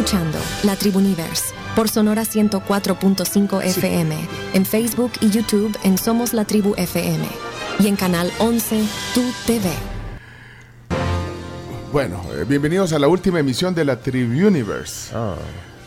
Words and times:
escuchando 0.00 0.38
La 0.62 0.76
Tribuniverse 0.76 1.54
por 1.76 1.90
Sonora 1.90 2.22
104.5 2.22 3.62
FM, 3.62 4.16
en 4.54 4.64
Facebook 4.64 5.12
y 5.20 5.28
YouTube 5.28 5.76
en 5.84 5.98
Somos 5.98 6.32
la 6.32 6.46
Tribu 6.46 6.72
FM 6.78 7.22
y 7.80 7.86
en 7.86 7.96
Canal 7.96 8.32
11 8.38 8.82
Tu 9.12 9.20
TV. 9.44 9.68
Bueno, 11.92 12.22
eh, 12.32 12.46
bienvenidos 12.48 12.94
a 12.94 12.98
la 12.98 13.08
última 13.08 13.40
emisión 13.40 13.74
de 13.74 13.84
la 13.84 14.00
Tribuniverse. 14.00 15.14
Ah. 15.14 15.34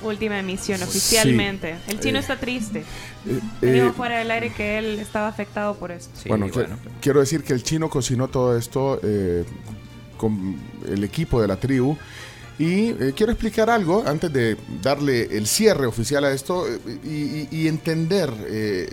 Última 0.03 0.37
emisión 0.37 0.83
oficialmente. 0.83 1.77
El 1.87 1.99
chino 1.99 2.19
eh, 2.19 2.21
está 2.21 2.37
triste. 2.37 2.83
Eh, 3.63 3.91
fuera 3.95 4.19
del 4.19 4.29
aire 4.29 4.53
que 4.53 4.77
él 4.77 4.99
estaba 4.99 5.27
afectado 5.27 5.73
por 5.73 5.91
esto. 5.91 6.11
bueno, 6.27 6.45
quiero 7.01 7.19
decir 7.19 7.43
que 7.43 7.53
el 7.53 7.63
chino 7.63 7.89
cocinó 7.89 8.27
todo 8.27 8.55
esto 8.55 9.01
con 10.17 10.55
el 10.87 11.03
equipo 11.03 11.41
de 11.41 11.47
la 11.47 11.55
tribu 11.55 11.97
y 12.59 12.89
eh, 12.89 13.13
quiero 13.15 13.31
explicar 13.31 13.69
algo 13.69 14.03
antes 14.05 14.31
de 14.31 14.57
darle 14.81 15.35
el 15.35 15.47
cierre 15.47 15.87
oficial 15.87 16.23
a 16.23 16.31
esto 16.31 16.65
eh, 16.67 17.47
y, 17.51 17.67
entender 17.67 18.31
eh, 18.47 18.91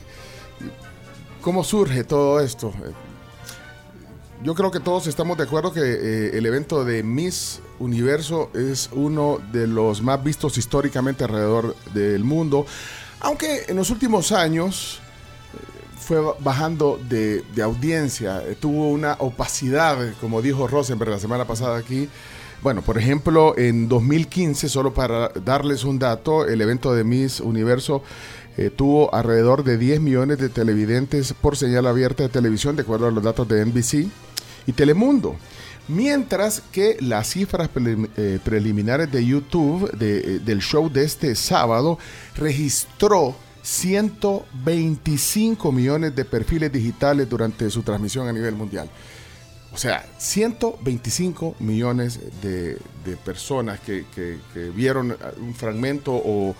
cómo 1.43 1.63
surge 1.63 2.05
todo 2.05 2.41
esto. 2.41 2.73
Yo 4.43 4.55
creo 4.55 4.71
que 4.71 4.81
todos 4.81 5.07
estamos 5.07 5.37
de 5.37 5.45
acuerdo 5.45 5.71
que 5.73 6.31
el 6.33 6.47
evento 6.47 6.83
de 6.83 7.03
Miss 7.03 7.61
Universo 7.79 8.51
es 8.55 8.89
uno 8.93 9.39
de 9.53 9.67
los 9.67 10.01
más 10.01 10.25
vistos 10.25 10.57
históricamente 10.57 11.25
alrededor 11.25 11.77
del 11.93 12.25
mundo, 12.25 12.65
aunque 13.21 13.67
en 13.69 13.77
los 13.77 13.91
últimos 13.91 14.33
años 14.33 15.01
fue 15.99 16.23
bajando 16.39 16.99
de, 17.07 17.45
de 17.55 17.63
audiencia, 17.63 18.43
tuvo 18.59 18.89
una 18.89 19.17
opacidad, 19.19 20.15
como 20.23 20.41
dijo 20.41 20.67
Rosenberg 20.67 21.11
la 21.11 21.19
semana 21.19 21.45
pasada 21.45 21.77
aquí, 21.77 22.09
bueno, 22.63 22.83
por 22.83 22.99
ejemplo, 22.99 23.57
en 23.57 23.89
2015, 23.89 24.69
solo 24.69 24.93
para 24.93 25.29
darles 25.29 25.85
un 25.85 25.99
dato, 25.99 26.47
el 26.47 26.61
evento 26.61 26.95
de 26.95 27.05
Miss 27.05 27.41
Universo 27.41 28.03
eh, 28.57 28.69
tuvo 28.69 29.15
alrededor 29.15 29.65
de 29.65 29.79
10 29.79 30.01
millones 30.01 30.39
de 30.39 30.51
televidentes 30.51 31.33
por 31.33 31.57
señal 31.57 31.87
abierta 31.87 32.25
de 32.25 32.29
televisión, 32.29 32.77
de 32.77 32.83
acuerdo 32.83 33.07
a 33.07 33.11
los 33.11 33.25
datos 33.25 33.49
de 33.49 33.65
NBC 33.65 34.11
y 34.67 34.73
Telemundo. 34.73 35.37
Mientras 35.89 36.63
que 36.71 36.99
las 37.01 37.31
cifras 37.31 37.71
eh, 38.17 38.39
preliminares 38.45 39.11
de 39.11 39.25
YouTube 39.25 39.91
eh, 39.99 40.41
del 40.45 40.61
show 40.61 40.91
de 40.91 41.05
este 41.05 41.35
sábado 41.35 41.99
registró 42.37 43.35
125 43.63 45.73
millones 45.73 46.15
de 46.15 46.25
perfiles 46.25 46.71
digitales 46.71 47.29
durante 47.29 47.69
su 47.71 47.83
transmisión 47.83 48.29
a 48.29 48.33
nivel 48.33 48.55
mundial. 48.55 48.89
O 49.73 49.77
sea, 49.77 50.05
125 50.19 51.57
millones 51.61 52.19
de, 52.43 52.79
personas 53.25 53.79
que, 53.81 54.05
vieron 54.75 55.17
un 55.41 55.55
fragmento 55.55 56.13
o, 56.13 56.55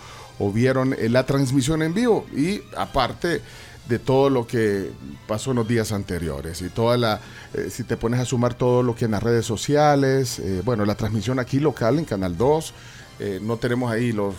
vieron 0.53 0.95
la 1.09 1.25
transmisión 1.25 1.83
en 1.83 1.93
vivo 1.93 2.25
y 2.35 2.61
aparte 2.75 3.41
de 3.87 3.99
todo 3.99 4.29
lo 4.29 4.47
que 4.47 4.89
pasó 5.27 5.51
en 5.51 5.57
los 5.57 5.67
días 5.67 5.91
anteriores 5.91 6.61
y 6.61 6.69
toda 6.69 6.97
la, 6.97 7.19
eh, 7.53 7.67
si 7.69 7.83
te 7.83 7.97
pones 7.97 8.19
a 8.19 8.25
sumar 8.25 8.53
todo 8.53 8.81
lo 8.81 8.95
que 8.95 9.05
en 9.05 9.11
las 9.11 9.21
redes 9.21 9.45
sociales, 9.45 10.39
eh, 10.39 10.61
bueno, 10.63 10.85
la 10.85 10.95
transmisión 10.95 11.39
aquí 11.39 11.59
local 11.59 11.99
en 11.99 12.05
Canal 12.05 12.37
2, 12.37 12.73
eh, 13.19 13.39
no 13.41 13.57
tenemos 13.57 13.91
ahí 13.91 14.13
los, 14.13 14.35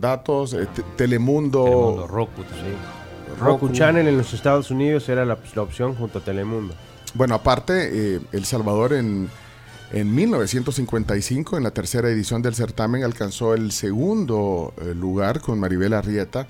datos, 0.00 0.50
Telemundo. 0.96 1.64
Telemundo, 1.64 2.06
Roku 2.06 2.44
también. 2.44 2.76
Roku, 3.40 3.68
Channel 3.70 4.06
en 4.06 4.18
los 4.18 4.32
Estados 4.34 4.70
Unidos 4.70 5.08
era 5.08 5.24
la 5.24 5.38
opción 5.56 5.94
junto 5.94 6.18
a 6.18 6.22
Telemundo. 6.22 6.74
Bueno, 7.14 7.34
aparte, 7.34 7.90
eh, 8.14 8.20
El 8.32 8.46
Salvador 8.46 8.94
en, 8.94 9.28
en 9.92 10.14
1955, 10.14 11.58
en 11.58 11.62
la 11.62 11.70
tercera 11.70 12.08
edición 12.08 12.40
del 12.40 12.54
certamen, 12.54 13.04
alcanzó 13.04 13.52
el 13.52 13.70
segundo 13.72 14.72
eh, 14.80 14.94
lugar 14.94 15.40
con 15.42 15.60
Maribel 15.60 15.92
Arrieta. 15.92 16.46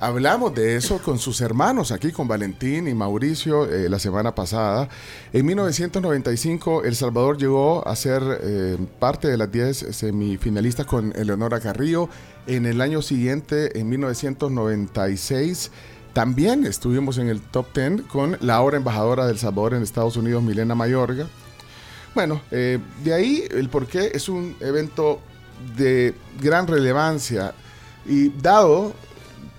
Hablamos 0.00 0.54
de 0.54 0.76
eso 0.76 0.98
con 0.98 1.18
sus 1.18 1.42
hermanos 1.42 1.92
aquí, 1.92 2.10
con 2.10 2.26
Valentín 2.26 2.88
y 2.88 2.94
Mauricio, 2.94 3.70
eh, 3.70 3.90
la 3.90 3.98
semana 3.98 4.34
pasada. 4.34 4.88
En 5.32 5.44
1995, 5.44 6.84
El 6.84 6.96
Salvador 6.96 7.36
llegó 7.36 7.86
a 7.86 7.94
ser 7.94 8.22
parte 8.98 9.28
de 9.28 9.36
las 9.36 9.52
10 9.52 9.94
semifinalistas 9.94 10.86
con 10.86 11.12
Eleonora 11.14 11.60
Carrillo. 11.60 12.08
En 12.46 12.66
el 12.66 12.80
año 12.80 13.02
siguiente, 13.02 13.78
en 13.78 13.90
1996, 13.90 15.70
también 16.12 16.66
estuvimos 16.66 17.18
en 17.18 17.28
el 17.28 17.40
top 17.40 17.66
10 17.74 18.02
con 18.02 18.36
la 18.40 18.56
ahora 18.56 18.76
embajadora 18.76 19.26
del 19.26 19.38
Salvador 19.38 19.74
en 19.74 19.82
Estados 19.82 20.16
Unidos, 20.16 20.42
Milena 20.42 20.74
Mayorga. 20.74 21.26
Bueno, 22.14 22.42
eh, 22.50 22.78
de 23.02 23.14
ahí 23.14 23.44
el 23.50 23.70
por 23.70 23.86
qué 23.86 24.10
es 24.12 24.28
un 24.28 24.54
evento 24.60 25.20
de 25.76 26.14
gran 26.40 26.66
relevancia 26.66 27.54
y 28.04 28.28
dado 28.28 28.92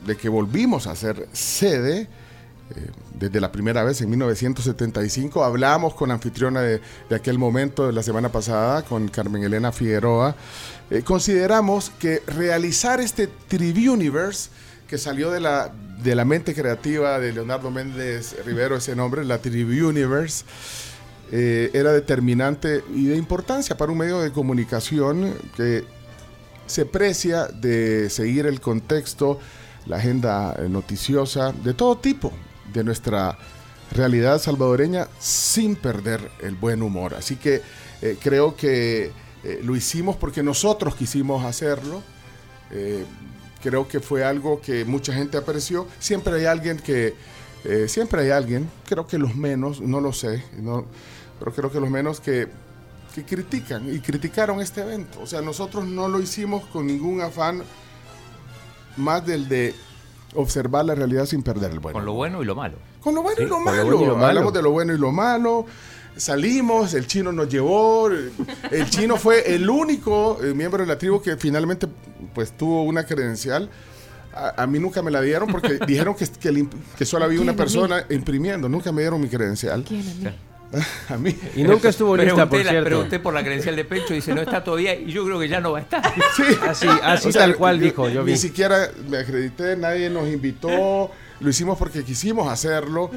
de 0.05 0.15
que 0.15 0.29
volvimos 0.29 0.85
a 0.85 0.95
ser 0.95 1.27
sede 1.31 2.01
eh, 2.01 2.91
desde 3.13 3.39
la 3.39 3.51
primera 3.51 3.83
vez 3.83 4.01
en 4.01 4.09
1975, 4.09 5.43
hablamos 5.43 5.93
con 5.93 6.11
anfitriona 6.11 6.61
de, 6.61 6.81
aquel 7.15 7.37
momento 7.37 7.87
de 7.87 7.93
la 7.93 8.03
semana 8.03 8.29
pasada, 8.29 8.83
con 8.83 9.07
Carmen 9.07 9.43
Elena 9.43 9.71
Figueroa, 9.71 10.35
eh, 10.89 11.03
consideramos 11.03 11.91
que 11.99 12.21
realizar 12.27 12.99
este 12.99 13.29
Universe 13.51 14.49
que 14.87 14.97
salió 14.97 15.31
de 15.31 15.39
la, 15.39 15.71
de 16.01 16.15
la 16.15 16.25
mente 16.25 16.53
creativa 16.53 17.19
de 17.19 17.33
Leonardo 17.33 17.71
Méndez 17.71 18.35
Rivero, 18.45 18.77
ese 18.77 18.95
nombre, 18.95 19.23
la 19.23 19.37
Tribu 19.37 19.87
Universe, 19.87 20.45
eh, 21.31 21.71
era 21.73 21.91
determinante 21.91 22.83
y 22.93 23.05
de 23.05 23.15
importancia 23.15 23.77
para 23.77 23.91
un 23.91 23.97
medio 23.97 24.21
de 24.21 24.31
comunicación 24.31 25.33
que 25.55 25.83
se 26.65 26.85
precia 26.85 27.47
de 27.47 28.09
seguir 28.09 28.45
el 28.45 28.61
contexto, 28.61 29.39
la 29.85 29.97
agenda 29.97 30.55
noticiosa 30.69 31.51
de 31.51 31.73
todo 31.73 31.97
tipo 31.97 32.31
de 32.73 32.83
nuestra 32.83 33.37
realidad 33.91 34.39
salvadoreña 34.39 35.07
sin 35.19 35.75
perder 35.75 36.29
el 36.41 36.55
buen 36.55 36.81
humor. 36.81 37.13
Así 37.13 37.35
que 37.35 37.61
eh, 38.01 38.17
creo 38.21 38.55
que 38.55 39.11
eh, 39.43 39.59
lo 39.63 39.75
hicimos 39.75 40.15
porque 40.15 40.43
nosotros 40.43 40.95
quisimos 40.95 41.45
hacerlo 41.45 42.01
creo 43.63 43.87
que 43.87 44.01
fue 44.01 44.25
algo 44.25 44.59
que 44.59 44.83
mucha 44.83 45.13
gente 45.13 45.37
apreció. 45.37 45.87
Siempre 45.97 46.35
hay 46.35 46.45
alguien 46.45 46.77
que, 46.77 47.15
eh, 47.63 47.87
siempre 47.87 48.21
hay 48.21 48.31
alguien, 48.31 48.69
creo 48.85 49.07
que 49.07 49.17
los 49.17 49.35
menos, 49.35 49.79
no 49.79 50.01
lo 50.01 50.11
sé, 50.11 50.43
no, 50.59 50.85
pero 51.39 51.53
creo 51.53 51.71
que 51.71 51.79
los 51.79 51.89
menos 51.89 52.19
que, 52.19 52.49
que 53.15 53.23
critican 53.23 53.93
y 53.93 53.99
criticaron 53.99 54.59
este 54.59 54.81
evento. 54.81 55.21
O 55.21 55.25
sea, 55.25 55.41
nosotros 55.41 55.85
no 55.85 56.09
lo 56.09 56.19
hicimos 56.19 56.65
con 56.65 56.87
ningún 56.87 57.21
afán 57.21 57.63
más 58.97 59.25
del 59.25 59.47
de 59.47 59.73
observar 60.35 60.83
la 60.85 60.95
realidad 60.95 61.25
sin 61.25 61.41
perder 61.41 61.71
el 61.71 61.79
bueno. 61.79 61.97
Con 61.97 62.05
lo 62.05 62.13
bueno 62.13 62.41
y 62.41 62.45
lo 62.45 62.55
malo. 62.55 62.75
Con 62.99 63.15
lo 63.15 63.21
bueno, 63.21 63.41
y, 63.41 63.45
lo 63.45 63.59
malo. 63.59 63.89
Lo 63.89 63.97
bueno 63.97 64.25
Hablamos 64.25 64.53
de 64.53 64.61
lo 64.61 64.71
bueno 64.71 64.93
y 64.93 64.97
lo 64.97 65.11
malo. 65.11 65.65
Salimos, 66.15 66.93
el 66.93 67.07
chino 67.07 67.31
nos 67.31 67.49
llevó. 67.49 68.09
El 68.09 68.89
chino 68.89 69.17
fue 69.17 69.53
el 69.55 69.69
único 69.69 70.39
eh, 70.43 70.53
miembro 70.53 70.83
de 70.83 70.87
la 70.87 70.97
tribu 70.97 71.21
que 71.21 71.37
finalmente 71.37 71.87
pues 72.33 72.51
tuvo 72.51 72.83
una 72.83 73.05
credencial. 73.05 73.69
A, 74.35 74.65
mí 74.65 74.79
nunca 74.79 75.03
me 75.03 75.11
la 75.11 75.21
dieron 75.21 75.47
porque 75.49 75.77
dijeron 75.87 76.15
que, 76.15 76.27
que, 76.97 77.05
solo 77.05 77.25
había 77.25 77.39
una 77.39 77.55
persona 77.55 78.05
imprimiendo. 78.09 78.67
Nunca 78.67 78.91
me 78.91 79.01
dieron 79.01 79.21
mi 79.21 79.27
credencial. 79.27 79.85
a 81.09 81.17
mí. 81.17 81.35
Y 81.55 81.63
nunca 81.63 81.89
estuvo 81.89 82.15
lista, 82.17 82.47
por 82.49 82.61
cierto. 82.61 82.83
Pregunté 82.83 83.19
por 83.19 83.33
la 83.33 83.43
credencial 83.43 83.75
de 83.75 83.85
pecho 83.85 84.13
y 84.13 84.17
dice, 84.17 84.33
no 84.33 84.41
está 84.41 84.63
todavía, 84.63 84.95
y 84.95 85.11
yo 85.11 85.25
creo 85.25 85.39
que 85.39 85.47
ya 85.47 85.59
no 85.59 85.71
va 85.71 85.79
a 85.79 85.81
estar. 85.81 86.03
Sí. 86.35 86.43
Así, 86.67 86.87
así 87.03 87.31
tal 87.31 87.55
cual 87.55 87.79
dijo, 87.79 88.09
yo 88.09 88.23
vi. 88.23 88.31
Ni 88.31 88.37
siquiera 88.37 88.89
me 89.07 89.17
acredité, 89.17 89.75
nadie 89.75 90.09
nos 90.09 90.27
invitó, 90.27 91.11
lo 91.39 91.49
hicimos 91.49 91.77
porque 91.77 92.03
quisimos 92.03 92.51
hacerlo. 92.51 93.11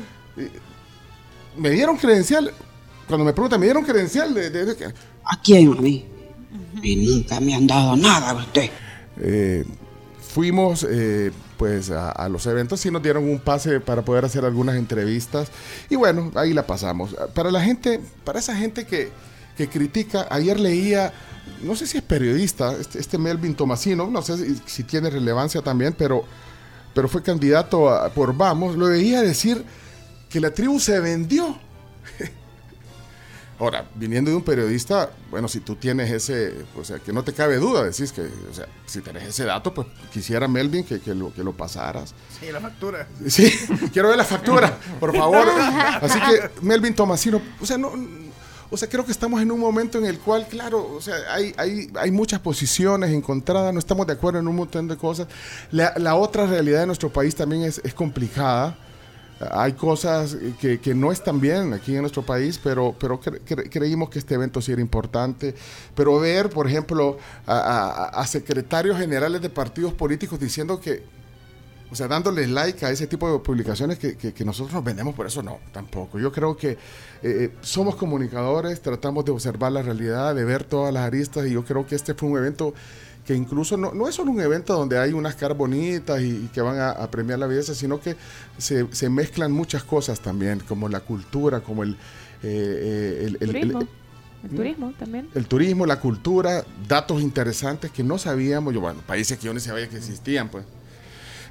Me 1.56 1.70
dieron 1.70 1.96
credencial, 1.96 2.52
cuando 3.06 3.24
me 3.24 3.32
preguntan, 3.32 3.60
¿me 3.60 3.66
dieron 3.66 3.84
credencial? 3.84 4.34
De, 4.34 4.92
¿A 5.24 5.40
quién? 5.40 5.72
A 5.72 5.80
mí. 5.80 6.04
Y 6.82 6.96
nunca 6.96 7.40
me 7.40 7.54
han 7.54 7.66
dado 7.66 7.96
nada 7.96 8.30
a 8.30 8.34
usted. 8.34 8.70
Eh, 9.20 9.64
fuimos 10.20 10.86
eh, 10.88 11.32
pues 11.56 11.90
a, 11.90 12.28
los 12.28 12.46
eventos 12.46 12.84
y 12.84 12.90
nos 12.90 13.02
dieron 13.02 13.24
un 13.24 13.38
pase 13.38 13.80
para 13.80 14.02
poder 14.02 14.24
hacer 14.24 14.44
algunas 14.44 14.76
entrevistas 14.76 15.48
y 15.88 15.96
bueno, 15.96 16.30
ahí 16.34 16.52
la 16.52 16.66
pasamos. 16.66 17.16
Para 17.34 17.50
la 17.50 17.62
gente, 17.62 18.00
para 18.24 18.40
esa 18.40 18.54
gente 18.54 18.86
que, 18.86 19.10
critica, 19.68 20.26
ayer 20.30 20.60
leía, 20.60 21.12
no 21.62 21.74
sé 21.74 21.86
si 21.86 21.96
es 21.96 22.02
periodista, 22.02 22.74
este, 22.78 22.98
este 22.98 23.16
Melvin 23.16 23.54
Tomasino, 23.54 24.08
no 24.08 24.20
sé 24.20 24.36
si, 24.66 24.82
tiene 24.82 25.08
relevancia 25.08 25.62
también, 25.62 25.94
pero, 25.96 26.24
pero 26.94 27.08
fue 27.08 27.22
candidato 27.22 27.88
por 28.14 28.36
Vamos, 28.36 28.76
lo 28.76 28.88
veía 28.88 29.22
decir 29.22 29.64
que 30.28 30.40
la 30.40 30.50
tribu 30.50 30.78
se 30.78 31.00
vendió 31.00 31.58
Ahora, 33.58 33.86
viniendo 33.94 34.30
de 34.30 34.36
un 34.36 34.42
periodista, 34.42 35.10
bueno, 35.30 35.48
si 35.48 35.60
tú 35.60 35.76
tienes 35.76 36.10
ese, 36.10 36.66
o 36.76 36.84
sea, 36.84 36.98
que 36.98 37.10
no 37.12 37.24
te 37.24 37.32
cabe 37.32 37.56
duda, 37.56 37.84
decís 37.84 38.12
que, 38.12 38.20
o 38.20 38.54
sea, 38.54 38.66
si 38.84 39.00
tenés 39.00 39.24
ese 39.24 39.44
dato, 39.44 39.72
pues 39.72 39.86
quisiera 40.12 40.46
Melvin 40.46 40.84
que, 40.84 41.00
que, 41.00 41.14
lo, 41.14 41.32
que 41.32 41.42
lo 41.42 41.52
pasaras. 41.52 42.14
Sí, 42.38 42.52
la 42.52 42.60
factura. 42.60 43.08
Sí, 43.26 43.50
quiero 43.92 44.08
ver 44.08 44.18
la 44.18 44.24
factura, 44.24 44.78
por 45.00 45.16
favor. 45.16 45.48
Así 45.48 46.18
que 46.20 46.50
Melvin 46.60 46.94
Tomasino, 46.94 47.40
o 47.58 47.64
sea, 47.64 47.78
no, 47.78 47.92
O 48.68 48.76
sea, 48.76 48.88
creo 48.88 49.06
que 49.06 49.12
estamos 49.12 49.40
en 49.40 49.50
un 49.50 49.60
momento 49.60 49.96
en 49.96 50.04
el 50.04 50.18
cual, 50.18 50.46
claro, 50.48 50.92
o 50.94 51.00
sea, 51.00 51.14
hay, 51.30 51.54
hay, 51.56 51.90
hay 51.98 52.10
muchas 52.10 52.40
posiciones 52.40 53.10
encontradas, 53.10 53.72
no 53.72 53.78
estamos 53.78 54.06
de 54.06 54.12
acuerdo 54.12 54.38
en 54.38 54.48
un 54.48 54.56
montón 54.56 54.86
de 54.86 54.98
cosas. 54.98 55.28
La, 55.70 55.94
la 55.96 56.14
otra 56.16 56.46
realidad 56.46 56.80
de 56.80 56.86
nuestro 56.86 57.10
país 57.10 57.34
también 57.34 57.62
es, 57.62 57.80
es 57.82 57.94
complicada. 57.94 58.76
Hay 59.38 59.74
cosas 59.74 60.34
que, 60.58 60.80
que, 60.80 60.94
no 60.94 61.12
están 61.12 61.40
bien 61.40 61.74
aquí 61.74 61.94
en 61.94 62.00
nuestro 62.00 62.22
país, 62.22 62.58
pero, 62.62 62.94
pero 62.98 63.20
cre 63.20 63.40
cre 63.40 63.68
creímos 63.68 64.08
que 64.08 64.18
este 64.18 64.34
evento 64.34 64.62
sí 64.62 64.72
era 64.72 64.80
importante. 64.80 65.54
Pero 65.94 66.18
ver, 66.18 66.48
por 66.48 66.66
ejemplo, 66.66 67.18
a, 67.46 68.24
secretarios 68.26 68.96
generales 68.98 69.42
de 69.42 69.50
partidos 69.50 69.92
políticos 69.92 70.40
diciendo 70.40 70.80
que, 70.80 71.02
o 71.90 71.94
sea, 71.94 72.08
dándole 72.08 72.46
like 72.46 72.86
a 72.86 72.90
ese 72.90 73.06
tipo 73.06 73.30
de 73.30 73.38
publicaciones 73.40 73.98
que, 73.98 74.44
nosotros 74.44 74.72
nos 74.72 74.82
vendemos 74.82 75.14
por 75.14 75.26
eso, 75.26 75.42
no, 75.42 75.58
tampoco. 75.70 76.18
Yo 76.18 76.32
creo 76.32 76.56
que 76.56 76.78
eh, 77.22 77.52
somos 77.60 77.94
comunicadores, 77.96 78.80
tratamos 78.80 79.26
de 79.26 79.32
observar 79.32 79.70
la 79.70 79.82
realidad, 79.82 80.34
de 80.34 80.44
ver 80.46 80.64
todas 80.64 80.94
las 80.94 81.02
aristas 81.02 81.46
y 81.46 81.50
yo 81.50 81.62
creo 81.62 81.86
que 81.86 81.94
este 81.94 82.14
fue 82.14 82.30
un 82.30 82.38
evento 82.38 82.72
que 83.26 83.34
incluso 83.34 83.76
no, 83.76 83.92
no 83.92 84.08
es 84.08 84.14
solo 84.14 84.30
un 84.30 84.40
evento 84.40 84.74
donde 84.74 84.98
hay 84.98 85.12
unas 85.12 85.34
caras 85.34 85.58
bonitas 85.58 86.20
y, 86.22 86.28
y 86.28 86.50
que 86.54 86.60
van 86.60 86.78
a, 86.78 86.90
a, 86.90 87.10
premiar 87.10 87.38
la 87.38 87.46
belleza, 87.46 87.74
sino 87.74 88.00
que 88.00 88.16
se, 88.56 88.86
se, 88.94 89.10
mezclan 89.10 89.50
muchas 89.50 89.82
cosas 89.82 90.20
también, 90.20 90.60
como 90.60 90.88
la 90.88 91.00
cultura, 91.00 91.60
como 91.60 91.82
el... 91.82 91.96
Eh, 92.42 93.24
el, 93.26 93.38
el, 93.40 93.48
turismo. 93.48 93.80
el 93.80 93.88
el 94.44 94.56
turismo 94.56 94.92
también. 94.98 95.28
El 95.34 95.46
turismo, 95.46 95.86
la 95.86 95.98
cultura, 95.98 96.64
datos 96.86 97.20
interesantes 97.20 97.90
que 97.90 98.04
no 98.04 98.18
sabíamos. 98.18 98.72
Yo, 98.72 98.80
bueno, 98.80 99.00
países 99.06 99.38
que 99.38 99.46
yo 99.46 99.54
ni 99.54 99.60
sabía 99.60 99.88
que 99.88 99.96
existían, 99.96 100.48
pues. 100.48 100.64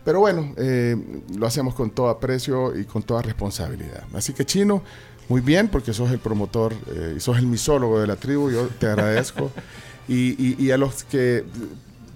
Pero 0.03 0.19
bueno, 0.19 0.53
eh, 0.57 0.95
lo 1.35 1.47
hacemos 1.47 1.73
con 1.73 1.89
todo 1.89 2.09
aprecio 2.09 2.77
y 2.77 2.85
con 2.85 3.03
toda 3.03 3.21
responsabilidad. 3.21 4.03
Así 4.13 4.33
que 4.33 4.45
Chino, 4.45 4.83
muy 5.27 5.41
bien, 5.41 5.67
porque 5.67 5.93
sos 5.93 6.11
el 6.11 6.19
promotor 6.19 6.73
eh, 6.87 7.15
y 7.17 7.19
sos 7.19 7.37
el 7.37 7.47
misólogo 7.47 7.99
de 7.99 8.07
la 8.07 8.15
tribu, 8.15 8.51
yo 8.51 8.67
te 8.67 8.87
agradezco. 8.87 9.51
y, 10.07 10.71
a 10.71 10.77
los 10.77 11.03
que 11.03 11.43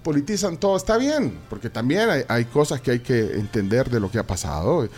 politizan 0.02 0.56
todo 0.56 0.76
está 0.76 0.96
bien, 0.96 1.38
porque 1.48 1.68
también 1.68 2.08
hay, 2.28 2.44
cosas 2.46 2.80
que 2.80 2.92
hay 2.92 3.00
que 3.00 3.20
entender 3.34 3.90
de 3.90 4.00
lo 4.00 4.10
que 4.10 4.18
ha 4.18 4.26
pasado. 4.26 4.88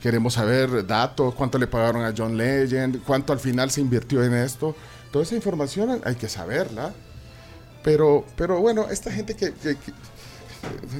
Queremos 0.00 0.34
saber 0.34 0.86
datos, 0.86 1.34
cuánto 1.34 1.58
le 1.58 1.66
pagaron 1.66 2.04
a 2.04 2.14
John 2.16 2.36
Legend, 2.36 3.02
cuánto 3.04 3.32
al 3.32 3.40
final 3.40 3.70
se 3.70 3.80
invirtió 3.80 4.24
en 4.24 4.34
esto. 4.34 4.74
Toda 5.10 5.24
esa 5.24 5.34
información 5.34 6.00
hay 6.04 6.14
que 6.14 6.28
saberla. 6.28 6.92
Pero, 7.82 8.24
pero 8.36 8.60
bueno, 8.60 8.86
esta 8.90 9.10
gente 9.10 9.34
que, 9.34 9.54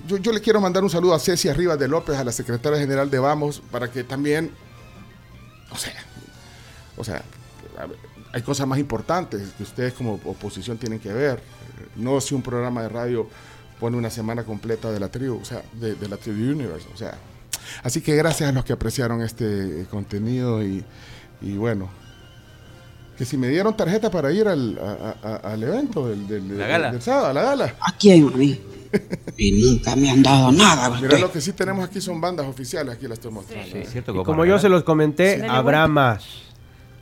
yo, 0.06 0.17
yo, 0.17 0.32
le 0.32 0.41
quiero 0.41 0.61
mandar 0.61 0.82
un 0.82 0.91
saludo 0.91 1.15
a 1.15 1.19
Ceci 1.19 1.53
Rivas 1.53 1.79
de 1.79 1.88
López, 1.88 2.17
a 2.17 2.25
la 2.25 2.32
secretaria 2.32 2.79
general 2.79 3.11
de 3.11 3.19
Vamos, 3.19 3.62
para 3.71 3.91
que 3.91 4.03
también, 4.03 4.50
o 5.71 5.77
sea, 5.77 5.93
o 6.97 7.05
sea, 7.05 7.23
hay 8.32 8.43
cosas 8.43 8.67
más 8.67 8.79
importantes 8.79 9.43
que 9.56 9.62
ustedes 9.62 9.93
como 9.93 10.15
oposición 10.25 10.79
tienen 10.79 10.99
que 10.99 11.12
ver. 11.12 11.41
No 11.97 12.21
si 12.21 12.35
un 12.35 12.43
programa 12.43 12.82
de 12.82 12.88
radio 12.88 13.29
pone 13.79 13.97
una 13.97 14.11
semana 14.11 14.44
completa 14.44 14.91
de 14.93 15.00
la 15.00 15.09
tribu, 15.09 15.41
o 15.41 15.44
sea, 15.44 15.62
de, 15.73 15.94
de 15.94 16.09
la 16.09 16.17
tribu 16.17 16.38
Universe, 16.53 16.87
o 16.93 16.97
sea. 16.97 17.15
Así 17.82 18.00
que 18.00 18.15
gracias 18.17 18.49
a 18.49 18.53
los 18.53 18.65
que 18.65 18.73
apreciaron 18.73 19.23
este 19.23 19.87
contenido 19.91 20.62
y, 20.62 20.85
y 21.41 21.56
bueno, 21.56 21.88
que 23.17 23.25
si 23.25 23.37
me 23.37 23.49
dieron 23.49 23.77
tarjeta 23.77 24.11
para 24.11 24.32
ir 24.32 24.49
al, 24.49 24.79
a, 24.79 25.15
a, 25.23 25.37
al 25.53 25.62
evento 25.62 26.09
del, 26.09 26.27
del, 26.27 26.59
la 26.59 26.67
gala. 26.67 26.93
del, 26.93 27.03
sábado, 27.03 27.27
a 27.27 27.32
la 27.32 27.43
gala. 27.43 27.75
¿A 27.81 27.97
quién, 27.97 28.29
a 28.29 28.31
mí? 28.37 28.61
y 29.37 29.53
nunca 29.53 29.94
me 29.94 30.11
han 30.11 30.23
dado 30.23 30.50
nada. 30.53 31.00
Mira, 31.00 31.19
lo 31.19 31.31
que 31.31 31.41
sí 31.41 31.53
tenemos 31.53 31.85
aquí 31.88 32.00
son 32.00 32.21
bandas 32.21 32.47
oficiales, 32.47 32.94
aquí 32.94 33.06
las 33.06 33.19
estoy 33.19 33.31
mostrando. 33.31 33.67
Sí, 33.71 33.82
sí, 33.85 33.93
cierto, 33.93 34.25
como 34.25 34.44
yo 34.44 34.59
se 34.59 34.69
los 34.69 34.82
comenté, 34.85 35.47
habrá 35.47 35.87
más. 35.87 36.25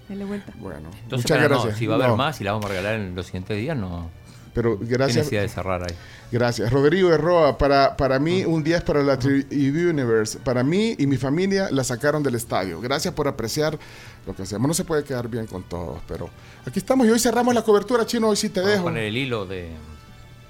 Dale 0.08 0.25
vuelta. 0.25 0.52
Bueno, 0.58 0.90
Entonces, 1.02 1.31
muchas 1.31 1.49
gracias. 1.49 1.72
No, 1.72 1.78
si 1.78 1.87
va 1.87 1.94
a 1.94 1.96
haber 1.96 2.08
no. 2.08 2.16
más 2.16 2.40
y 2.40 2.44
la 2.44 2.52
vamos 2.52 2.66
a 2.66 2.69
regalar 2.69 2.94
en 2.94 3.14
los 3.14 3.26
siguientes 3.26 3.56
días, 3.56 3.76
no. 3.76 4.10
Pero 4.55 4.78
gracias. 4.81 4.88
¿Qué 4.88 5.19
necesidad 5.19 5.43
de 5.43 5.49
cerrar 5.49 5.82
ahí? 5.82 5.94
Gracias. 6.32 6.72
Rodrigo 6.72 7.12
Erroa, 7.12 7.56
para, 7.58 7.96
para 7.96 8.19
mí 8.19 8.44
un 8.44 8.64
10 8.64 8.82
para 8.82 9.02
la 9.02 9.19
Universe. 9.22 10.38
Para 10.38 10.64
mí 10.64 10.96
y 10.99 11.06
mi 11.06 11.16
familia 11.16 11.69
la 11.70 11.84
sacaron 11.84 12.22
del 12.22 12.34
estadio. 12.34 12.81
Gracias 12.81 13.14
por 13.14 13.28
apreciar 13.28 13.78
lo 14.26 14.34
que 14.34 14.43
hacemos. 14.43 14.66
No 14.66 14.75
se 14.75 14.84
puede 14.84 15.05
quedar 15.05 15.28
bien 15.28 15.46
con 15.46 15.62
todos, 15.62 16.00
pero 16.08 16.28
aquí 16.66 16.78
estamos 16.78 17.06
y 17.06 17.11
hoy 17.11 17.19
cerramos 17.19 17.54
la 17.54 17.62
cobertura, 17.62 18.04
Chino. 18.04 18.28
Hoy 18.28 18.37
sí 18.37 18.49
te 18.49 18.61
Vamos 18.61 18.72
dejo. 18.72 18.88
A 18.88 18.90
poner 18.90 19.04
el 19.04 19.16
hilo 19.16 19.46
de, 19.46 19.70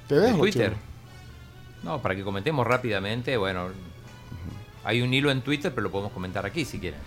¿Te 0.07 0.15
dejo, 0.15 0.37
de 0.37 0.39
Twitter. 0.39 0.71
Chino? 0.71 0.83
No, 1.83 2.03
para 2.03 2.17
que 2.17 2.23
comentemos 2.23 2.67
rápidamente. 2.67 3.37
Bueno, 3.37 3.69
hay 4.85 5.03
un 5.03 5.13
hilo 5.13 5.31
en 5.31 5.43
Twitter, 5.43 5.73
pero 5.75 5.83
lo 5.83 5.91
podemos 5.91 6.13
comentar 6.13 6.47
aquí 6.47 6.65
si 6.65 6.79
quieren. 6.79 7.01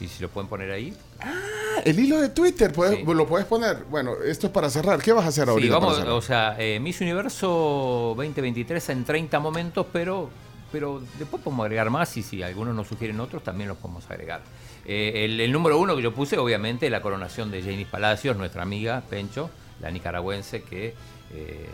Y 0.00 0.08
si 0.08 0.22
lo 0.22 0.28
pueden 0.28 0.48
poner 0.48 0.70
ahí. 0.70 0.94
Ah, 1.20 1.80
el 1.84 1.98
hilo 1.98 2.20
de 2.20 2.30
Twitter, 2.30 2.72
¿puedes, 2.72 2.98
sí. 2.98 3.04
lo 3.04 3.26
puedes 3.26 3.46
poner. 3.46 3.84
Bueno, 3.90 4.14
esto 4.24 4.46
es 4.46 4.52
para 4.52 4.70
cerrar. 4.70 5.00
¿Qué 5.00 5.12
vas 5.12 5.24
a 5.24 5.28
hacer 5.28 5.48
ahorita? 5.48 5.66
Sí, 5.66 5.72
vamos, 5.72 5.98
o 5.98 6.22
sea, 6.22 6.56
eh, 6.58 6.80
Miss 6.80 7.00
Universo 7.00 8.14
2023 8.16 8.88
en 8.90 9.04
30 9.04 9.38
momentos, 9.38 9.86
pero, 9.92 10.30
pero 10.72 11.02
después 11.18 11.42
podemos 11.42 11.64
agregar 11.64 11.90
más 11.90 12.16
y 12.16 12.22
si 12.22 12.42
algunos 12.42 12.74
nos 12.74 12.88
sugieren 12.88 13.20
otros, 13.20 13.42
también 13.42 13.68
los 13.68 13.78
podemos 13.78 14.08
agregar. 14.10 14.42
Eh, 14.84 15.24
el, 15.24 15.40
el, 15.40 15.52
número 15.52 15.78
uno 15.78 15.96
que 15.96 16.02
yo 16.02 16.14
puse, 16.14 16.38
obviamente, 16.38 16.88
la 16.90 17.02
coronación 17.02 17.50
de 17.50 17.62
Janice 17.62 17.90
Palacios, 17.90 18.36
nuestra 18.36 18.62
amiga 18.62 19.02
Pencho, 19.08 19.50
la 19.80 19.90
nicaragüense 19.90 20.62
que 20.62 20.94
eh, 21.32 21.66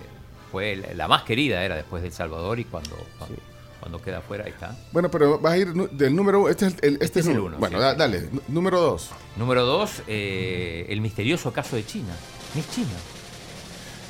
fue 0.50 0.76
la, 0.76 0.94
la, 0.94 1.08
más 1.08 1.22
querida, 1.22 1.62
era 1.62 1.76
después 1.76 2.02
de 2.02 2.08
El 2.08 2.14
Salvador 2.14 2.58
y 2.58 2.64
cuando, 2.64 2.96
cuando 3.18 3.36
sí 3.36 3.51
cuando 3.82 4.00
queda 4.00 4.18
afuera, 4.18 4.44
ahí 4.44 4.52
está. 4.52 4.76
Bueno, 4.92 5.10
pero 5.10 5.40
vas 5.40 5.54
a 5.54 5.58
ir 5.58 5.72
del 5.72 6.14
número 6.14 6.48
este 6.48 6.66
es 6.66 6.76
el, 6.82 6.92
este, 6.94 7.04
este 7.04 7.20
es 7.20 7.26
el 7.26 7.40
uno. 7.40 7.58
Bueno, 7.58 7.78
¿sí? 7.78 7.96
dale, 7.98 8.28
número 8.46 8.80
dos. 8.80 9.10
Número 9.36 9.66
dos, 9.66 10.04
eh, 10.06 10.86
el 10.88 11.00
misterioso 11.00 11.52
caso 11.52 11.74
de 11.74 11.84
China. 11.84 12.14
Miss 12.54 12.70
China. 12.70 12.92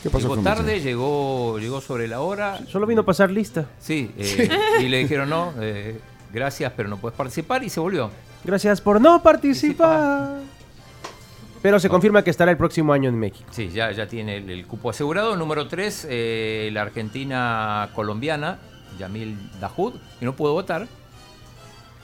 ¿Qué 0.03 0.11
pasó 0.11 0.29
llegó 0.29 0.43
tarde, 0.43 0.81
llegó, 0.81 1.59
llegó 1.59 1.81
sobre 1.81 2.07
la 2.07 2.21
hora. 2.21 2.61
Solo 2.69 2.87
vino 2.87 3.01
a 3.01 3.07
pasar 3.07 3.31
lista. 3.31 3.71
Sí, 3.79 4.11
eh, 4.19 4.51
y 4.83 4.89
le 4.89 4.99
dijeron 4.99 5.31
no, 5.31 5.55
eh, 5.59 5.99
gracias, 6.31 6.71
pero 6.77 6.91
no 6.91 6.99
puedes 6.99 7.17
participar 7.17 7.65
y 7.65 7.71
se 7.71 7.81
volvió. 7.81 8.11
Gracias 8.45 8.79
por 8.83 9.01
no 9.01 9.23
participar. 9.23 10.41
Pero 11.63 11.81
se 11.81 11.89
confirma 11.89 12.23
que 12.23 12.29
estará 12.29 12.51
el 12.51 12.59
próximo 12.59 12.93
año 12.93 13.09
en 13.09 13.19
México. 13.19 13.49
Sí, 13.53 13.71
ya, 13.71 13.91
ya 13.93 14.07
tiene 14.07 14.37
el, 14.37 14.51
el 14.51 14.67
cupo 14.67 14.91
asegurado. 14.91 15.35
Número 15.35 15.67
3, 15.67 16.09
eh, 16.11 16.71
la 16.75 16.83
argentina 16.83 17.89
colombiana, 17.95 18.59
Yamil 18.99 19.37
Dahoud, 19.61 19.95
que 20.19 20.25
no 20.25 20.35
pudo 20.35 20.53
votar. 20.53 20.87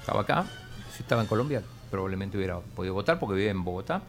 Estaba 0.00 0.22
acá. 0.22 0.46
Si 0.94 1.02
estaba 1.02 1.22
en 1.22 1.28
Colombia, 1.28 1.62
probablemente 1.90 2.36
hubiera 2.36 2.58
podido 2.58 2.94
votar 2.94 3.18
porque 3.18 3.36
vive 3.36 3.50
en 3.50 3.64
Bogotá. 3.64 4.02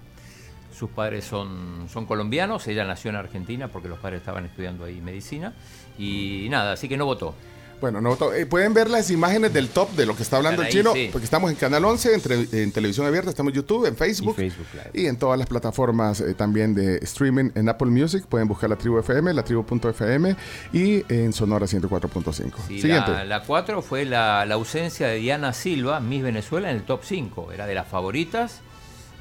Sus 0.74 0.90
padres 0.92 1.26
son, 1.26 1.88
son 1.92 2.06
colombianos, 2.06 2.68
ella 2.68 2.86
nació 2.86 3.10
en 3.10 3.16
Argentina 3.16 3.68
porque 3.68 3.90
los 3.90 4.00
padres 4.00 4.20
estaban 4.20 4.46
estudiando 4.46 4.86
ahí 4.86 5.02
medicina. 5.02 5.54
Y 5.98 6.48
nada, 6.50 6.74
así 6.74 6.88
que 6.88 6.96
no 6.96 7.06
votó. 7.06 7.36
Bueno, 7.81 8.02
no, 8.02 8.18
eh, 8.33 8.45
pueden 8.45 8.74
ver 8.74 8.90
las 8.90 9.09
imágenes 9.09 9.54
del 9.54 9.69
top 9.69 9.92
de 9.92 10.06
lo 10.06 10.16
que 10.16 10.24
está 10.24 10.38
hablando 10.38 10.62
ahí, 10.62 10.68
el 10.68 10.74
chino, 10.74 10.94
sí. 10.94 11.09
porque 11.12 11.26
estamos 11.26 11.50
en 11.50 11.56
Canal 11.56 11.86
11, 11.86 12.14
en, 12.14 12.50
en, 12.52 12.71
televisión 12.71 13.06
abierta, 13.06 13.30
estamos 13.30 13.52
en 13.52 13.57
YouTube, 13.57 13.86
en 13.86 13.95
Facebook 13.95 14.36
y, 14.38 14.50
Facebook, 14.50 14.68
claro. 14.71 14.90
y 14.94 15.06
en 15.06 15.18
todas 15.18 15.40
las 15.40 15.48
plataformas 15.48 16.21
eh, 16.21 16.33
también 16.33 16.74
de 16.74 16.98
streaming 16.98 17.52
en 17.56 17.69
Apple 17.69 17.90
Music. 17.90 18.26
Pueden 18.28 18.48
buscar 18.48 18.69
la 18.69 18.76
tribu 18.76 19.00
FM, 19.00 19.33
la 19.33 19.44
tribu.fm 19.44 20.36
y 20.74 21.06
en 21.07 21.31
Sonora 21.31 21.66
104.5. 21.66 22.33
Sí, 22.68 22.81
Siguiente. 22.81 23.26
La 23.26 23.44
4 23.44 23.81
fue 23.81 24.06
la, 24.06 24.45
la, 24.45 24.56
ausencia 24.56 25.07
de 25.07 25.18
Diana 25.18 25.54
Silva, 25.54 26.00
Miss 26.00 26.24
Venezuela, 26.24 26.69
en 26.69 26.78
el 26.78 26.83
top 26.83 27.02
5. 27.04 27.52
Era 27.54 27.66
de 27.66 27.76
las 27.76 27.88
favoritas. 27.88 28.62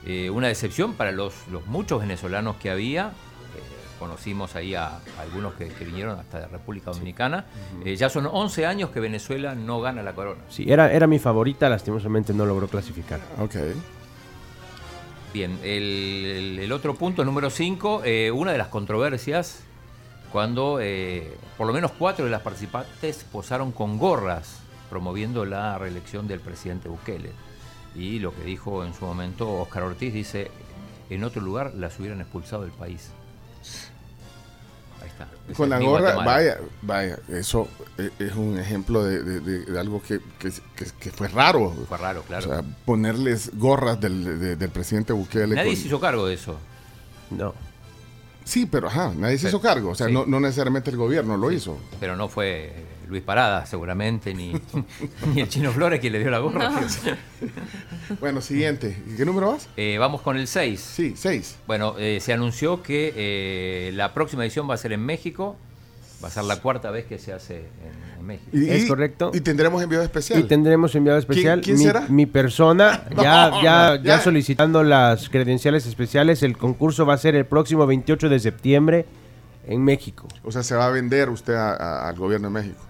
Eh, 0.07 0.31
una 0.31 0.49
decepción 0.49 0.95
para 0.95 1.13
los, 1.13 1.35
los 1.51 1.67
muchos 1.67 2.01
venezolanos 2.01 2.57
que 2.57 2.71
había 2.71 3.13
conocimos 3.99 4.57
ahí 4.57 4.75
a, 4.75 4.87
a 4.87 5.01
algunos 5.23 5.55
que, 5.55 5.69
que, 5.69 5.85
vinieron 5.85 6.19
hasta 6.19 6.41
de 6.41 6.47
República 6.49 6.91
Dominicana. 6.91 7.45
Sí. 7.45 7.59
Uh 7.59 7.81
-huh. 7.81 7.87
eh, 7.89 7.97
ya 7.97 8.09
son 8.09 8.27
11 8.27 8.67
años 8.67 8.91
que 8.91 9.01
Venezuela 9.01 9.55
no 9.55 9.81
gana 9.81 10.03
la 10.03 10.15
corona. 10.15 10.43
Sí, 10.49 10.65
era, 10.69 10.93
era 10.93 11.07
mi 11.07 11.19
favorita, 11.19 11.69
lastimosamente 11.69 12.33
no 12.33 12.47
logró 12.47 12.69
clasificar. 12.69 13.21
Ok. 13.39 13.57
Bien, 15.33 15.59
el, 15.63 16.25
el, 16.25 16.59
el 16.61 16.73
otro 16.73 16.95
punto, 16.95 17.25
número 17.25 17.51
5, 17.51 18.03
eh, 18.05 18.31
una 18.31 18.53
de 18.53 18.59
las 18.59 18.69
controversias 18.69 19.63
cuando 20.33 20.79
eh, 20.81 21.37
por 21.57 21.67
lo 21.67 21.73
menos 21.73 21.93
cuatro 21.93 22.25
de 22.25 22.31
las 22.31 22.43
participantes 22.43 23.25
posaron 23.25 23.73
con 23.73 23.99
gorras 23.99 24.61
promoviendo 24.91 25.45
la 25.45 25.79
reelección 25.79 26.29
del 26.29 26.41
presidente 26.41 26.89
Bukele. 26.89 27.33
Y 27.95 28.19
lo 28.19 28.35
que 28.35 28.43
dijo 28.43 28.85
en 28.85 28.95
su 28.95 29.05
momento 29.05 29.51
Oscar 29.51 29.83
Ortiz 29.83 30.13
dice, 30.13 30.51
en 31.11 31.25
otro 31.25 31.43
lugar 31.43 31.75
las 31.75 31.99
hubieran 31.99 32.21
expulsado 32.21 32.63
del 32.63 32.73
país. 32.73 33.11
Ahí 35.01 35.09
está. 35.09 35.29
Con 35.55 35.71
la 35.71 35.79
gorra, 35.79 36.17
vaya, 36.17 36.59
vaya, 36.83 37.19
eso 37.29 37.69
es 38.19 38.35
un 38.35 38.59
ejemplo 38.59 39.03
de, 39.05 39.23
de, 39.23 39.65
de 39.65 39.81
algo 39.81 40.03
que, 40.03 40.21
que, 40.39 40.51
que, 41.01 41.11
fue 41.11 41.29
raro. 41.29 41.71
Fue 41.89 41.99
raro, 41.99 42.23
claro. 42.23 42.51
O 42.51 42.53
sea, 42.53 42.63
ponerles 42.85 43.51
gorras 43.57 44.01
del, 44.01 44.59
del 44.59 44.71
presidente 44.71 45.13
Bukele. 45.13 45.55
Nadie 45.55 45.71
con... 45.71 45.77
se 45.81 45.87
hizo 45.87 46.01
cargo 46.01 46.27
de 46.27 46.35
eso. 46.35 46.59
No. 47.31 47.55
Sí, 48.49 48.65
pero 48.65 48.89
ajá, 48.89 49.13
nadie 49.15 49.37
se 49.37 49.49
hizo 49.49 49.61
cargo. 49.61 49.91
O 49.91 49.95
sea, 49.95 50.07
sí. 50.07 50.13
no, 50.13 50.25
no 50.25 50.41
necesariamente 50.41 50.91
el 50.91 50.97
gobierno 50.97 51.37
lo 51.37 51.53
hizo. 51.53 51.77
Pero 52.01 52.17
no 52.17 52.29
fue 52.29 52.73
Luis 53.07 53.23
Parada, 53.23 53.67
seguramente, 53.67 54.33
ni, 54.33 54.55
ni 55.35 55.43
el 55.43 55.49
Chino 55.51 55.71
Flores 55.71 56.01
quien 56.01 56.15
le 56.15 56.21
dio 56.21 56.31
la 56.31 56.39
gorra. 56.39 56.73
Bueno, 58.21 58.41
siguiente. 58.41 58.97
¿Qué 59.19 59.27
número 59.27 59.53
vas? 59.53 59.69
Eh, 59.77 59.99
vamos 59.99 60.23
con 60.23 60.39
el 60.39 60.47
6. 60.47 60.81
Sí, 60.81 61.13
seis. 61.15 61.57
Bueno, 61.67 61.95
eh, 61.99 62.21
se 62.23 62.33
anunció 62.33 62.83
que 62.83 63.13
eh, 63.15 63.93
la 63.93 64.15
próxima 64.15 64.45
edición 64.45 64.69
va 64.69 64.75
a 64.75 64.79
ser 64.79 64.93
en 64.93 65.05
México. 65.05 65.57
Va 66.23 66.29
a 66.29 66.31
ser 66.33 66.45
la 66.45 66.57
cuarta 66.57 66.91
vez 66.91 67.05
que 67.07 67.19
se 67.19 67.33
hace 67.33 67.59
en, 67.59 68.19
en 68.21 68.27
México. 68.27 68.51
Y- 68.53 68.69
Es 68.69 68.87
correcto. 68.87 69.31
Y 69.33 69.41
tendremos 69.41 69.81
enviado 69.83 70.05
especial. 70.05 70.41
Y 70.41 70.43
tendremos 70.45 70.95
enviado 70.97 71.19
especial. 71.19 71.61
quién 71.61 71.79
mi, 71.79 71.85
será? 71.85 72.07
mi 72.09 72.27
persona, 72.27 73.05
No, 73.15 73.23
ya, 73.23 73.51
no, 73.51 73.63
ya, 73.63 73.97
ya. 73.97 74.03
ya 74.03 74.21
solicitando 74.21 74.83
las 74.83 75.29
credenciales 75.29 75.87
especiales. 75.87 76.43
El 76.43 76.57
concurso 76.59 77.07
va 77.07 77.15
a 77.15 77.19
ser 77.19 77.37
el 77.37 77.47
próximo 77.47 77.87
28 77.87 78.29
de 78.29 78.41
septiembre 78.41 79.07
en 79.67 79.85
México. 79.85 80.27
O 80.43 80.51
sea, 80.51 80.63
se 80.65 80.75
va 80.75 80.87
a 80.87 80.91
vender 80.91 81.29
usted 81.31 81.55
a- 81.55 81.75
a- 81.75 82.09
al 82.09 82.17
gobierno 82.17 82.49
de 82.49 82.55
México. 82.55 82.81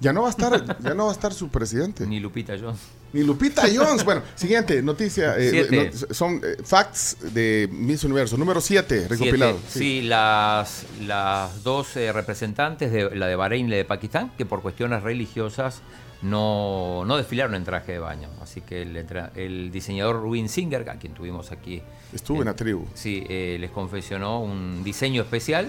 Ya 0.00 0.12
no 0.12 0.22
va 0.22 0.28
a 0.28 0.30
estar, 0.30 0.78
ya 0.80 0.94
no 0.94 1.04
va 1.06 1.10
a 1.10 1.14
estar 1.14 1.34
su 1.34 1.48
presidente. 1.50 2.06
Ni 2.06 2.20
Lupita 2.20 2.54
Jones. 2.58 2.80
Ni 3.12 3.22
Lupita 3.22 3.62
Jones. 3.74 4.04
Bueno, 4.04 4.22
siguiente 4.34 4.82
noticia. 4.82 5.34
eh, 5.38 5.90
no- 6.08 6.14
son 6.14 6.40
eh, 6.44 6.56
facts 6.62 7.16
de 7.34 7.68
Miss 7.72 8.04
Universo. 8.04 8.36
Número 8.36 8.60
7, 8.60 9.06
recopilado. 9.08 9.58
Siete. 9.66 9.78
Sí, 9.78 10.02
las, 10.02 10.84
las 11.06 11.62
dos 11.64 11.96
eh, 11.96 12.12
representantes, 12.12 12.92
de 12.92 13.14
la 13.16 13.26
de 13.26 13.36
Bahrein 13.36 13.66
y 13.66 13.70
la 13.70 13.76
de 13.76 13.84
Pakistán, 13.84 14.32
que 14.36 14.44
por 14.44 14.60
cuestiones 14.62 15.02
religiosas 15.02 15.80
no, 16.22 17.04
no 17.06 17.16
desfilaron 17.16 17.54
en 17.54 17.64
traje 17.64 17.92
de 17.92 17.98
baño. 17.98 18.28
Así 18.42 18.60
que 18.60 18.82
el, 18.82 18.96
entra- 18.96 19.30
el 19.36 19.70
diseñador 19.70 20.20
Rubin 20.20 20.48
Singer, 20.48 20.88
a 20.90 20.96
quien 20.98 21.14
tuvimos 21.14 21.52
aquí, 21.52 21.82
Estuvo 22.12 22.40
en 22.40 22.46
la 22.46 22.54
tribu. 22.56 22.86
sí, 22.94 23.24
eh, 23.28 23.56
les 23.60 23.70
confeccionó 23.70 24.40
un 24.40 24.82
diseño 24.84 25.22
especial. 25.22 25.68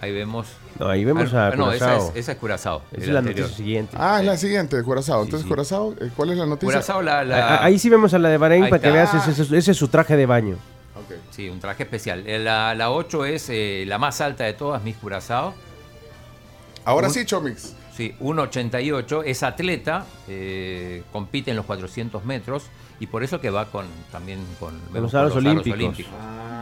Ahí 0.00 0.12
vemos. 0.12 0.46
No, 0.78 0.88
ahí 0.88 1.04
vemos 1.04 1.32
Ah, 1.34 1.48
a 1.48 1.56
no, 1.56 1.70
esa 1.72 1.86
Curazao. 1.86 2.10
es, 2.10 2.16
esa 2.16 2.32
es 2.32 2.38
Curazao. 2.38 2.82
Esa 2.92 3.02
es 3.02 3.08
la 3.08 3.18
anterior. 3.18 3.42
noticia 3.42 3.56
siguiente. 3.64 3.96
Ah, 4.00 4.20
es 4.20 4.26
la 4.26 4.36
siguiente, 4.38 4.76
de 4.76 4.82
Curazao. 4.82 5.22
Entonces, 5.24 5.42
sí. 5.44 5.48
Curazao, 5.48 5.94
eh, 6.00 6.10
¿cuál 6.16 6.30
es 6.30 6.38
la 6.38 6.46
noticia? 6.46 6.66
Curazao, 6.72 7.02
la, 7.02 7.18
A- 7.20 7.24
la- 7.24 7.48
a- 7.56 7.64
Ahí 7.64 7.78
sí 7.78 7.88
vemos 7.90 8.14
a 8.14 8.18
la 8.18 8.28
de 8.30 8.38
Bahrein 8.38 8.64
Ahí 8.64 8.70
para 8.70 8.80
que 8.82 8.90
veas, 8.90 9.12
ese, 9.14 9.30
ese- 9.42 9.56
ese 9.56 9.70
es 9.72 9.76
su 9.76 9.88
traje 9.88 10.16
de 10.16 10.24
baño. 10.26 10.56
Sí, 11.30 11.48
un 11.48 11.60
traje 11.60 11.82
especial. 11.82 12.24
Eh, 12.26 12.38
La, 12.38 12.74
la 12.74 12.90
8 12.90 13.24
es 13.24 13.48
eh, 13.50 13.84
la 13.86 13.98
más 13.98 14.20
alta 14.20 14.44
de 14.44 14.52
todas, 14.54 14.82
Miss 14.82 14.96
Curazao. 14.96 15.54
Ahora 16.84 17.08
Un- 17.08 17.14
sí, 17.14 17.24
Chomix. 17.24 17.74
Sí, 17.94 18.14
1,88. 18.20 19.22
Es 19.26 19.42
atleta, 19.42 20.06
eh, 20.28 21.02
compite 21.12 21.50
en 21.50 21.56
los 21.58 21.66
400 21.66 22.24
metros 22.24 22.64
y 22.98 23.06
por 23.06 23.22
eso 23.22 23.40
que 23.40 23.50
va 23.50 23.66
con 23.66 23.86
también 24.10 24.38
con, 24.58 24.72
vemos 24.92 25.12
los 25.12 25.12
con 25.12 25.20
aros 25.20 25.36
olímpicos. 25.36 26.06
Ah, 26.18 26.59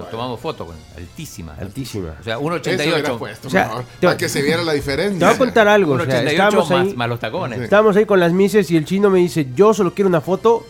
Nos 0.00 0.10
tomamos 0.10 0.40
foto 0.40 0.66
con 0.66 0.76
altísima. 0.96 1.54
Altísima. 1.60 2.14
O 2.20 2.22
sea, 2.24 2.34
Eso 2.34 2.42
hubiera 2.42 2.56
1,88. 2.62 3.18
puesto, 3.18 3.48
O 3.48 3.50
sea, 3.50 3.66
mejor, 3.66 3.84
te- 4.00 4.06
para 4.06 4.16
que 4.16 4.28
se 4.28 4.42
viera 4.42 4.62
la 4.62 4.72
diferencia. 4.72 5.18
Te 5.18 5.24
voy 5.24 5.34
a 5.34 5.38
contar 5.38 5.68
algo. 5.68 5.94
o 5.94 5.96
sea, 6.04 6.06
1,88 6.22 6.30
estábamos, 6.30 6.70
más, 6.70 6.80
ahí, 6.86 6.94
más 6.94 7.08
los 7.08 7.20
tacones. 7.20 7.58
Sí. 7.58 7.64
estábamos 7.64 7.96
ahí 7.96 8.04
con 8.06 8.20
las 8.20 8.32
mises 8.32 8.70
y 8.70 8.76
el 8.76 8.84
chino 8.84 9.10
me 9.10 9.18
dice, 9.20 9.46
yo 9.54 9.72
solo 9.74 9.94
quiero 9.94 10.08
una 10.08 10.20
foto 10.20 10.64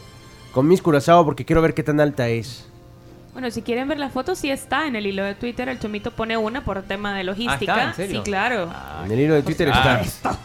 con 0.52 0.66
Miss 0.68 0.82
Curazao 0.82 1.24
porque 1.24 1.44
quiero 1.44 1.62
ver 1.62 1.74
qué 1.74 1.82
tan 1.82 2.00
alta 2.00 2.28
es. 2.28 2.66
Bueno, 3.32 3.50
si 3.52 3.62
quieren 3.62 3.86
ver 3.86 3.98
la 3.98 4.10
foto, 4.10 4.34
sí 4.34 4.50
está 4.50 4.86
en 4.88 4.96
el 4.96 5.06
hilo 5.06 5.22
de 5.24 5.34
Twitter. 5.36 5.68
El 5.68 5.78
Chomito 5.78 6.10
pone 6.10 6.36
una 6.36 6.64
por 6.64 6.82
tema 6.82 7.14
de 7.14 7.22
logística. 7.24 7.74
Ah, 7.74 7.78
¿está? 7.78 7.88
¿En 7.90 7.94
serio? 7.94 8.16
Sí, 8.18 8.24
claro. 8.24 8.68
en 9.04 9.12
el 9.12 9.20
hilo 9.20 9.34
de 9.34 9.42
Twitter 9.44 9.70
Ah, 9.72 10.00
está. 10.04 10.36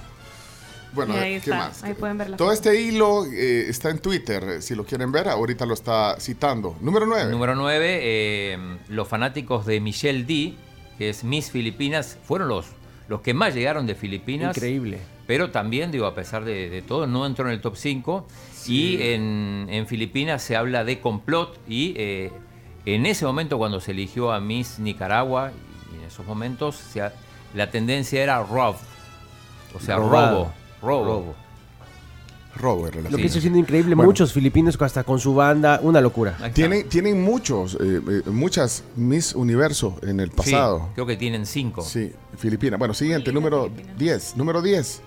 Bueno, 0.95 1.13
Y 1.13 1.17
ahí 1.17 1.31
¿qué 1.33 1.37
está, 1.37 1.55
más? 1.57 1.83
ahí 1.83 1.93
pueden 1.93 2.17
ver 2.17 2.29
la 2.31 2.37
Todo 2.37 2.47
foto. 2.47 2.53
este 2.55 2.81
hilo 2.81 3.25
eh, 3.25 3.65
está 3.69 3.89
en 3.89 3.99
Twitter, 3.99 4.43
eh, 4.43 4.61
si 4.61 4.73
lo 4.75 4.85
quieren 4.85 5.11
ver, 5.11 5.27
ahorita 5.27 5.65
lo 5.65 5.73
está 5.73 6.15
citando. 6.19 6.75
Número 6.81 7.05
9. 7.05 7.29
Número 7.31 7.55
9, 7.55 8.57
los 8.89 9.07
fanáticos 9.07 9.65
de 9.65 9.79
Michelle 9.81 10.23
D, 10.23 10.53
que 10.97 11.09
es 11.09 11.23
Miss 11.23 11.51
Filipinas, 11.51 12.17
fueron 12.23 12.47
los, 12.47 12.67
los 13.07 13.21
que 13.21 13.33
más 13.33 13.53
llegaron 13.53 13.85
de 13.85 13.95
Filipinas. 13.95 14.55
Increíble. 14.55 14.99
Pero 15.27 15.49
también, 15.51 15.91
digo, 15.91 16.05
a 16.05 16.13
pesar 16.15 16.45
de, 16.45 16.69
de 16.69 16.81
todo, 16.81 17.07
no 17.07 17.25
entró 17.25 17.47
en 17.47 17.53
el 17.53 17.61
top 17.61 17.75
5. 17.75 18.27
Y 18.67 19.01
en, 19.01 19.67
en 19.69 19.87
Filipinas 19.87 20.41
se 20.43 20.55
habla 20.55 20.83
de 20.83 20.99
complot. 21.01 21.57
Y 21.67 21.93
eh, 21.97 22.31
en 22.85 23.05
ese 23.07 23.25
momento, 23.25 23.57
cuando 23.57 23.79
se 23.81 23.91
eligió 23.91 24.31
a 24.31 24.39
Miss 24.39 24.77
Nicaragua, 24.79 25.51
y 25.91 25.97
en 25.99 26.03
esos 26.05 26.25
momentos, 26.27 26.75
se 26.75 27.01
la 27.55 27.71
tendencia 27.71 28.21
era 28.21 28.43
rob. 28.43 28.75
O 29.73 29.79
sea, 29.79 29.97
Robado. 29.97 30.35
robo. 30.45 30.53
Robo. 30.81 31.05
Robo. 31.05 31.35
Robo, 32.57 32.79
en 32.79 32.85
Lo 32.85 32.91
relación. 32.97 33.19
que 33.21 33.27
está 33.27 33.41
siendo 33.41 33.59
increíble, 33.59 33.95
Bueno. 33.95 34.07
muchos 34.09 34.31
filipinos 34.31 34.77
hasta 34.81 35.03
con 35.03 35.19
su 35.19 35.35
banda, 35.35 35.79
una 35.83 35.99
locura. 35.99 36.37
Tienen, 36.53 36.87
tienen 36.87 37.21
muchos, 37.21 37.75
eh, 37.75 38.01
eh, 38.07 38.21
muchas 38.29 38.83
Miss 38.95 39.35
Universo 39.35 39.97
en 40.03 40.21
el 40.21 40.29
Sí, 40.29 40.35
pasado. 40.37 40.89
creo 40.93 41.05
que 41.05 41.17
tienen 41.17 41.45
5. 41.45 41.81
Sí, 41.81 42.13
Filipinas. 42.37 42.79
Bueno, 42.79 42.93
siguiente, 42.93 43.33
número 43.33 43.63
Filipinas. 43.65 43.97
10. 43.97 44.37
Número 44.37 44.61
10. 44.61 45.01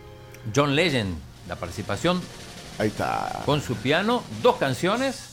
John 0.54 0.76
Legend, 0.76 1.16
la 1.48 1.56
participación 1.56 2.20
Ahí 2.78 2.88
está. 2.88 3.42
con 3.46 3.62
su 3.62 3.76
piano, 3.76 4.22
dos 4.42 4.56
canciones. 4.56 5.25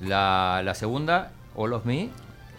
La, 0.00 0.62
la 0.64 0.74
segunda, 0.74 1.32
All 1.54 1.72
of 1.74 1.84
Me, 1.84 2.08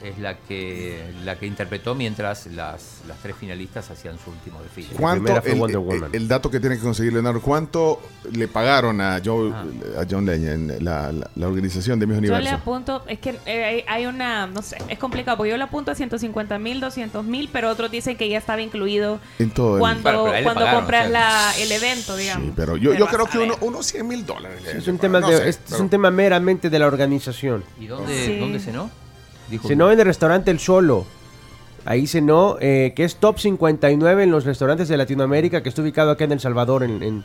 es 0.10 0.20
la 0.20 0.38
que, 0.38 1.04
la 1.24 1.38
que 1.38 1.46
interpretó 1.46 1.96
mientras 1.96 2.46
las, 2.48 3.02
las 3.08 3.18
tres 3.22 3.36
finalistas 3.36 3.90
hacían 3.90 4.18
su 4.24 4.30
último 4.32 4.62
desfile. 4.62 4.90
¿Cuánto, 4.98 5.32
el, 5.44 5.56
Wonder 5.60 5.78
el- 5.80 5.84
Woman. 5.86 6.10
el 6.14 6.28
dato 6.28 6.50
que 6.52 6.60
tiene 6.60 6.76
que 6.78 6.82
conseguir 6.84 7.14
Leonardo, 7.14 7.42
¿cuánto 7.42 8.02
le 8.32 8.48
pagaron 8.48 9.02
a, 9.02 9.22
Joe, 9.24 9.52
Ah. 9.54 10.02
a 10.02 10.06
John 10.10 10.26
Legend, 10.26 10.82
la, 10.82 11.12
la, 11.12 11.30
la 11.36 11.48
organización 11.48 12.00
de 12.00 12.08
Miss 12.08 12.16
Yo 12.18 12.22
le 12.22 12.30
Universo? 12.30 12.56
apunto, 12.56 13.04
es 13.08 13.20
que 13.20 13.36
eh, 13.46 13.84
hay- 13.88 14.06
una, 14.06 14.46
no 14.48 14.62
sé, 14.62 14.78
es 14.88 15.00
complicado, 15.00 15.38
porque 15.38 15.50
yo 15.52 15.58
le 15.58 15.64
apunto 15.64 15.90
a 15.92 15.96
150 15.96 16.60
mil, 16.60 16.80
200 16.80 17.26
mil, 17.26 17.50
pero 17.52 17.70
otros 17.70 17.90
dicen 17.90 18.16
que 18.18 18.30
ya 18.30 18.38
estaba 18.38 18.62
incluido 18.62 19.20
En 19.40 19.50
todo 19.52 19.76
el- 19.76 19.80
cuando, 19.80 20.04
pero 20.04 20.24
cuando 20.44 20.54
pagaron, 20.54 20.76
compras 20.82 21.08
o 21.08 21.12
sea. 21.12 21.20
la, 21.20 21.58
el 21.58 21.72
evento, 21.72 22.16
digamos. 22.16 22.46
Sí, 22.48 22.54
pero 22.56 22.78
yo, 22.78 22.94
yo 22.94 23.08
creo 23.08 23.26
que 23.26 23.40
uno, 23.40 23.56
unos 23.62 23.86
100 23.88 24.08
mil 24.08 24.26
dólares. 24.26 24.62
Es 24.66 24.88
un, 24.88 24.98
tema. 25.00 25.20
No 25.20 25.30
de- 25.30 25.38
sé, 25.38 25.50
es, 25.50 25.56
es 25.56 25.62
pero- 25.70 25.82
un 25.84 25.90
tema 25.90 26.12
meramente 26.12 26.70
de 26.70 26.78
la 26.80 26.88
organización. 26.88 27.64
¿Y 27.80 27.88
dónde, 27.88 28.26
Sí. 28.26 28.38
dónde 28.40 28.60
cenó? 28.60 28.90
Dijo 29.50 29.68
Cenó 29.68 29.92
en 29.92 30.00
el 30.00 30.06
restaurante 30.06 30.52
El 30.52 30.60
Solo. 30.60 31.06
Ahí 31.86 32.08
cenó, 32.08 32.58
eh, 32.62 32.94
que 32.96 33.04
es 33.04 33.18
top 33.18 33.38
59 33.40 34.24
en 34.24 34.32
los 34.32 34.44
restaurantes 34.46 34.88
de 34.88 34.98
Latinoamérica, 34.98 35.62
que 35.62 35.70
está 35.70 35.82
ubicado 35.84 36.10
acá 36.12 36.24
en 36.24 36.32
El 36.32 36.40
Salvador, 36.40 36.84
en, 36.84 37.04
en- 37.04 37.24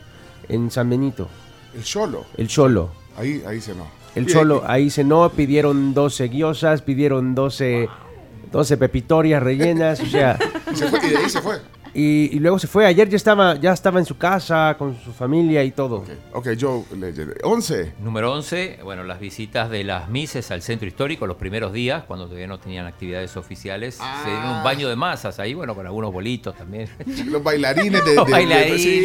en 0.49 0.69
San 0.69 0.89
Benito. 0.89 1.27
El 1.75 1.83
solo. 1.83 2.25
El 2.37 2.49
Solo. 2.49 2.89
Ahí, 3.17 3.41
ahí 3.47 3.59
se 3.61 3.73
no. 3.73 3.87
El 4.13 4.29
Solo, 4.29 4.63
ahí 4.67 4.89
cenó, 4.89 5.29
pidieron 5.29 5.93
12 5.93 6.27
guiosas, 6.27 6.81
pidieron 6.81 7.33
12, 7.33 7.87
12 8.51 8.77
pepitorias 8.77 9.41
rellenas, 9.41 9.99
o 10.01 10.05
sea, 10.05 10.37
Y, 10.71 10.75
se 10.75 10.87
fue, 10.89 10.99
y 11.07 11.09
de 11.09 11.17
ahí 11.17 11.29
se 11.29 11.41
fue. 11.41 11.55
Y, 11.93 12.35
y 12.35 12.39
luego 12.39 12.57
se 12.59 12.67
fue. 12.67 12.85
Ayer 12.85 13.09
ya 13.09 13.17
estaba, 13.17 13.55
ya 13.55 13.73
estaba 13.73 13.99
en 13.99 14.05
su 14.05 14.17
casa, 14.17 14.75
con 14.77 14.97
su 15.03 15.11
familia 15.13 15.63
y 15.63 15.71
todo. 15.71 15.97
Ok, 15.97 16.09
ok, 16.33 16.47
Joe 16.59 16.83
Legend. 16.97 17.33
11. 17.43 17.93
Número 17.99 18.33
11, 18.33 18.79
bueno, 18.83 19.03
las 19.03 19.19
visitas 19.19 19.69
de 19.69 19.83
las 19.83 20.09
Mises 20.09 20.51
al 20.51 20.61
centro 20.61 20.87
histórico 20.87 21.27
los 21.27 21.37
primeros 21.37 21.73
días, 21.73 22.03
cuando 22.07 22.25
todavía 22.25 22.47
no 22.47 22.59
tenían 22.59 22.85
actividades 22.85 23.35
oficiales. 23.37 23.97
Ah. 23.99 24.21
Se 24.23 24.29
dieron 24.31 24.49
un 24.57 24.63
baño 24.63 24.87
de 24.89 24.95
masas 24.95 25.39
ahí, 25.39 25.53
bueno, 25.53 25.75
con 25.75 25.85
algunos 25.85 26.13
bolitos 26.13 26.55
también. 26.55 26.87
Los 27.25 27.43
bailarines 27.43 28.03
de... 28.05 28.15
Los 28.15 28.25
de- 28.25 28.31
de- 28.31 28.31
bailarines. 28.31 28.81
sí, 28.81 29.03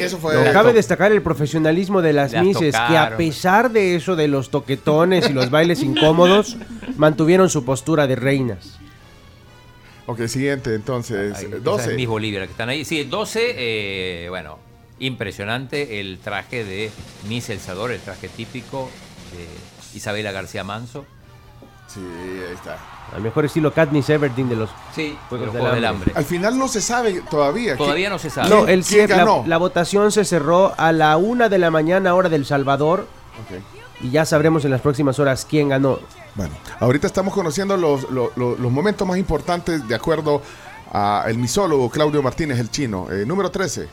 eso 0.00 0.18
fue... 0.18 0.34
No, 0.34 0.52
cabe 0.52 0.72
destacar 0.72 1.12
el 1.12 1.22
profesionalismo 1.22 2.02
de 2.02 2.12
las 2.12 2.32
Las 2.32 2.44
mises, 2.44 2.74
que 2.88 2.96
a 2.96 3.16
pesar 3.16 3.70
de 3.70 3.96
eso, 3.96 4.16
de 4.16 4.28
los 4.28 4.50
toquetones 4.50 5.28
y 5.28 5.32
los 5.32 5.50
bailes 5.50 5.82
incómodos, 5.82 6.56
mantuvieron 6.96 7.48
su 7.50 7.64
postura 7.64 8.06
de 8.06 8.16
reinas. 8.16 8.78
Ok, 10.06 10.26
siguiente, 10.26 10.74
entonces. 10.74 11.36
Ahí, 11.36 11.44
eh, 11.44 11.48
esa 11.48 11.56
es 11.56 11.62
12. 11.64 11.94
Miss 11.94 12.08
Bolivia, 12.08 12.40
la 12.40 12.46
que 12.46 12.52
están 12.52 12.68
ahí. 12.68 12.84
Sí, 12.84 13.04
12, 13.04 13.54
eh, 13.56 14.28
bueno, 14.30 14.58
impresionante 14.98 16.00
el 16.00 16.18
traje 16.18 16.64
de 16.64 16.90
Miss 17.28 17.50
El 17.50 17.60
Salvador, 17.60 17.92
el 17.92 18.00
traje 18.00 18.28
típico 18.28 18.90
de 19.32 19.96
Isabela 19.96 20.32
García 20.32 20.64
Manso. 20.64 21.04
Sí, 21.88 22.00
ahí 22.00 22.54
está. 22.54 22.78
Al 23.14 23.20
mejor 23.20 23.44
estilo 23.44 23.72
Katniss 23.74 24.08
Everdeen 24.08 24.48
de 24.48 24.56
los... 24.56 24.70
Sí, 24.94 25.16
Juegos 25.28 25.46
los 25.46 25.52
del 25.54 25.60
Juegos 25.60 25.74
del 25.74 25.84
Hambre. 25.84 26.10
Hambre. 26.10 26.12
Al 26.18 26.24
final 26.24 26.58
no 26.58 26.66
se 26.68 26.80
sabe 26.80 27.22
todavía. 27.30 27.76
Todavía 27.76 28.04
¿Quién- 28.06 28.12
no 28.12 28.18
se 28.18 28.30
sabe. 28.30 28.48
No, 28.48 28.64
¿Quién- 28.64 28.70
el 28.78 28.84
quién 28.84 29.06
cier- 29.06 29.10
la, 29.10 29.16
ganó? 29.18 29.44
la 29.46 29.58
votación 29.58 30.10
se 30.10 30.24
cerró 30.24 30.72
a 30.78 30.92
la 30.92 31.16
una 31.18 31.48
de 31.50 31.58
la 31.58 31.70
mañana 31.70 32.14
hora 32.14 32.28
del 32.30 32.46
Salvador 32.46 33.06
Ok. 33.50 33.81
Y 34.02 34.10
ya 34.10 34.24
sabremos 34.24 34.64
en 34.64 34.70
las 34.72 34.80
próximas 34.80 35.18
horas 35.18 35.46
quién 35.48 35.68
ganó. 35.68 35.98
Bueno, 36.34 36.54
ahorita 36.80 37.06
estamos 37.06 37.32
conociendo 37.34 37.76
los, 37.76 38.10
lo- 38.10 38.32
lo- 38.36 38.56
los 38.56 38.72
momentos 38.72 39.06
más 39.06 39.16
importantes 39.18 39.86
de 39.86 39.94
acuerdo 39.94 40.42
a 40.92 41.24
el 41.28 41.38
misólogo 41.38 41.88
Claudio 41.90 42.22
Martínez, 42.22 42.58
el 42.58 42.70
chino. 42.70 43.08
Eh, 43.10 43.24
número 43.26 43.50
13. 43.50 43.88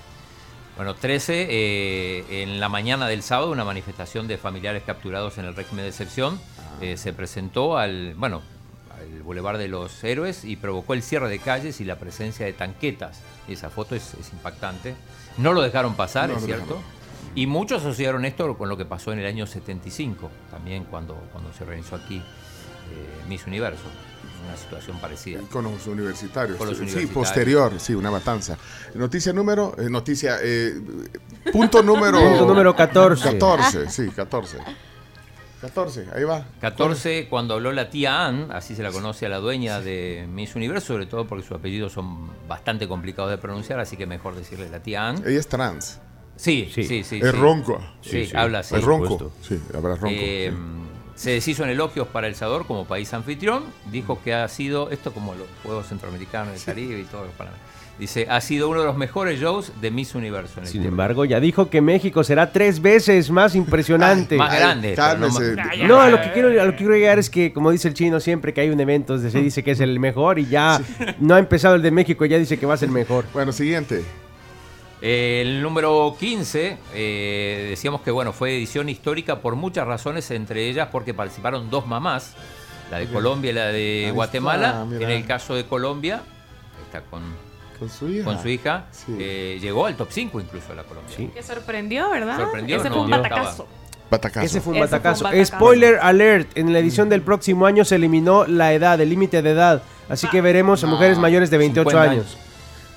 Bueno, 0.75 0.95
13, 0.95 1.47
eh, 1.49 2.43
en 2.43 2.59
la 2.59 2.69
mañana 2.69 3.07
del 3.07 3.21
sábado, 3.21 3.51
una 3.51 3.65
manifestación 3.65 4.27
de 4.27 4.37
familiares 4.37 4.83
capturados 4.85 5.37
en 5.37 5.45
el 5.45 5.55
régimen 5.55 5.83
de 5.83 5.89
excepción 5.89 6.39
eh, 6.81 6.95
se 6.95 7.11
presentó 7.11 7.77
al, 7.77 8.13
bueno, 8.15 8.41
al 8.97 9.21
Boulevard 9.23 9.57
de 9.57 9.67
los 9.67 10.01
Héroes 10.03 10.45
y 10.45 10.55
provocó 10.55 10.93
el 10.93 11.03
cierre 11.03 11.27
de 11.29 11.39
calles 11.39 11.81
y 11.81 11.85
la 11.85 11.97
presencia 11.97 12.45
de 12.45 12.53
tanquetas. 12.53 13.19
Esa 13.49 13.69
foto 13.69 13.93
es, 13.95 14.13
es 14.13 14.31
impactante. 14.31 14.95
No 15.37 15.51
lo 15.53 15.61
dejaron 15.61 15.95
pasar, 15.95 16.29
No 16.29 16.37
es 16.37 16.45
cierto. 16.45 16.75
dejaron. 16.75 16.98
Y 17.35 17.47
muchos 17.47 17.81
asociaron 17.81 18.25
esto 18.25 18.57
con 18.57 18.69
lo 18.69 18.77
que 18.77 18.85
pasó 18.85 19.13
en 19.13 19.19
el 19.19 19.25
año 19.25 19.45
75, 19.45 20.29
también 20.51 20.85
cuando, 20.85 21.15
cuando 21.31 21.53
se 21.53 21.63
organizó 21.63 21.95
aquí 21.95 22.21
Miss 23.27 23.45
Universo 23.45 23.85
una 24.45 24.57
situación 24.57 24.97
parecida. 24.99 25.41
Con 25.51 25.65
los 25.65 25.85
universitarios. 25.87 26.57
Sí, 26.89 27.07
posterior, 27.07 27.79
sí, 27.79 27.93
una 27.93 28.11
matanza. 28.11 28.57
Noticia 28.95 29.33
número, 29.33 29.75
eh, 29.77 29.89
noticia, 29.89 30.37
eh, 30.41 30.73
punto 31.51 31.83
número... 31.83 32.19
punto 32.19 32.45
número 32.45 32.75
14. 32.75 33.23
14, 33.23 33.89
sí, 33.89 34.09
14. 34.09 34.57
14, 35.61 36.07
ahí 36.15 36.23
va. 36.23 36.45
14, 36.61 37.27
cuando 37.29 37.55
habló 37.55 37.73
la 37.73 37.89
tía 37.89 38.25
Ann, 38.25 38.49
así 38.51 38.75
se 38.75 38.83
la 38.83 38.91
conoce 38.91 39.25
a 39.25 39.29
la 39.29 39.39
dueña 39.39 39.81
de 39.81 40.25
Miss 40.29 40.55
Universo, 40.55 40.87
sobre 40.87 41.05
todo 41.05 41.27
porque 41.27 41.45
sus 41.45 41.57
apellidos 41.57 41.91
son 41.91 42.29
bastante 42.47 42.87
complicados 42.87 43.29
de 43.29 43.37
pronunciar, 43.37 43.79
así 43.79 43.97
que 43.97 44.05
mejor 44.05 44.35
decirle 44.35 44.69
la 44.69 44.81
tía 44.81 45.09
Ann. 45.09 45.21
Ella 45.25 45.39
es 45.39 45.47
trans. 45.47 45.99
Sí, 46.39 46.69
sí, 46.73 46.83
sí. 46.85 47.03
sí 47.03 47.19
es 47.21 47.37
ronco. 47.37 47.81
Sí, 48.01 48.29
habla 48.33 48.59
así. 48.59 48.73
Es 48.73 48.83
ronco. 48.83 49.29
Sí, 49.41 49.59
habla 49.75 49.95
ronco. 49.95 50.07
Eh, 50.09 50.53
se 51.15 51.31
deshizo 51.31 51.65
en 51.65 51.71
elogios 51.71 52.07
para 52.07 52.27
El 52.27 52.35
Salvador 52.35 52.65
como 52.65 52.85
país 52.85 53.13
anfitrión. 53.13 53.65
Dijo 53.91 54.21
que 54.23 54.33
ha 54.33 54.47
sido, 54.47 54.89
esto 54.89 55.11
como 55.11 55.35
los 55.35 55.47
Juegos 55.63 55.87
Centroamericanos 55.87 56.53
del 56.53 56.63
Caribe 56.63 56.97
y 56.97 57.03
todo, 57.03 57.25
para 57.37 57.51
Dice, 57.99 58.27
ha 58.29 58.39
sido 58.39 58.69
uno 58.69 58.79
de 58.79 58.85
los 58.85 58.95
mejores 58.95 59.37
shows 59.41 59.73
de 59.81 59.91
Miss 59.91 60.15
Universo. 60.15 60.61
Sin 60.63 60.85
embargo, 60.85 61.25
ya 61.25 61.41
dijo 61.41 61.69
que 61.69 61.81
México 61.81 62.23
será 62.23 62.53
tres 62.53 62.81
veces 62.81 63.29
más 63.29 63.55
impresionante. 63.55 64.37
más 64.37 64.57
grande. 64.57 64.95
no, 65.85 65.99
a 65.99 66.09
lo 66.09 66.21
que 66.21 66.31
quiero, 66.31 66.61
a 66.61 66.63
lo 66.63 66.71
que 66.71 66.77
quiero 66.77 66.93
llegar 66.93 67.19
es 67.19 67.29
que, 67.29 67.51
como 67.51 67.71
dice 67.71 67.89
el 67.89 67.95
chino, 67.95 68.21
siempre 68.21 68.53
que 68.53 68.61
hay 68.61 68.69
un 68.69 68.79
evento 68.79 69.17
se 69.17 69.41
dice 69.41 69.61
que 69.63 69.71
es 69.71 69.81
el 69.81 69.99
mejor 69.99 70.39
y 70.39 70.45
ya 70.45 70.79
no 71.19 71.35
ha 71.35 71.39
empezado 71.39 71.75
el 71.75 71.81
de 71.81 71.91
México, 71.91 72.23
ya 72.23 72.37
dice 72.37 72.57
que 72.57 72.65
va 72.65 72.75
a 72.75 72.77
ser 72.77 72.87
mejor. 72.89 73.25
Bueno, 73.33 73.51
siguiente. 73.51 74.05
El 75.01 75.61
número 75.61 76.15
15, 76.19 76.77
eh, 76.93 77.67
decíamos 77.69 78.01
que 78.01 78.11
bueno, 78.11 78.33
fue 78.33 78.55
edición 78.55 78.89
histórica 78.89 79.39
por 79.39 79.55
muchas 79.55 79.87
razones, 79.87 80.29
entre 80.31 80.67
ellas 80.67 80.89
porque 80.91 81.13
participaron 81.13 81.69
dos 81.69 81.87
mamás, 81.87 82.35
la 82.91 82.99
de 82.99 83.07
Colombia 83.07 83.51
y 83.51 83.53
la 83.53 83.67
de 83.67 84.11
Guatemala. 84.13 84.85
en 84.91 85.09
el 85.09 85.25
caso 85.25 85.55
de 85.55 85.65
Colombia, 85.65 86.21
está 86.85 87.01
con 87.01 87.21
con 87.79 87.89
su 87.89 88.09
hija. 88.09 88.25
Con 88.25 88.41
su 88.41 88.49
hija. 88.49 88.85
Eh, 89.17 89.57
llegó 89.61 89.85
al 89.85 89.95
top 89.95 90.09
5 90.11 90.41
incluso 90.41 90.75
la 90.75 90.83
Colombia. 90.83 91.15
Sí. 91.15 91.27
Que 91.33 91.41
sorprendió, 91.41 92.09
¿verdad? 92.09 92.37
Sorprendió. 92.37 92.77
Ese 92.77 92.89
fue 92.89 93.01
un 93.01 93.09
batacazo. 93.09 93.67
Batacazo. 94.11 94.45
Ese 94.45 94.61
fue 94.61 94.73
un 94.73 94.79
batacazo. 94.81 95.25
Spoiler 95.45 95.99
alert, 96.01 96.57
en 96.57 96.73
la 96.73 96.79
edición 96.79 97.07
del 97.09 97.21
próximo 97.21 97.65
año 97.65 97.85
se 97.85 97.95
eliminó 97.95 98.45
la 98.45 98.73
edad, 98.73 98.99
el 98.99 99.09
límite 99.09 99.41
de 99.41 99.51
edad. 99.51 99.81
Así 100.09 100.27
que 100.27 100.41
veremos 100.41 100.83
a 100.83 100.87
mujeres 100.87 101.17
mayores 101.17 101.49
de 101.49 101.57
28 101.57 101.99
años. 101.99 102.37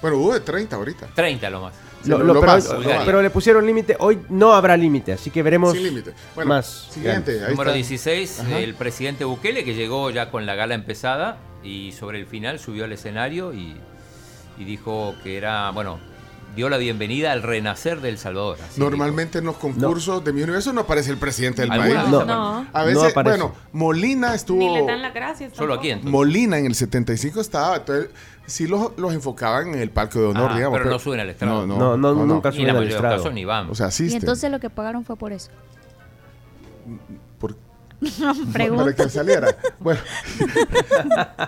Bueno, 0.00 0.16
hubo 0.16 0.35
de 0.35 0.40
30 0.40 0.75
ahorita. 0.75 1.06
30 1.14 1.50
lo 1.50 1.61
más. 1.61 1.75
Pero, 2.04 3.23
le 3.23 3.30
pusieron 3.30 3.66
límite, 3.66 3.97
hoy 3.99 4.21
no 4.28 4.52
habrá 4.52 4.76
límite, 4.76 5.12
así 5.12 5.30
que 5.30 5.42
veremos 5.42 5.73
Sin 5.73 5.85
límite. 5.85 6.12
más. 6.44 6.88
Siguiente, 6.90 7.40
Número 7.49 7.73
16, 7.73 8.44
el 8.50 8.75
presidente 8.75 9.25
Bukele 9.25 9.64
que 9.64 9.75
llegó 9.75 10.11
ya 10.11 10.30
con 10.30 10.47
la 10.47 10.54
gala 10.54 10.75
empezada 10.75 11.38
y 11.62 11.92
sobre 11.92 12.18
el 12.18 12.26
final 12.26 12.59
subió 12.59 12.85
al 12.85 12.92
escenario 12.92 13.52
y 13.52 13.76
y 14.59 14.64
dijo 14.64 15.14
que 15.23 15.37
era, 15.37 15.71
bueno, 15.71 15.99
dio 16.54 16.68
la 16.68 16.76
bienvenida 16.76 17.32
al 17.32 17.42
renacer 17.42 18.00
del 18.00 18.18
Salvador. 18.18 18.59
Normalmente 18.76 19.38
en 19.38 19.44
los 19.44 19.56
concursos 19.56 20.25
de 20.25 20.32
mi 20.32 20.42
universo 20.42 20.73
no 20.73 20.82
aparece 20.82 21.11
el 21.11 21.18
presidente 21.18 21.62
del 21.62 21.71
país. 21.71 21.94
No. 22.09 22.66
A 22.73 22.85
veces, 22.85 23.14
bueno, 23.14 23.54
Molina 23.73 24.35
estuvo. 24.35 24.59
Ni 24.59 24.73
le 24.73 24.85
dan 24.85 25.02
las 25.02 25.14
gracias. 25.14 25.54
Solo 25.54 25.75
aquí 25.75 25.90
entonces. 25.90 26.12
Molina 26.12 26.59
en 26.59 26.66
el 26.66 26.75
75 26.75 27.40
estaba. 27.40 27.76
Entonces, 27.76 28.11
sí 28.47 28.66
los, 28.66 28.97
los 28.97 29.12
enfocaban 29.12 29.75
en 29.75 29.80
el 29.80 29.90
palco 29.90 30.21
de 30.21 30.26
honor, 30.26 30.50
ah, 30.52 30.56
digamos. 30.56 30.78
Pero, 30.78 30.90
no 30.90 30.99
suben 30.99 31.21
al 31.21 31.30
estrado. 31.30 31.66
No, 31.66 31.97
no, 31.97 32.14
nunca 32.14 32.52
suben 32.52 32.71
al 32.71 32.88
estrado. 32.88 33.30
ni 33.30 33.44
van. 33.44 33.71
O 33.71 33.75
sea, 33.75 33.87
asisten. 33.87 34.18
Y 34.18 34.21
entonces 34.21 34.50
lo 34.50 34.61
que 34.61 34.71
pagaron 34.71 35.04
fue 35.04 35.16
por 35.16 35.32
eso. 35.32 35.50
¿Por 38.02 38.76
para 38.76 38.94
que 38.94 39.09
saliera. 39.09 39.56
Bueno, 39.78 40.00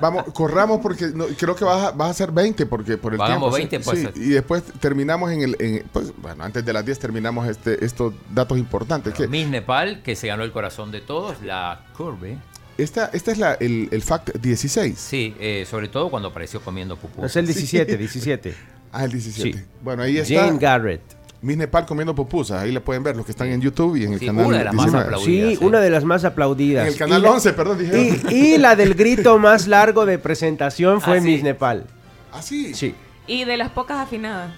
vamos, 0.00 0.24
corramos 0.32 0.80
porque 0.80 1.12
creo 1.36 1.56
que 1.56 1.64
vas 1.64 1.86
a, 1.86 1.90
vas 1.90 2.08
a 2.08 2.10
hacer 2.10 2.30
20 2.30 2.66
porque 2.66 2.96
por 2.96 3.14
el 3.14 3.20
tiempo. 3.20 3.50
20 3.50 3.80
pues. 3.80 4.16
y 4.16 4.30
después 4.30 4.62
terminamos 4.80 5.32
en 5.32 5.42
el. 5.42 5.84
pues, 5.92 6.12
bueno, 6.16 6.44
antes 6.44 6.64
de 6.64 6.72
las 6.72 6.84
10 6.84 6.98
terminamos 6.98 7.48
este, 7.48 7.84
estos 7.84 8.14
datos 8.30 8.58
importantes. 8.58 9.14
que, 9.14 9.26
Miss 9.26 9.48
Nepal, 9.48 10.02
que 10.02 10.16
se 10.16 10.28
ganó 10.28 10.44
el 10.44 10.52
corazón 10.52 10.92
de 10.92 11.00
todos, 11.00 11.42
la 11.42 11.86
Curve. 11.96 12.38
Esta, 12.76 13.06
esta 13.12 13.30
es 13.30 13.38
la, 13.38 13.54
el, 13.54 13.88
el 13.92 14.02
fact 14.02 14.36
16. 14.36 14.98
Sí, 14.98 15.34
eh, 15.38 15.66
sobre 15.68 15.88
todo 15.88 16.10
cuando 16.10 16.28
apareció 16.28 16.60
comiendo 16.60 16.96
pupusas. 16.96 17.30
es 17.30 17.36
el 17.36 17.46
17, 17.46 17.96
17. 17.96 18.54
Ah, 18.92 19.04
el 19.04 19.12
17. 19.12 19.64
Bueno, 19.82 20.02
ahí 20.02 20.18
está. 20.18 20.44
Jane 20.44 20.58
Garrett. 20.58 21.23
Miss 21.44 21.58
Nepal 21.58 21.84
comiendo 21.84 22.14
pupusas. 22.14 22.62
Ahí 22.62 22.72
le 22.72 22.80
pueden 22.80 23.02
ver 23.02 23.16
los 23.16 23.26
que 23.26 23.32
están 23.32 23.48
en 23.48 23.60
YouTube 23.60 23.96
y 23.96 24.04
en 24.04 24.14
el 24.14 24.20
canal. 24.20 24.46
Una 24.46 24.58
de 24.58 24.64
las 24.64 24.74
más 24.74 24.94
aplaudidas. 24.94 25.50
Sí, 25.50 25.58
una 25.60 25.80
de 25.80 25.90
las 25.90 26.04
más 26.04 26.24
aplaudidas. 26.24 26.86
En 26.86 26.92
el 26.92 26.98
canal 26.98 27.24
11, 27.24 27.52
perdón, 27.52 27.78
dije. 27.78 28.34
Y, 28.34 28.56
la 28.58 28.74
del 28.76 28.94
grito 28.94 29.38
más 29.38 29.66
largo 29.66 30.06
de 30.06 30.18
presentación 30.18 31.02
fue 31.02 31.18
ah, 31.18 31.20
Miss 31.20 31.42
Nepal. 31.42 31.84
¿Ah, 32.32 32.40
sí? 32.40 32.74
Sí. 32.74 32.94
Y 33.26 33.44
de 33.44 33.58
las 33.58 33.70
pocas 33.70 33.98
afinadas. 33.98 34.52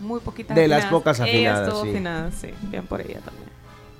Muy 0.00 0.18
poquitas 0.20 0.56
De 0.56 0.66
las 0.66 0.86
pocas 0.86 1.20
afinadas. 1.20 1.60
Ella 1.60 1.68
estuvo 1.68 1.88
afinada, 1.88 2.30
sí. 2.32 2.48
Bien 2.62 2.84
por 2.84 3.00
ella 3.00 3.20
también. 3.20 3.48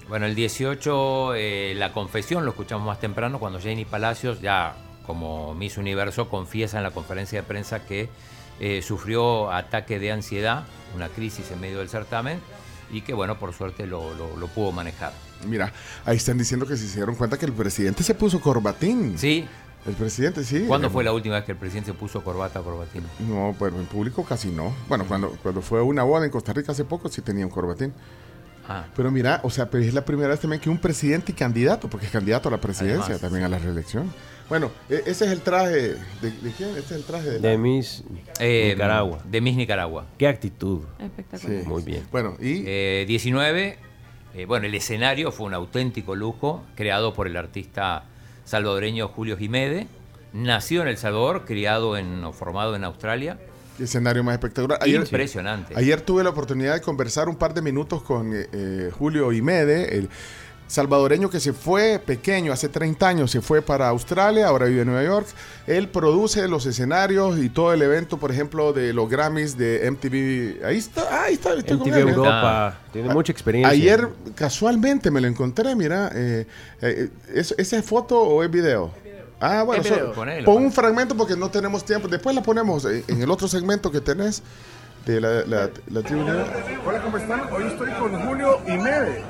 Bueno, 0.09 0.27
el 0.27 0.35
18, 0.35 1.35
eh, 1.37 1.75
la 1.77 1.93
confesión, 1.93 2.45
lo 2.45 2.51
escuchamos 2.51 2.85
más 2.85 2.99
temprano, 2.99 3.39
cuando 3.39 3.61
Jenny 3.61 3.85
Palacios, 3.85 4.41
ya 4.41 4.75
como 5.07 5.55
Miss 5.55 5.79
Universo, 5.79 6.29
confiesa 6.29 6.79
en 6.79 6.83
la 6.83 6.91
conferencia 6.91 7.41
de 7.41 7.47
prensa 7.47 7.87
que 7.87 8.09
eh, 8.61 8.83
sufrió 8.83 9.51
ataque 9.51 9.99
de 9.99 10.13
ansiedad, 10.13 10.65
una 10.95 11.09
crisis 11.09 11.51
en 11.51 11.61
medio 11.61 11.79
del 11.79 11.89
certamen, 11.89 12.41
y 12.91 13.01
que 13.01 13.15
bueno, 13.15 13.39
por 13.39 13.53
suerte 13.53 13.87
lo, 13.87 14.03
pudo 14.55 14.73
manejar. 14.73 15.13
Mira, 15.47 15.73
ahí 16.05 16.17
están 16.17 16.39
diciendo 16.39 16.67
que 16.67 16.77
se 16.77 16.97
dieron 16.97 17.17
cuenta 17.17 17.39
que 17.39 17.47
el 17.47 17.53
presidente 17.53 18.03
se 18.03 18.15
puso 18.15 18.41
corbatín. 18.41 19.19
Sí. 19.19 19.47
El 19.87 19.95
presidente, 19.95 20.45
sí. 20.45 20.65
¿Cuándo 20.67 20.89
fue 20.89 21.05
la 21.05 21.13
última 21.13 21.35
vez 21.35 21.45
que 21.45 21.53
el 21.53 21.59
presidente 21.59 21.93
se 21.93 21.99
puso 21.99 22.25
corbata 22.25 22.61
o 22.61 22.65
corbatín? 22.65 23.03
No, 23.29 23.53
bueno, 23.59 23.79
en 23.79 23.85
público 23.85 24.25
casi 24.25 24.49
no. 24.49 24.73
Bueno, 24.89 25.05
cuando, 25.07 25.31
cuando 25.43 25.61
fue 25.61 25.83
una 25.83 26.03
boda 26.05 26.25
en 26.25 26.31
Costa 26.31 26.55
Rica 26.55 26.73
hace 26.73 26.87
poco 26.87 27.11
sí 27.11 27.21
tenía 27.21 27.45
un 27.45 27.51
corbatín. 27.51 27.93
Ah. 28.69 28.87
Pero 28.97 29.11
mira, 29.11 29.41
o 29.43 29.51
sea, 29.51 29.71
pero 29.71 29.85
es 29.85 29.95
la 29.95 30.05
primera 30.05 30.29
vez 30.29 30.41
también 30.41 30.61
que 30.61 30.71
un 30.71 30.79
presidente 30.79 31.33
y 31.33 31.35
candidato, 31.35 31.89
porque 31.89 32.07
es 32.07 32.13
candidato 32.13 32.49
a 32.49 32.53
la 32.53 32.61
presidencia, 32.61 33.19
también 33.19 33.45
a 33.45 33.49
la 33.49 33.59
reelección. 33.59 34.11
Bueno, 34.49 34.71
e, 34.89 35.03
ese 35.07 35.25
es 35.25 35.33
el 35.33 35.41
traje. 35.41 35.95
¿De, 36.21 36.53
quién? 36.57 36.71
Este 36.71 36.81
es 36.81 36.93
el 36.93 37.05
traje 37.05 37.31
de, 37.31 37.39
de 37.39 37.59
Miss 37.59 38.05
eh, 38.41 38.71
Nicaragua. 38.73 39.19
De 39.25 39.41
Miss 39.41 39.57
Nicaragua. 39.57 40.07
Qué 40.19 40.29
actitud. 40.29 40.83
Espectacular. 40.99 41.65
Muy 41.65 41.83
bien. 41.83 42.07
Bueno, 42.11 42.37
y. 42.41 42.63
19. 43.05 43.67
Eh, 43.67 43.79
eh, 44.35 44.47
bueno, 44.47 44.67
el 44.67 44.75
escenario 44.75 45.31
fue 45.31 45.47
un 45.47 45.55
auténtico 45.55 46.15
lujo, 46.15 46.65
creado 46.75 47.15
por 47.15 47.27
el 47.27 47.37
artista 47.37 48.05
salvadoreño 48.45 49.09
Julio 49.09 49.37
Jiménez. 49.37 49.87
Nació 50.33 50.83
en 50.83 50.89
El 50.89 50.97
Salvador, 50.97 51.45
criado 51.45 51.97
en, 51.97 52.25
o 52.25 52.33
formado 52.33 52.75
en 52.75 52.85
Australia. 52.85 53.39
Escenario 53.79 54.23
más 54.23 54.35
espectacular. 54.35 54.79
Impresionante. 54.87 55.75
Ayer 55.77 56.01
tuve 56.01 56.23
la 56.23 56.31
oportunidad 56.31 56.75
de 56.75 56.81
conversar 56.81 57.29
un 57.29 57.37
par 57.37 57.55
de 57.55 57.63
minutos 57.63 58.03
con 58.03 58.33
Julio 58.93 59.31
Jiménez. 59.31 59.89
El, 59.91 60.09
salvadoreño 60.67 61.31
que 61.31 61.41
se 61.41 61.53
fue 61.53 62.01
pequeño, 62.05 62.53
hace 62.53 62.69
30 62.69 63.07
años, 63.07 63.31
se 63.31 63.41
fue 63.41 63.63
para 63.63 63.89
Australia, 63.89 64.49
ahora 64.49 64.67
vive 64.67 64.83
en 64.83 64.89
Nueva 64.89 65.05
York. 65.05 65.27
Él 65.67 65.89
produce 65.89 66.47
los 66.49 66.67
escenarios 66.67 67.39
y 67.39 67.49
todo 67.49 67.73
el 67.73 67.83
evento, 67.83 68.19
por 68.19 68.31
ejemplo, 68.31 68.73
de 68.73 68.93
los 68.93 69.09
Grammys 69.09 69.57
de 69.57 69.91
MTV. 69.91 70.67
Ahí 70.67 70.79
está, 70.79 71.25
ahí 71.25 71.35
está. 71.35 71.55
MTV 71.55 71.99
Europa, 71.99 72.79
tiene 72.93 73.13
mucha 73.13 73.33
experiencia. 73.33 73.71
Ayer 73.71 74.09
casualmente 74.35 75.11
me 75.11 75.21
lo 75.21 75.29
encontré, 75.29 75.75
mira, 75.77 76.11
eh, 76.15 76.47
eh, 76.81 77.09
¿es, 77.33 77.55
¿esa 77.57 77.79
es 77.79 77.85
foto 77.85 78.21
o 78.21 78.43
es 78.43 78.51
video? 78.51 78.93
Ah, 79.45 79.63
bueno, 79.63 79.83
pon 80.43 80.65
un 80.65 80.73
fragmento 80.73 81.15
porque 81.15 81.37
no 81.37 81.51
tenemos 81.51 81.85
tiempo. 81.85 82.09
Después 82.09 82.35
la 82.35 82.43
ponemos 82.43 82.87
en 82.87 83.21
el 83.21 83.31
otro 83.31 83.47
segmento 83.47 83.91
que 83.91 84.01
tenés 84.01 84.43
de 85.05 85.21
la, 85.21 85.45
la, 85.45 85.71
la 85.91 86.03
tribuna. 86.03 86.47
Hola, 86.87 87.03
¿cómo 87.03 87.19
están? 87.19 87.43
Hoy 87.53 87.65
estoy 87.65 87.91
con 87.93 88.27
Julio 88.27 88.59
Imede. 88.67 89.23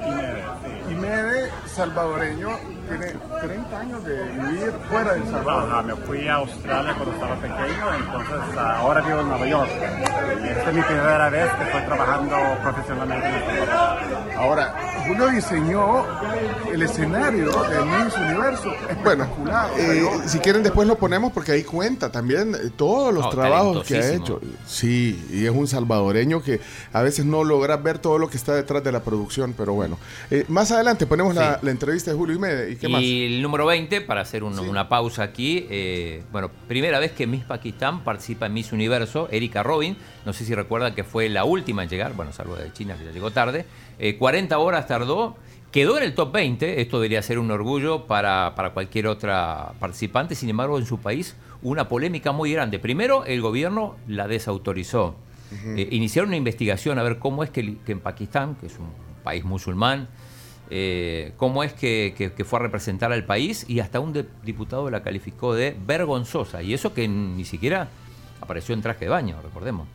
Imede, 0.89 1.51
salvadoreño, 1.67 2.51
tiene 2.89 3.15
30 3.41 3.81
años 3.81 4.05
de 4.05 4.23
vivir 4.23 4.73
fuera 4.89 5.15
de 5.15 5.21
El 5.21 5.27
Salvador. 5.27 5.73
Ajá, 5.73 5.83
me 5.83 5.97
fui 5.97 6.29
a 6.29 6.35
Australia 6.35 6.95
cuando 6.95 7.15
estaba 7.15 7.35
pequeño, 7.37 7.95
entonces 7.99 8.59
ahora 8.59 9.01
vivo 9.01 9.21
en 9.21 9.29
Nueva 9.29 9.47
York. 9.47 9.71
esta 9.73 10.71
es 10.71 10.75
mi 10.77 10.83
primera 10.83 11.31
vez 11.31 11.51
que 11.55 11.65
estoy 11.65 11.83
trabajando 11.83 12.37
profesionalmente 12.63 13.27
en. 13.27 14.39
Ahora, 14.39 14.75
Julio 15.07 15.29
diseñó 15.29 16.05
el 16.73 16.83
escenario 16.83 17.47
de 17.47 17.85
Miss 17.85 18.17
Universo. 18.17 18.73
Bueno, 19.03 19.29
eh, 19.77 20.03
si 20.27 20.39
quieren 20.39 20.63
después 20.63 20.89
lo 20.89 20.97
ponemos 20.97 21.33
porque 21.33 21.53
ahí 21.53 21.63
cuenta 21.63 22.11
también 22.11 22.55
eh, 22.55 22.71
todos 22.75 23.13
los 23.13 23.29
trabajos 23.31 23.87
que 23.87 23.97
ha 23.97 24.15
hecho. 24.15 24.41
Sí, 24.67 25.23
y 25.31 25.45
es 25.45 25.51
un 25.51 25.67
salvadoreño 25.67 26.43
que 26.43 26.61
a 26.93 27.03
veces 27.03 27.27
no 27.27 27.45
logra 27.45 27.77
ver 27.77 27.99
todo 27.99 28.19
lo 28.19 28.29
que 28.29 28.37
está 28.37 28.55
detrás 28.55 28.83
de 28.83 28.93
la 28.93 29.03
producción, 29.03 29.55
pero 29.57 29.75
bueno. 29.75 29.99
Eh, 30.31 30.45
más 30.49 30.71
adelante 30.71 31.07
ponemos 31.07 31.35
la, 31.35 31.61
entrevista 31.63 32.11
de 32.11 32.17
Julio 32.17 32.37
y 32.37 32.39
Mede. 32.39 32.73
¿Y 32.73 32.77
qué 32.77 32.89
más? 32.89 33.03
Y 33.03 33.27
el 33.27 33.43
número 33.43 33.67
20, 33.67 34.01
para 34.01 34.23
hacer 34.23 34.43
una 34.43 34.89
pausa 34.89 35.23
aquí, 35.23 36.23
bueno, 36.33 36.51
primera 36.67 36.99
vez 36.99 37.13
que 37.13 37.27
Miss 37.27 37.45
Pakistán 37.45 38.03
participa 38.03 38.47
en 38.47 38.55
Miss 38.55 38.73
Universo, 38.73 39.29
Erika 39.31 39.63
Robin, 39.63 39.97
no 40.25 40.33
sé 40.33 40.45
si 40.45 40.55
recuerdan 40.55 40.95
que 40.95 41.05
fue 41.05 41.29
la 41.29 41.45
última 41.45 41.83
en 41.83 41.89
llegar, 41.89 42.15
bueno, 42.15 42.33
salvo 42.33 42.57
de 42.57 42.73
China 42.73 42.97
que 42.97 43.05
ya 43.05 43.11
llegó 43.11 43.31
tarde, 43.31 43.67
40 44.19 44.59
horas 44.59 44.87
tardó 44.87 45.37
Quedó 45.75 45.99
en 45.99 46.05
el 46.05 46.15
top 46.15 46.31
20, 46.31 46.81
esto 46.83 47.01
debería 47.01 47.21
ser 47.21 47.41
un 47.41 47.51
orgullo 47.51 48.07
para, 48.07 48.55
para 48.55 48.71
cualquier 48.71 49.09
otra 49.09 49.73
participante, 49.81 50.37
sin 50.37 50.49
embargo 50.49 50.79
en 50.79 50.87
su 50.87 51.01
país 51.01 51.35
una 51.63 51.89
polémica 51.89 52.31
muy 52.31 52.53
grande. 52.53 52.79
Primero, 52.79 53.25
el 53.25 53.41
gobierno 53.41 53.97
la 54.07 54.29
desautorizó. 54.29 55.17
Eh, 55.77 55.89
iniciaron 55.91 56.29
una 56.29 56.37
investigación 56.37 57.01
a 57.01 57.03
ver 57.03 57.19
cómo 57.19 57.43
es 57.43 57.51
que, 57.51 57.77
en 57.89 57.99
Pakistán, 57.99 58.55
que 58.55 58.67
es 58.67 58.79
un 58.79 58.87
país 59.25 59.43
musulmán, 59.43 60.07
eh, 60.71 61.33
cómo 61.39 61.65
es 61.65 61.73
que, 61.73 62.33
fue 62.45 62.61
a 62.61 62.63
representar 62.63 63.13
al 63.13 63.25
país 63.25 63.65
y 63.67 63.81
hasta 63.81 63.99
un 63.99 64.29
diputado 64.45 64.89
la 64.91 65.03
calificó 65.03 65.55
de 65.55 65.77
vergonzosa. 65.85 66.63
Y 66.63 66.73
eso 66.73 66.95
que 66.95 67.09
ni 67.09 67.45
siquiera 67.45 67.89
apareció 68.41 68.77
en 68.77 68.81
traje 68.81 69.07
de 69.07 69.09
baño, 69.09 69.43
recordemos. 69.43 69.89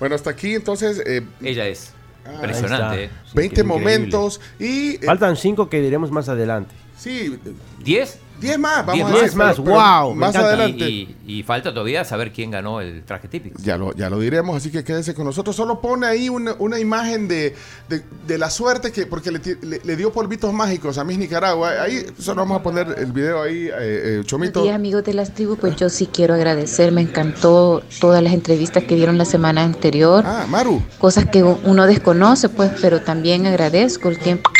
Bueno, 0.00 0.14
hasta 0.14 0.30
aquí 0.30 0.54
entonces... 0.54 1.02
Eh, 1.04 1.26
Ella 1.42 1.66
es. 1.66 1.92
Ah, 2.28 2.34
Impresionante. 2.34 3.10
20 3.34 3.64
momentos 3.64 4.40
y... 4.58 4.98
Faltan 4.98 5.36
5 5.36 5.68
que 5.68 5.80
diremos 5.80 6.10
más 6.10 6.28
adelante. 6.28 6.74
Sí. 6.96 7.38
¿10? 7.84 8.16
10 8.40 8.58
más, 8.58 8.86
vamos 8.86 9.10
a 9.10 9.14
decir, 9.14 9.36
más, 9.36 9.58
wow. 9.58 10.14
Más 10.14 10.34
adelante. 10.34 11.08
Y, 11.26 11.42
falta 11.42 11.72
todavía 11.72 12.04
saber 12.04 12.32
quién 12.32 12.50
ganó 12.50 12.80
el 12.80 13.02
traje 13.04 13.28
típico. 13.28 13.58
Ya 13.62 13.76
lo, 13.76 13.94
ya 13.94 14.10
lo 14.10 14.18
diremos, 14.18 14.56
así 14.56 14.70
que 14.70 14.84
quédense 14.84 15.14
con 15.14 15.24
nosotros. 15.24 15.54
Solo 15.54 15.80
pone 15.80 16.06
ahí 16.06 16.28
una, 16.28 16.54
una 16.58 16.78
imagen 16.78 17.28
de, 17.28 17.54
de, 17.88 18.38
la 18.38 18.50
suerte 18.50 18.92
que, 18.92 19.06
porque 19.06 19.30
le, 19.30 19.40
le, 19.62 19.96
dio 19.96 20.12
polvitos 20.12 20.52
mágicos 20.52 20.98
a 20.98 21.04
Miss 21.04 21.18
Nicaragua. 21.18 21.82
Ahí 21.82 22.06
solo 22.18 22.42
vamos 22.42 22.60
a 22.60 22.62
poner 22.62 22.94
el 22.98 23.12
video 23.12 23.42
ahí, 23.42 23.66
eh, 23.66 23.70
eh 23.78 24.22
Chomito. 24.24 24.60
Buenos 24.60 24.76
amigos 24.76 25.04
de 25.04 25.14
las 25.14 25.34
tribus. 25.34 25.58
Pues 25.58 25.76
yo 25.76 25.88
sí 25.88 26.06
quiero 26.06 26.34
agradecer. 26.34 26.92
Me 26.92 27.02
encantó 27.02 27.82
todas 28.00 28.22
las 28.22 28.32
entrevistas 28.32 28.84
que 28.84 28.94
dieron 28.94 29.18
la 29.18 29.24
semana 29.24 29.64
anterior. 29.64 30.24
Ah, 30.26 30.46
Maru. 30.48 30.82
Cosas 30.98 31.26
que 31.26 31.42
uno 31.42 31.86
desconoce, 31.86 32.48
pues, 32.48 32.72
pero 32.80 33.02
también 33.02 33.46
agradezco 33.46 34.08
el 34.08 34.18
tiempo 34.18 34.50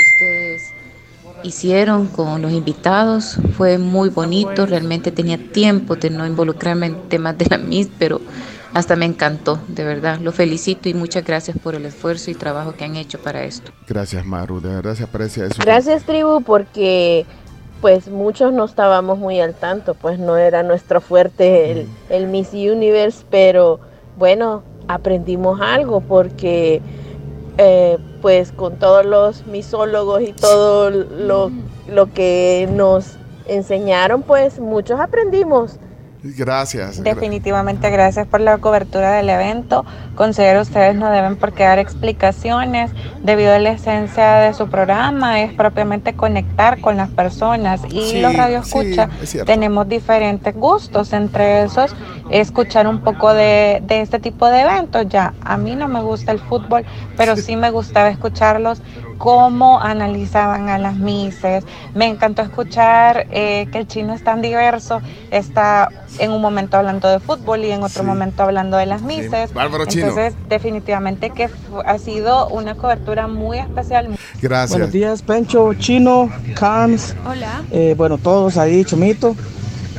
hicieron 1.42 2.06
con 2.06 2.42
los 2.42 2.52
invitados. 2.52 3.38
Fue 3.56 3.78
muy 3.78 4.08
bonito, 4.08 4.66
realmente 4.66 5.10
tenía 5.10 5.38
tiempo 5.38 5.96
de 5.96 6.10
no 6.10 6.26
involucrarme 6.26 6.86
en 6.86 7.08
temas 7.08 7.36
de 7.38 7.46
la 7.46 7.58
MIS, 7.58 7.90
pero 7.98 8.20
hasta 8.74 8.96
me 8.96 9.06
encantó, 9.06 9.58
de 9.68 9.84
verdad. 9.84 10.20
Lo 10.20 10.32
felicito 10.32 10.88
y 10.88 10.94
muchas 10.94 11.24
gracias 11.24 11.56
por 11.58 11.74
el 11.74 11.84
esfuerzo 11.86 12.30
y 12.30 12.34
trabajo 12.34 12.72
que 12.72 12.84
han 12.84 12.96
hecho 12.96 13.18
para 13.18 13.44
esto. 13.44 13.72
Gracias, 13.86 14.24
Maru, 14.26 14.60
de 14.60 14.68
verdad 14.68 14.94
se 14.94 15.04
aprecia 15.04 15.46
eso. 15.46 15.62
Gracias, 15.62 16.04
tribu, 16.04 16.42
porque 16.42 17.26
pues 17.80 18.08
muchos 18.08 18.52
no 18.52 18.64
estábamos 18.64 19.18
muy 19.18 19.40
al 19.40 19.54
tanto, 19.54 19.94
pues 19.94 20.18
no 20.18 20.36
era 20.36 20.62
nuestro 20.62 21.00
fuerte 21.00 21.70
el, 21.70 21.88
el 22.10 22.26
Miss 22.26 22.52
Universe, 22.52 23.24
pero 23.30 23.78
bueno, 24.16 24.64
aprendimos 24.88 25.60
algo 25.60 26.00
porque 26.00 26.82
eh, 27.56 27.98
pues 28.20 28.52
con 28.52 28.76
todos 28.76 29.04
los 29.04 29.46
misólogos 29.46 30.22
y 30.22 30.32
todo 30.32 30.90
lo, 30.90 31.50
lo 31.88 32.12
que 32.12 32.68
nos 32.72 33.16
enseñaron, 33.46 34.22
pues 34.22 34.60
muchos 34.60 35.00
aprendimos 35.00 35.78
Gracias. 36.22 37.02
Definitivamente 37.02 37.90
gracias 37.90 38.26
por 38.26 38.40
la 38.40 38.58
cobertura 38.58 39.12
del 39.12 39.30
evento. 39.30 39.84
Considero 40.16 40.62
ustedes 40.62 40.96
no 40.96 41.10
deben 41.10 41.36
por 41.36 41.52
qué 41.52 41.62
dar 41.62 41.78
explicaciones 41.78 42.90
debido 43.22 43.52
a 43.52 43.58
la 43.58 43.70
esencia 43.70 44.36
de 44.38 44.52
su 44.52 44.68
programa, 44.68 45.40
es 45.40 45.52
propiamente 45.52 46.14
conectar 46.14 46.80
con 46.80 46.96
las 46.96 47.08
personas 47.10 47.80
y 47.90 48.20
los 48.20 48.34
radioescuchas 48.34 49.08
tenemos 49.46 49.88
diferentes 49.88 50.54
gustos, 50.54 51.12
entre 51.12 51.62
esos 51.62 51.94
escuchar 52.30 52.86
un 52.86 53.00
poco 53.00 53.32
de, 53.32 53.82
de, 53.86 54.00
este 54.00 54.18
tipo 54.18 54.46
de 54.48 54.62
eventos. 54.62 55.08
Ya, 55.08 55.34
a 55.40 55.56
mí 55.56 55.76
no 55.76 55.88
me 55.88 56.00
gusta 56.00 56.32
el 56.32 56.40
fútbol, 56.40 56.84
pero 57.16 57.36
sí 57.36 57.56
me 57.56 57.70
gustaba 57.70 58.08
escucharlos 58.08 58.82
cómo 59.18 59.80
analizaban 59.80 60.68
a 60.68 60.78
las 60.78 60.96
mises. 60.96 61.64
Me 61.94 62.06
encantó 62.06 62.42
escuchar 62.42 63.26
eh, 63.30 63.66
que 63.70 63.78
el 63.78 63.88
chino 63.88 64.14
es 64.14 64.24
tan 64.24 64.40
diverso, 64.40 65.02
está 65.30 65.90
en 66.18 66.30
un 66.30 66.40
momento 66.40 66.76
hablando 66.76 67.08
de 67.08 67.18
fútbol 67.18 67.64
y 67.64 67.70
en 67.72 67.82
otro 67.82 68.04
momento 68.04 68.44
hablando 68.44 68.76
de 68.76 68.86
las 68.86 69.02
mises. 69.02 69.50
Entonces, 69.54 70.34
definitivamente 70.48 71.30
que 71.30 71.50
ha 71.84 71.98
sido 71.98 72.48
una 72.48 72.74
cobertura 72.74 73.26
muy 73.26 73.58
especial. 73.58 74.16
Gracias. 74.40 74.70
Buenos 74.70 74.92
días, 74.92 75.22
Pencho, 75.22 75.74
Chino, 75.74 76.30
Cams. 76.54 77.14
Hola. 77.26 77.64
Eh, 77.70 77.94
bueno, 77.96 78.18
todos 78.18 78.56
ahí, 78.56 78.84
Chomito. 78.84 79.34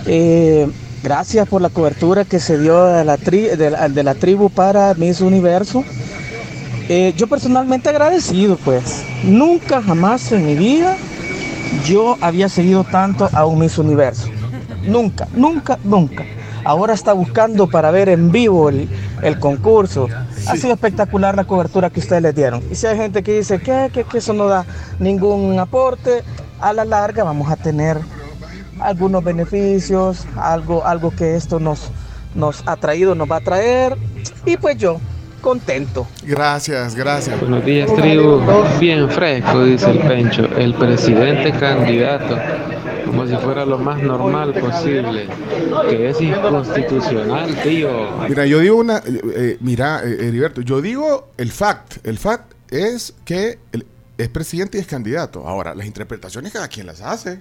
Eh, 0.05 0.67
gracias 1.03 1.47
por 1.47 1.62
la 1.62 1.69
cobertura 1.69 2.23
que 2.25 2.39
se 2.39 2.58
dio 2.58 2.86
de 2.86 3.03
la, 3.03 3.17
de 3.17 4.03
la 4.03 4.15
tribu 4.15 4.49
para 4.49 4.93
Miss 4.93 5.21
Universo. 5.21 5.84
Eh, 6.88 7.13
yo 7.15 7.27
personalmente 7.27 7.88
agradecido, 7.88 8.58
pues. 8.58 9.03
Nunca 9.23 9.82
jamás 9.82 10.32
en 10.32 10.45
mi 10.45 10.55
vida 10.55 10.95
yo 11.86 12.17
había 12.21 12.49
seguido 12.49 12.84
tanto 12.84 13.29
a 13.34 13.45
un 13.45 13.60
Miss 13.60 13.77
Universo. 13.77 14.27
Nunca, 14.84 15.27
nunca, 15.34 15.77
nunca. 15.84 16.25
Ahora 16.63 16.93
está 16.93 17.13
buscando 17.13 17.67
para 17.67 17.91
ver 17.91 18.10
en 18.10 18.32
vivo 18.32 18.69
el, 18.69 19.39
concurso. 19.39 20.08
Ha 20.47 20.55
sido 20.55 20.73
espectacular 20.73 21.36
la 21.36 21.45
cobertura 21.45 21.89
que 21.89 21.99
ustedes 21.99 22.21
le 22.21 22.34
dieron. 22.34 22.63
Y 22.71 22.75
si 22.75 22.88
hay 22.88 22.97
gente 22.97 23.23
que 23.23 23.38
dice 23.38 23.60
que, 23.60 23.89
que, 23.93 24.03
que 24.03 24.17
eso 24.17 24.34
no 24.34 24.47
da 24.47 24.65
ningún 24.99 25.60
aporte, 25.60 26.23
a 26.60 26.73
la 26.73 26.86
larga 26.86 27.23
vamos 27.23 27.49
a 27.49 27.55
tener 27.55 27.97
algunos 28.79 29.23
beneficios, 29.23 30.25
algo, 30.38 30.86
algo 30.86 31.12
que 31.12 31.36
esto 31.36 31.60
nos, 31.60 31.91
nos 32.36 32.63
ha 32.65 32.75
traído, 32.77 33.15
nos 33.15 33.29
va 33.29 33.38
a 33.38 33.41
traer. 33.41 33.97
Y 34.45 34.58
pues 34.58 34.77
yo, 34.77 34.99
contento. 35.39 36.08
Gracias, 36.23 36.95
gracias. 36.95 37.39
Buenos 37.39 37.65
días, 37.65 37.93
tribu. 37.95 38.41
Bien 38.80 39.10
fresco, 39.10 39.63
dice 39.63 39.91
el 39.91 39.99
Pencho. 39.99 40.45
El 40.58 40.73
presidente 40.73 41.52
candidato, 41.52 42.38
como 43.06 43.25
si 43.25 43.36
fuera 43.38 43.65
lo 43.65 43.78
más 43.78 44.02
normal 44.02 44.54
posible, 44.54 45.28
que 45.89 46.10
es 46.10 46.21
inconstitucional, 46.21 47.56
tío. 47.63 47.89
Mira, 48.28 48.45
yo 48.45 48.60
digo 48.60 48.78
una. 48.78 48.97
Eh, 48.97 49.21
eh, 49.36 49.58
mira, 49.60 50.02
eh, 50.04 50.28
Heriberto, 50.28 50.62
yo 50.62 50.82
digo 50.82 51.30
el 51.38 51.52
fact. 51.52 52.06
El 52.06 52.17
fact 52.17 52.54
es 52.71 53.13
que 53.25 53.60
es 54.17 54.30
presidente 54.30 54.78
y 54.78 54.82
es 54.82 54.88
candidato. 54.88 55.47
Ahora, 55.47 55.73
las 55.73 55.88
interpretaciones 55.88 56.52
cada 56.52 56.67
quien 56.67 56.86
las 56.86 57.02
hace. 57.02 57.39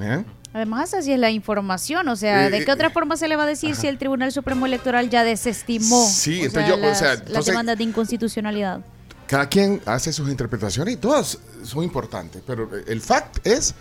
¿Eh? 0.00 0.24
Además, 0.54 0.92
así 0.92 1.12
es 1.12 1.18
la 1.18 1.30
información. 1.30 2.08
O 2.08 2.16
sea, 2.16 2.50
¿de 2.50 2.64
qué 2.64 2.70
eh, 2.70 2.74
otra 2.74 2.90
forma 2.90 3.16
se 3.16 3.28
le 3.28 3.36
va 3.36 3.44
a 3.44 3.46
decir 3.46 3.74
si 3.74 3.86
el 3.86 3.98
Tribunal 3.98 4.32
Supremo 4.32 4.66
Electoral 4.66 5.08
ya 5.08 5.24
desestimó 5.24 6.06
las, 6.06 7.46
demandas 7.46 7.78
de 7.78 7.84
inconstitucionalidad? 7.84 8.80
Cada 9.26 9.48
quien 9.48 9.80
hace 9.86 10.12
sus 10.12 10.28
interpretaciones 10.28 10.94
y 10.94 10.96
todas 10.98 11.38
son 11.64 11.84
importantes, 11.84 12.42
pero 12.46 12.68
el 12.86 13.00
fact 13.00 13.46
es 13.46 13.74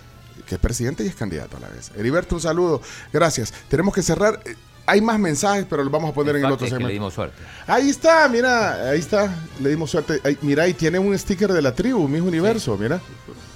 que 0.47 0.55
es 0.55 0.61
presidente 0.61 1.03
y 1.03 1.07
es 1.07 1.15
candidato 1.15 1.57
a 1.57 1.59
la 1.59 1.67
vez. 1.67 1.91
Heriberto, 1.97 2.35
un 2.35 2.41
saludo. 2.41 2.81
Gracias. 3.11 3.53
Tenemos 3.67 3.93
que 3.93 4.01
cerrar. 4.01 4.39
Hay 4.85 5.01
más 5.01 5.19
mensajes, 5.19 5.65
pero 5.69 5.83
los 5.83 5.91
vamos 5.91 6.11
a 6.11 6.13
poner 6.13 6.37
en 6.37 6.45
el 6.45 6.51
otro 6.51 6.65
segmento. 6.67 6.87
le 6.87 6.93
dimos 6.93 7.13
suerte. 7.13 7.35
Ahí 7.67 7.89
está, 7.89 8.27
mira, 8.29 8.89
ahí 8.89 8.99
está. 8.99 9.33
Le 9.59 9.69
dimos 9.69 9.91
suerte. 9.91 10.21
mira, 10.41 10.67
y 10.67 10.73
tiene 10.73 10.99
un 10.99 11.17
sticker 11.17 11.51
de 11.51 11.61
la 11.61 11.75
tribu, 11.75 12.07
mi 12.07 12.19
universo, 12.19 12.77
mira. 12.77 12.99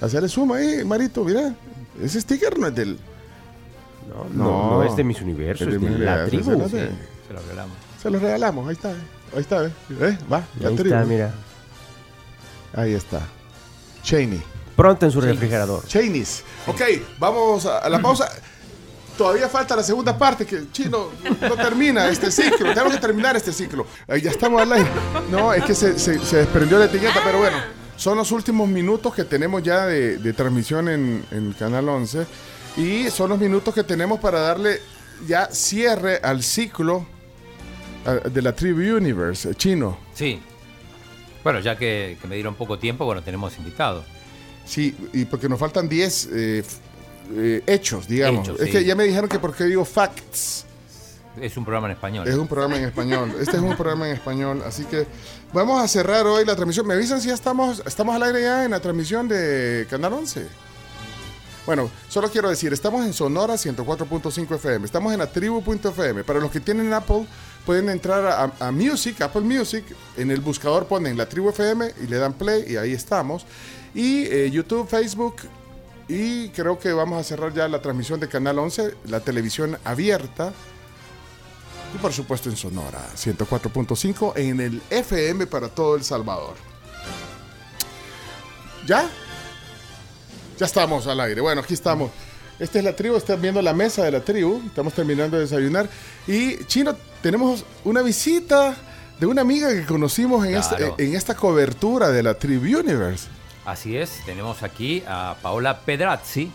Hacerle 0.00 0.28
suma 0.28 0.58
ahí, 0.58 0.84
Marito, 0.84 1.24
mira. 1.24 1.54
Ese 2.02 2.20
sticker 2.20 2.58
no 2.58 2.66
es 2.66 2.74
del. 2.74 2.98
No, 4.08 4.26
no, 4.32 4.82
es 4.84 4.94
de 4.96 5.04
mis 5.04 5.20
universos, 5.20 5.66
es 5.66 5.80
de, 5.80 5.90
la 5.98 6.26
tribu. 6.26 6.68
Se 6.68 7.32
lo 7.32 7.40
regalamos. 7.40 7.76
Se 8.00 8.10
lo 8.10 8.18
regalamos, 8.18 8.68
ahí 8.68 8.74
está. 8.74 8.90
Ahí 9.34 9.40
está, 9.40 9.66
¿eh? 9.66 10.18
Va, 10.32 10.44
la 10.60 10.68
ahí 10.68 10.74
Está, 10.76 11.04
mira. 11.04 11.34
Ahí 12.72 12.94
está. 12.94 13.20
Cheney. 14.02 14.42
Pronto 14.76 15.06
en 15.06 15.12
su 15.12 15.20
refrigerador. 15.20 15.84
Cheneys. 15.86 16.44
Ok, 16.66 16.82
vamos 17.18 17.66
a, 17.66 17.88
la 17.88 18.00
pausa. 18.00 18.30
Todavía 19.18 19.48
falta 19.48 19.74
la 19.74 19.82
segunda 19.82 20.16
parte, 20.16 20.44
que 20.44 20.70
chino 20.70 21.08
no, 21.40 21.56
termina 21.56 22.06
este 22.08 22.30
ciclo. 22.30 22.68
Tenemos 22.68 22.92
que 22.92 23.00
terminar 23.00 23.34
este 23.34 23.52
ciclo. 23.52 23.86
ya 24.06 24.30
estamos 24.30 24.60
al 24.60 24.70
aire. 24.72 24.90
No, 25.30 25.54
es 25.54 25.64
que 25.64 25.74
se, 25.74 25.98
se, 25.98 26.18
se 26.18 26.36
desprendió 26.36 26.78
la 26.78 26.84
etiqueta, 26.84 27.20
pero 27.24 27.38
bueno. 27.38 27.56
Son 27.96 28.16
los 28.16 28.30
últimos 28.32 28.68
minutos 28.68 29.14
que 29.14 29.24
tenemos 29.24 29.62
ya 29.62 29.86
de, 29.86 30.32
transmisión 30.32 30.88
en, 30.88 31.54
Canal 31.58 31.88
11 31.88 32.26
y 32.76 33.10
son 33.10 33.30
los 33.30 33.38
minutos 33.38 33.74
que 33.74 33.82
tenemos 33.82 34.20
para 34.20 34.40
darle 34.40 34.80
ya 35.26 35.48
cierre 35.50 36.20
al 36.22 36.42
ciclo 36.42 37.06
de 38.30 38.42
la 38.42 38.54
Tribu 38.54 38.96
Universe 38.96 39.54
chino. 39.54 39.98
Sí. 40.14 40.40
Bueno, 41.42 41.60
ya 41.60 41.76
que, 41.76 42.18
me 42.28 42.34
dieron 42.34 42.54
poco 42.54 42.78
tiempo, 42.78 43.04
bueno, 43.04 43.22
tenemos 43.22 43.56
invitados. 43.58 44.04
Sí, 44.64 44.94
y 45.12 45.24
porque 45.24 45.48
nos 45.48 45.58
faltan 45.58 45.88
10 45.88 46.28
eh, 46.32 46.64
eh, 47.34 47.62
hechos, 47.66 48.08
digamos. 48.08 48.48
es 48.60 48.70
que 48.70 48.84
ya 48.84 48.94
me 48.94 49.04
dijeron 49.04 49.28
que 49.28 49.38
porque 49.38 49.64
digo 49.64 49.84
facts. 49.84 50.66
Es 51.40 51.56
un 51.56 51.64
programa 51.64 51.86
en 51.88 51.92
español. 51.92 52.26
Es 52.26 52.34
un 52.34 52.48
programa 52.48 52.78
en 52.78 52.84
español. 52.84 53.32
Este 53.38 53.56
es 53.56 53.62
un 53.62 53.76
programa 53.76 54.08
en 54.08 54.14
español. 54.14 54.62
Así 54.66 54.84
que 54.84 55.06
vamos 55.52 55.82
a 55.82 55.88
cerrar 55.88 56.26
hoy 56.26 56.44
la 56.44 56.54
transmisión. 56.54 56.86
¿Me 56.86 56.94
avisan 56.94 57.20
si 57.20 57.28
ya 57.28 57.34
estamos, 57.34 57.82
estamos 57.86 58.14
al 58.14 58.22
aire 58.22 58.42
ya 58.42 58.64
en 58.64 58.70
la 58.72 58.80
transmisión 58.80 59.28
de 59.28 59.86
Canal 59.88 60.12
11? 60.12 60.46
Bueno, 61.66 61.90
solo 62.08 62.30
quiero 62.30 62.48
decir, 62.48 62.72
estamos 62.72 63.04
en 63.04 63.12
Sonora 63.12 63.54
104.5 63.54 64.54
FM, 64.54 64.86
estamos 64.86 65.12
en 65.12 65.18
la 65.18 65.26
tribu.fm. 65.26 66.22
Para 66.22 66.38
los 66.38 66.52
que 66.52 66.60
tienen 66.60 66.92
Apple, 66.92 67.26
pueden 67.64 67.88
entrar 67.88 68.52
a, 68.60 68.70
Music, 68.70 69.20
Apple 69.20 69.42
Music, 69.42 69.84
en 70.16 70.30
el 70.30 70.40
buscador 70.40 70.86
ponen 70.86 71.16
la 71.16 71.28
tribu 71.28 71.50
FM 71.50 71.92
y 72.04 72.06
le 72.06 72.18
dan 72.18 72.34
play 72.34 72.64
y 72.68 72.76
ahí 72.76 72.92
estamos. 72.92 73.46
Y 73.94 74.26
eh, 74.26 74.48
YouTube, 74.48 74.88
Facebook 74.88 75.36
y 76.08 76.50
creo 76.50 76.78
que 76.78 76.92
vamos 76.92 77.18
a 77.18 77.24
cerrar 77.24 77.52
ya 77.52 77.66
la 77.66 77.82
transmisión 77.82 78.20
de 78.20 78.28
Canal 78.28 78.58
11, 78.60 78.94
la 79.06 79.20
televisión 79.20 79.76
abierta. 79.84 80.52
Y 81.96 81.98
por 81.98 82.12
supuesto 82.12 82.50
en 82.50 82.56
Sonora 82.58 83.00
104.5 83.16 84.34
en 84.36 84.60
el 84.60 84.82
FM 84.90 85.46
para 85.46 85.68
todo 85.68 85.96
El 85.96 86.04
Salvador. 86.04 86.54
¿Ya? 88.86 89.08
Ya 90.58 90.66
estamos 90.66 91.06
al 91.06 91.18
aire. 91.20 91.40
Bueno, 91.40 91.62
aquí 91.62 91.72
estamos. 91.72 92.10
Esta 92.58 92.80
es 92.80 92.84
la 92.84 92.94
tribu, 92.94 93.16
están 93.16 93.40
viendo 93.40 93.62
la 93.62 93.72
mesa 93.72 94.04
de 94.04 94.10
la 94.10 94.20
tribu. 94.20 94.60
Estamos 94.66 94.92
terminando 94.92 95.38
de 95.38 95.44
desayunar. 95.44 95.88
Y 96.26 96.62
Chino, 96.66 96.94
tenemos 97.22 97.64
una 97.82 98.02
visita 98.02 98.76
de 99.18 99.24
una 99.24 99.40
amiga 99.40 99.70
que 99.72 99.86
conocimos 99.86 100.44
en, 100.44 100.54
esta, 100.54 100.76
en 100.98 101.14
esta 101.14 101.34
cobertura 101.34 102.10
de 102.10 102.22
la 102.22 102.34
Tribu 102.34 102.78
Universe. 102.78 103.28
Así 103.64 103.96
es, 103.96 104.22
tenemos 104.26 104.62
aquí 104.62 105.02
a 105.08 105.34
Paola 105.40 105.80
Pedrazzi, 105.80 106.52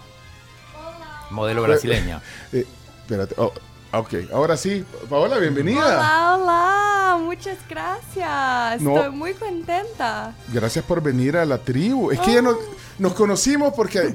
modelo 1.31 1.63
brasileña. 1.63 2.21
Eh, 2.53 2.67
espérate, 3.01 3.33
oh, 3.39 3.51
ok, 3.93 4.13
ahora 4.33 4.57
sí, 4.57 4.85
Paola, 5.09 5.37
bienvenida. 5.37 5.85
Hola, 5.85 6.35
hola, 6.35 7.17
muchas 7.23 7.57
gracias, 7.69 8.81
estoy 8.81 9.09
muy 9.11 9.33
contenta. 9.33 10.33
Gracias 10.53 10.83
por 10.85 11.01
venir 11.01 11.37
a 11.37 11.45
la 11.45 11.57
tribu. 11.57 12.11
Es 12.11 12.19
que 12.19 12.33
ya 12.33 12.41
nos, 12.41 12.57
nos 12.99 13.13
conocimos 13.13 13.73
porque 13.75 13.99
eh, 13.99 14.13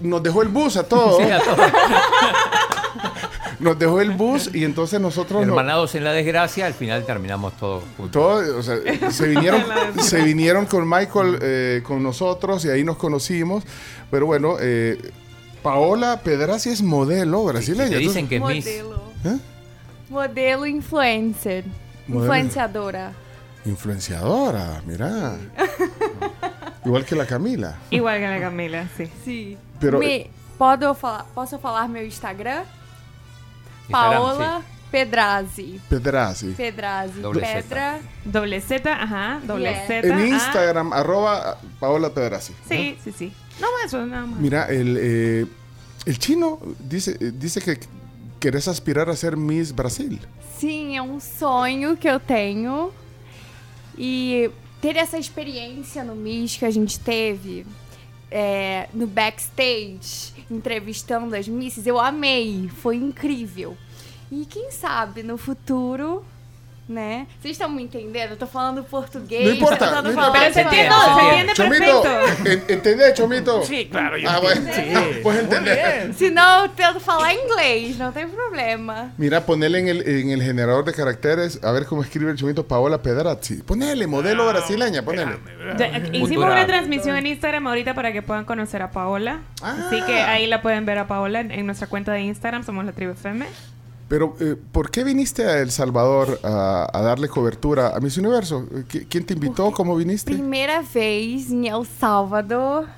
nos 0.00 0.22
dejó 0.22 0.42
el 0.42 0.48
bus 0.48 0.76
a 0.76 0.84
todos. 0.84 1.22
Sí, 1.22 1.30
a 1.30 1.40
todos. 1.40 1.58
nos 3.62 3.78
dejó 3.78 4.00
el 4.00 4.10
bus 4.10 4.50
y 4.52 4.64
entonces 4.64 5.00
nosotros... 5.00 5.42
Hermanados 5.42 5.94
en 5.94 6.04
la 6.04 6.12
desgracia, 6.12 6.66
al 6.66 6.74
final 6.74 7.04
terminamos 7.06 7.56
todos 7.56 7.84
juntos. 7.96 8.48
o 8.48 8.62
sea, 8.62 8.76
se 9.10 9.28
vinieron, 9.28 9.64
se 10.00 10.20
vinieron 10.22 10.66
con 10.66 10.88
Michael, 10.88 11.38
eh, 11.40 11.82
con 11.84 12.02
nosotros 12.02 12.64
y 12.64 12.70
ahí 12.70 12.84
nos 12.84 12.96
conocimos. 12.96 13.64
Pero 14.10 14.26
bueno, 14.26 14.56
eh, 14.60 14.98
Paola 15.62 16.20
Pedrazi 16.20 16.70
es 16.70 16.82
modelo 16.82 17.44
brasileña. 17.44 17.98
dicen 17.98 18.28
que 18.28 18.36
es 18.36 18.40
modelo. 18.40 19.02
¿Eh? 19.24 19.38
Modelo 20.08 20.66
influencer. 20.66 21.64
Influenciadora. 22.08 23.12
Influenciadora, 23.64 24.82
mira. 24.84 25.36
Igual 26.84 27.04
que 27.04 27.14
la 27.14 27.26
Camila. 27.26 27.78
Igual 27.90 28.18
que 28.18 28.28
la 28.28 28.40
Camila, 28.40 28.88
sí. 28.96 29.08
Sí. 29.24 29.56
Pero, 29.78 30.00
Me, 30.00 30.28
¿puedo 30.58 30.94
falar, 30.94 31.26
¿Posso 31.32 31.58
falar 31.58 31.88
meu 31.88 32.04
Instagram? 32.04 32.64
Paola 33.88 34.62
Pedrazzi. 34.90 35.80
Pedrazzi. 35.88 36.52
Pedrazzi. 36.52 37.20
Doble 37.20 37.40
Pedra. 37.40 37.98
Doble 38.24 38.60
Z, 38.60 38.92
ajá. 38.92 39.40
Doble 39.44 39.86
Z. 39.86 40.08
En 40.08 40.26
Instagram, 40.26 40.92
arroba 40.92 41.56
Paola 41.78 42.10
Pedrazzi. 42.10 42.54
Sí, 42.68 42.98
sí, 43.02 43.12
sí. 43.12 43.32
No 43.60 43.72
más, 43.72 43.92
nada 43.92 44.26
más. 44.26 44.40
Mira, 44.40 44.66
el, 44.66 44.96
eh, 44.98 45.46
el 46.06 46.18
chino 46.18 46.58
dice, 46.80 47.16
dice 47.32 47.60
que 47.60 47.78
querés 48.40 48.68
aspirar 48.68 49.08
a 49.08 49.16
ser 49.16 49.36
Miss 49.36 49.72
Brasil. 49.72 50.18
Sim, 50.58 50.96
é 50.96 51.02
um 51.02 51.20
sonho 51.20 51.96
que 51.96 52.08
eu 52.08 52.18
tenho. 52.18 52.92
E 53.96 54.50
ter 54.80 54.96
essa 54.96 55.18
experiência 55.18 56.02
no 56.02 56.14
Miss 56.14 56.56
que 56.56 56.64
a 56.64 56.70
gente 56.70 56.98
teve 56.98 57.66
é, 58.30 58.88
no 58.94 59.06
backstage, 59.06 60.32
entrevistando 60.50 61.36
as 61.36 61.46
misses, 61.46 61.86
eu 61.86 62.00
amei, 62.00 62.70
foi 62.78 62.96
incrível. 62.96 63.76
E 64.30 64.46
quem 64.46 64.70
sabe 64.70 65.22
no 65.22 65.36
futuro 65.36 66.24
né? 66.88 67.26
Vocês 67.40 67.52
estão 67.52 67.68
me 67.68 67.82
entendendo? 67.82 68.32
Eu 68.32 68.36
tô 68.36 68.46
falando 68.46 68.82
português. 68.84 69.44
Não 69.44 69.54
importa. 69.54 70.02
Não 70.02 70.10
importa. 70.10 70.32
Pero 70.32 70.54
se 70.54 70.60
entiende, 70.60 70.94
se 70.94 71.20
entiende 71.20 71.54
Chomito, 71.54 72.72
¿entendés, 72.72 73.14
Chomito? 73.14 73.62
Sí, 73.64 73.86
claro, 73.90 74.16
ah, 74.26 74.40
bueno. 74.40 74.72
sí. 74.72 74.82
Pues 75.22 75.38
entender. 75.38 76.12
Se 76.14 76.30
não, 76.30 76.62
eu 76.62 76.68
tento 76.68 77.00
falar 77.00 77.34
inglês, 77.34 77.96
não 77.98 78.12
tem 78.12 78.28
problema. 78.28 79.12
Mira, 79.16 79.40
ponele 79.40 79.78
en 79.78 79.88
el, 79.88 80.08
en 80.08 80.30
el 80.30 80.42
generador 80.42 80.84
de 80.84 80.92
caracteres, 80.92 81.62
a 81.62 81.70
ver 81.72 81.86
cómo 81.86 82.02
escribe 82.02 82.30
el 82.30 82.36
Chomito 82.36 82.66
Paola 82.66 83.00
Pedrazzi. 83.00 83.62
Ponele, 83.62 84.06
modelo 84.06 84.48
ah, 84.48 84.52
brasileña, 84.52 85.02
ponele. 85.02 85.38
Hicimos 86.12 86.46
una 86.46 86.66
transmisión 86.66 87.16
en 87.16 87.26
Instagram 87.26 87.66
ahorita 87.68 87.94
para 87.94 88.12
que 88.12 88.22
puedan 88.22 88.44
conocer 88.44 88.82
a 88.82 88.90
Paola. 88.90 89.42
Ah. 89.62 89.76
Así 89.86 90.02
que 90.02 90.20
ahí 90.20 90.46
la 90.46 90.62
pueden 90.62 90.84
ver 90.84 90.98
a 90.98 91.06
Paola 91.06 91.40
en, 91.40 91.50
en 91.52 91.66
nuestra 91.66 91.86
cuenta 91.86 92.12
de 92.12 92.22
Instagram, 92.22 92.64
somos 92.64 92.84
la 92.84 92.92
tribu 92.92 93.12
FM. 93.12 93.46
Pero, 94.12 94.36
eh, 94.40 94.56
¿por 94.72 94.90
qué 94.90 95.04
viniste 95.04 95.46
a 95.46 95.60
El 95.60 95.70
Salvador 95.70 96.38
a, 96.42 96.86
a 96.92 97.00
darle 97.00 97.30
cobertura 97.30 97.96
a 97.96 97.98
Miss 97.98 98.18
Universo? 98.18 98.68
¿Quién 99.08 99.24
te 99.24 99.32
invitó? 99.32 99.64
Porque 99.64 99.76
¿Cómo 99.78 99.96
viniste? 99.96 100.34
Primeira 100.34 100.82
vez 100.82 101.50
em 101.50 101.66
El 101.66 101.86
Salvador. 101.86 102.88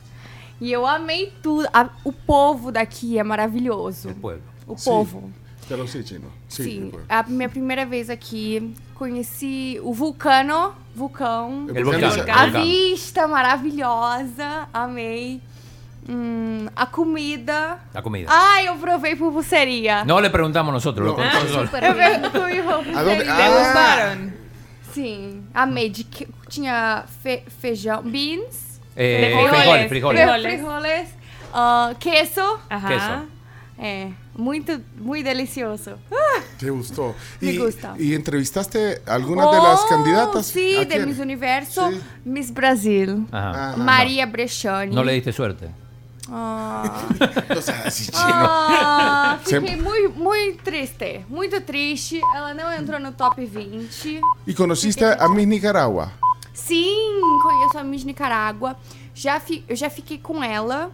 E 0.61 0.73
eu 0.73 0.85
amei 0.85 1.33
tudo. 1.41 1.69
A, 1.73 1.89
o 2.03 2.13
povo 2.13 2.73
daqui 2.73 3.17
é 3.17 3.23
maravilhoso. 3.23 4.09
O 4.09 4.15
povo. 4.17 4.41
O 4.67 4.75
povo. 4.75 5.33
Pelo 5.69 5.87
Citino. 5.87 6.33
Sim, 6.49 6.65
Sim. 6.65 6.93
a 7.09 7.23
minha 7.23 7.49
primeira 7.49 7.87
vez 7.87 8.11
aqui, 8.11 8.75
conheci 8.97 9.79
o 9.85 9.95
vulcano, 9.95 10.75
vulcão. 10.97 11.69
vulcão. 11.69 12.35
A 12.35 12.47
vista 12.47 13.29
maravilhosa, 13.29 14.67
amei. 14.73 15.41
Mm, 16.07 16.69
a 16.77 16.87
comida. 16.87 17.79
La 17.95 18.03
comida. 18.03 18.29
Ai, 18.31 18.67
eu 18.67 18.77
provei 18.77 19.17
pupuseria. 19.17 20.05
No 20.05 20.21
le 20.21 20.29
preguntamos 20.31 20.73
nosotros, 20.73 21.07
lo 21.07 21.15
contó 21.15 21.37
ah, 21.37 21.49
solo. 21.49 21.65
Eu 21.65 22.31
comi 22.31 22.63
pupuseria. 22.63 23.33
Ah. 23.33 23.49
gostaram? 23.51 24.33
Sim, 24.93 25.43
amei. 25.55 25.89
De 25.89 26.05
que, 26.05 26.29
tinha 26.49 27.05
fe, 27.23 27.43
feijão, 27.61 28.03
beans. 28.03 28.81
Eh, 28.97 29.33
frijoles, 29.33 29.89
frijoles. 29.89 30.21
Frijoles. 30.21 30.61
frijoles 30.61 31.09
uh, 31.55 31.95
queso. 31.99 32.61
Ajá. 32.69 32.89
Queso. 32.89 33.35
É, 33.77 34.11
muito, 34.37 34.81
muito 34.97 35.25
delicioso. 35.25 35.99
¿Te 36.59 36.71
gustó? 36.71 37.15
Me 37.41 37.53
y, 37.53 37.59
gusta. 37.59 37.95
¿Y 37.99 38.15
entrevistaste 38.15 39.03
a 39.05 39.15
algunas 39.15 39.47
oh, 39.47 39.53
de 39.53 39.59
las 39.59 39.85
candidatas? 39.87 40.47
Sí, 40.47 40.85
de 40.85 41.05
Miss 41.05 41.19
Universo, 41.19 41.91
sí. 41.91 42.01
Miss 42.25 42.55
Brasil, 42.55 43.27
Ajá. 43.33 43.77
María 43.77 44.27
Bresciani. 44.27 44.95
No 44.95 45.03
le 45.03 45.15
diste 45.15 45.33
suerte. 45.33 45.71
Ah. 46.31 47.07
ah, 48.15 49.39
fiquei 49.45 49.77
muito, 49.77 50.19
muito 50.19 50.63
triste. 50.63 51.25
Muito 51.29 51.61
triste. 51.61 52.21
Ela 52.35 52.55
não 52.55 52.73
entrou 52.73 52.99
no 52.99 53.13
top 53.13 53.45
20. 53.45 54.21
E 54.47 54.55
conheciste 54.55 55.05
a 55.05 55.29
Miss 55.29 55.47
Nicaragua? 55.47 56.11
Sim, 56.53 57.21
conheço 57.43 57.79
a 57.79 57.85
Miss 57.85 58.05
Nicaragua. 58.05 58.77
Já 59.15 59.39
fi, 59.39 59.65
eu 59.69 59.77
já 59.77 59.91
fiquei 59.91 60.19
com 60.19 60.43
ela 60.43 60.91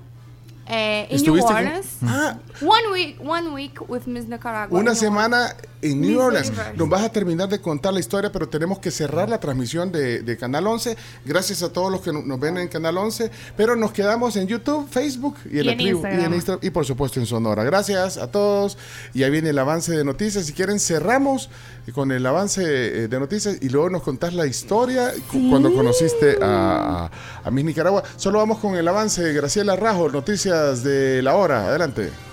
eh, 0.66 1.06
en 1.10 1.22
New 1.22 1.44
Orleans. 1.44 1.98
Ah. 2.02 2.36
One 2.62 2.88
week, 2.92 3.18
one 3.20 3.48
week 3.50 3.80
with 3.88 4.06
Miss 4.06 4.26
Nicaragua. 4.26 4.78
Una 4.78 4.94
semana 4.94 5.54
en 5.82 6.00
New 6.00 6.20
Orleans. 6.20 6.52
Nos 6.76 6.88
vas 6.88 7.02
a 7.02 7.10
terminar 7.10 7.48
de 7.48 7.60
contar 7.60 7.92
la 7.92 8.00
historia, 8.00 8.30
pero 8.32 8.48
tenemos 8.48 8.78
que 8.78 8.90
cerrar 8.90 9.28
la 9.28 9.38
transmisión 9.38 9.92
de, 9.92 10.36
Canal 10.38 10.66
11. 10.66 10.96
Gracias 11.24 11.62
a 11.62 11.72
todos 11.72 11.90
los 11.90 12.00
que 12.00 12.12
nos 12.12 12.40
ven 12.40 12.58
en 12.58 12.68
Canal 12.68 12.96
11. 12.98 13.30
Pero 13.56 13.76
nos 13.76 13.92
quedamos 13.92 14.36
en 14.36 14.46
YouTube, 14.46 14.88
Facebook 14.88 15.36
y 15.50 15.60
en, 15.60 15.66
la 15.66 15.76
tribu, 15.76 16.02
y, 16.04 16.24
en 16.24 16.34
Instagram, 16.34 16.60
y 16.62 16.70
por 16.70 16.84
supuesto 16.84 17.20
en 17.20 17.26
Sonora. 17.26 17.64
Gracias 17.64 18.16
a 18.16 18.30
todos. 18.30 18.78
Y 19.14 19.22
ahí 19.22 19.30
viene 19.30 19.50
el 19.50 19.58
avance 19.58 19.92
de 19.92 20.04
noticias. 20.04 20.46
Si 20.46 20.52
quieren, 20.52 20.78
cerramos 20.80 21.50
con 21.94 22.12
el 22.12 22.24
avance 22.24 22.62
eh, 22.62 23.08
de 23.08 23.20
noticias 23.20 23.58
y 23.60 23.68
luego 23.68 23.90
nos 23.90 24.02
contás 24.02 24.32
la 24.32 24.46
historia 24.46 25.12
cuando 25.50 25.74
conociste 25.74 26.38
a, 26.40 27.10
a 27.42 27.50
Miss 27.50 27.64
Nicaragua. 27.64 28.04
Solo 28.16 28.38
vamos 28.38 28.58
con 28.58 28.76
el 28.76 28.86
avance. 28.86 29.32
Graciela 29.32 29.76
Rajo, 29.76 30.08
noticias 30.08 30.84
de 30.84 31.22
la 31.22 31.34
hora. 31.34 31.66
Adelante. 31.66 32.29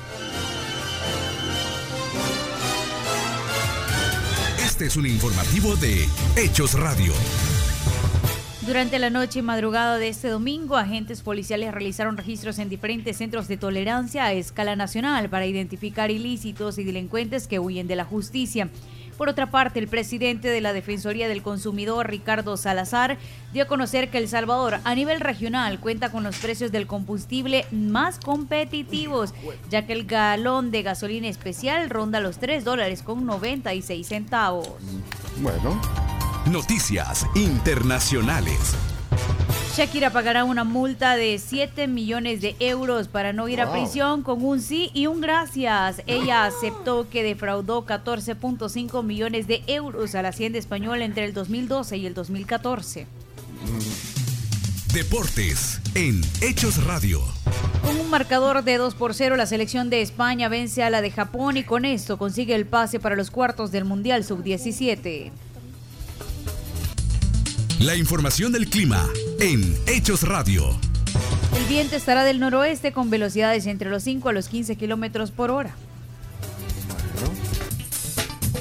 Es 4.88 4.96
un 4.96 5.06
informativo 5.06 5.76
de 5.76 6.08
Hechos 6.38 6.74
Radio. 6.80 7.12
Durante 8.66 9.00
la 9.00 9.10
noche 9.10 9.40
y 9.40 9.42
madrugada 9.42 9.98
de 9.98 10.08
este 10.08 10.30
domingo, 10.30 10.78
agentes 10.78 11.22
policiales 11.24 11.74
realizaron 11.74 12.16
registros 12.16 12.58
en 12.58 12.70
diferentes 12.70 13.18
centros 13.18 13.50
de 13.50 13.58
tolerancia 13.58 14.24
a 14.24 14.32
escala 14.32 14.78
nacional 14.78 15.30
para 15.30 15.46
identificar 15.46 16.10
ilícitos 16.10 16.78
y 16.78 16.86
delincuentes 16.86 17.48
que 17.48 17.60
huyen 17.60 17.88
de 17.88 17.98
la 17.98 18.06
justicia. 18.06 18.70
Por 19.18 19.30
otra 19.30 19.50
parte, 19.50 19.80
el 19.80 19.88
presidente 19.88 20.48
de 20.48 20.62
la 20.62 20.74
Defensoría 20.74 21.28
del 21.28 21.42
Consumidor, 21.42 22.08
Ricardo 22.08 22.56
Salazar, 22.56 23.18
dio 23.52 23.64
a 23.64 23.68
conocer 23.68 24.10
que 24.10 24.20
El 24.20 24.28
Salvador 24.28 24.80
a 24.84 24.96
nivel 24.96 25.20
regional 25.20 25.80
cuenta 25.80 26.12
con 26.12 26.24
los 26.24 26.38
precios 26.38 26.72
del 26.72 26.86
combustible 26.86 27.66
más 27.72 28.20
competitivos, 28.20 29.34
ya 29.70 29.88
que 29.88 29.94
el 29.94 30.06
galón 30.06 30.70
de 30.70 30.84
gasolina 30.84 31.28
especial 31.28 31.90
ronda 31.90 32.20
los 32.20 32.38
3 32.38 32.64
dólares 32.64 33.02
con 33.02 33.26
96 33.26 34.08
centavos. 34.08 34.70
Bueno. 35.42 35.82
Noticias 36.46 37.26
Internacionales. 37.36 38.97
Shakira 39.78 40.10
pagará 40.10 40.44
una 40.44 40.64
multa 40.64 41.16
de 41.16 41.38
7 41.38 41.88
millones 41.88 42.42
de 42.42 42.56
euros 42.60 43.08
para 43.08 43.32
no 43.32 43.48
ir 43.48 43.62
a 43.62 43.72
prisión 43.72 44.24
con 44.24 44.44
un 44.44 44.60
sí 44.60 44.90
y 44.96 45.06
un 45.06 45.22
gracias. 45.22 46.02
Ella 46.08 46.46
aceptó 46.46 47.08
que 47.12 47.22
defraudó 47.22 47.86
14.5 47.86 49.04
millones 49.04 49.46
de 49.46 49.62
euros 49.68 50.16
a 50.16 50.24
la 50.24 50.30
hacienda 50.30 50.58
española 50.58 51.06
entre 51.06 51.26
el 51.26 51.34
2012 51.36 51.96
y 51.98 52.08
el 52.08 52.16
2014. 52.16 53.06
Deportes 54.94 55.80
en 55.94 56.22
Hechos 56.42 56.84
Radio. 56.84 57.22
Con 57.84 58.00
un 58.00 58.10
marcador 58.10 58.64
de 58.64 58.78
2 58.78 58.96
por 58.96 59.14
0, 59.14 59.36
la 59.36 59.46
selección 59.46 59.92
de 59.92 60.02
España 60.02 60.50
vence 60.50 60.82
a 60.82 60.90
la 60.90 61.02
de 61.02 61.12
Japón 61.12 61.56
y 61.56 61.64
con 61.64 61.86
esto 61.86 62.18
consigue 62.18 62.56
el 62.56 62.66
pase 62.66 63.00
para 63.00 63.16
los 63.16 63.30
cuartos 63.30 63.70
del 63.70 63.86
Mundial 63.86 64.24
Sub-17. 64.24 65.32
La 67.80 67.96
información 67.96 68.52
del 68.52 68.68
clima 68.70 69.08
en 69.40 69.78
Hechos 69.86 70.24
Radio. 70.24 70.76
El 71.56 71.64
viento 71.66 71.96
estará 71.96 72.24
del 72.24 72.40
noroeste 72.40 72.92
con 72.92 73.12
velocidades 73.12 73.68
entre 73.68 73.92
los 73.92 74.02
5 74.02 74.30
a 74.30 74.34
los 74.34 74.48
15 74.48 74.76
kilómetros 74.78 75.30
por 75.30 75.52
hora. 75.52 75.76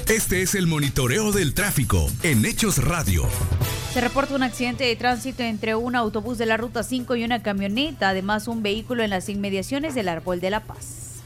Este 0.07 0.43
es 0.43 0.53
el 0.53 0.67
monitoreo 0.67 1.31
del 1.31 1.55
tráfico 1.55 2.07
en 2.21 2.45
Hechos 2.45 2.77
Radio. 2.77 3.27
Se 3.91 4.01
reporta 4.01 4.35
un 4.35 4.43
accidente 4.43 4.83
de 4.83 4.95
tránsito 4.95 5.41
entre 5.41 5.73
un 5.73 5.95
autobús 5.95 6.37
de 6.37 6.45
la 6.45 6.57
Ruta 6.57 6.83
5 6.83 7.15
y 7.15 7.23
una 7.23 7.41
camioneta, 7.41 8.09
además 8.09 8.47
un 8.47 8.61
vehículo 8.61 9.01
en 9.01 9.09
las 9.09 9.29
inmediaciones 9.29 9.95
del 9.95 10.09
Árbol 10.09 10.39
de 10.39 10.51
la 10.51 10.59
Paz. 10.59 11.23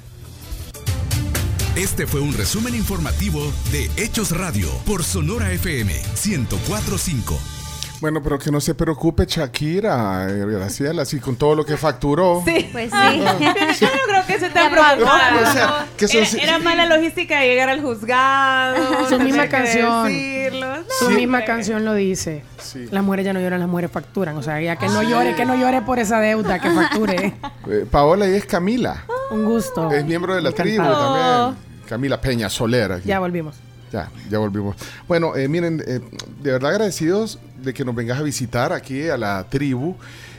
Este 1.75 2.07
fue 2.07 2.21
un 2.21 2.33
resumen 2.33 2.73
informativo 2.73 3.51
de 3.73 3.89
Hechos 3.97 4.31
Radio 4.31 4.69
por 4.85 5.03
Sonora 5.03 5.51
FM 5.51 5.93
1045. 6.25 7.60
Bueno, 8.01 8.21
pero 8.23 8.39
que 8.39 8.49
no 8.51 8.59
se 8.59 8.73
preocupe 8.73 9.25
Shakira, 9.27 10.27
eh, 10.27 10.43
Graciela, 10.47 11.03
así 11.03 11.19
con 11.19 11.35
todo 11.35 11.53
lo 11.55 11.63
que 11.65 11.77
facturó. 11.77 12.41
Sí. 12.45 12.67
Pues 12.71 12.91
sí. 12.91 13.19
Yo 13.79 13.87
no 13.87 14.01
creo 14.07 14.25
que 14.27 14.39
se 14.39 14.49
tan 14.49 14.71
preocupado. 14.71 15.05
No, 15.41 15.49
o 15.49 15.53
sea, 15.53 15.85
que 15.95 16.07
son- 16.07 16.39
era, 16.39 16.55
era 16.55 16.59
mala 16.59 16.85
logística 16.87 17.39
de 17.39 17.47
llegar 17.47 17.69
al 17.69 17.81
juzgado. 17.81 19.07
Su 19.07 19.19
misma 19.19 19.47
canción. 19.47 20.11
No, 20.59 20.75
Su 20.99 21.11
misma 21.11 21.45
canción 21.45 21.85
lo 21.85 21.93
dice. 21.93 22.43
Las 22.89 23.03
mujeres 23.03 23.25
ya 23.25 23.33
no 23.33 23.39
lloran, 23.39 23.59
las 23.59 23.69
mujeres 23.69 23.91
facturan. 23.91 24.35
O 24.37 24.41
sea, 24.43 24.59
ya 24.59 24.75
que 24.77 24.87
no 24.87 25.03
llore, 25.03 25.35
que 25.35 25.45
no 25.45 25.55
llore 25.55 25.81
por 25.83 25.99
esa 25.99 26.19
deuda, 26.19 26.59
que 26.59 26.69
facture. 26.71 27.33
Eh, 27.69 27.85
Paola 27.89 28.27
y 28.27 28.33
es 28.33 28.45
Camila. 28.45 29.03
Un 29.29 29.45
gusto. 29.45 29.91
Es 29.91 30.03
miembro 30.03 30.33
de 30.33 30.41
la 30.41 30.51
tribu 30.51 30.83
también. 30.83 31.55
Camila 31.87 32.19
Peña 32.19 32.49
Soler. 32.49 32.93
aquí. 32.93 33.07
Ya 33.07 33.19
volvimos. 33.19 33.55
Ya, 33.91 34.09
ya 34.29 34.39
volvimos. 34.39 34.75
Bueno, 35.07 35.35
eh, 35.35 35.47
miren, 35.47 35.83
eh, 35.85 35.99
de 36.41 36.51
verdad 36.51 36.71
agradecidos 36.71 37.37
de 37.61 37.73
que 37.73 37.83
nos 37.85 37.95
vengas 37.95 38.19
a 38.19 38.23
visitar 38.23 38.71
aquí 38.73 39.09
a 39.09 39.17
la 39.17 39.43
tribu. 39.43 39.95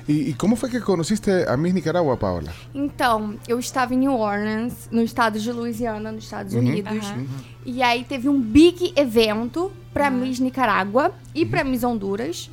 ¿Y, 0.09 0.31
y 0.31 0.35
cómo 0.35 0.57
fue 0.57 0.69
que 0.69 0.81
conociste 0.81 1.45
a 1.49 1.57
Miss 1.57 1.73
Nicaragua, 1.75 2.17
Paola? 2.17 2.53
Então, 2.75 3.37
eu 3.47 3.59
estava 3.61 3.95
em 3.95 3.99
New 3.99 4.19
Orleans, 4.19 4.89
no 4.91 5.01
estado 5.01 5.39
de 5.39 5.53
Louisiana, 5.53 6.11
nos 6.11 6.25
Estados 6.25 6.55
Uhum. 6.55 6.61
Unidos. 6.61 7.07
Aham. 7.07 7.27
E 7.65 7.81
aí 7.83 8.03
teve 8.05 8.29
um 8.29 8.41
big 8.41 8.93
evento 8.97 9.71
pra 9.95 10.11
Miss 10.11 10.41
Nicarágua 10.41 11.13
e 11.33 11.47
pra 11.47 11.63
Miss 11.63 11.85
Honduras. 11.85 12.51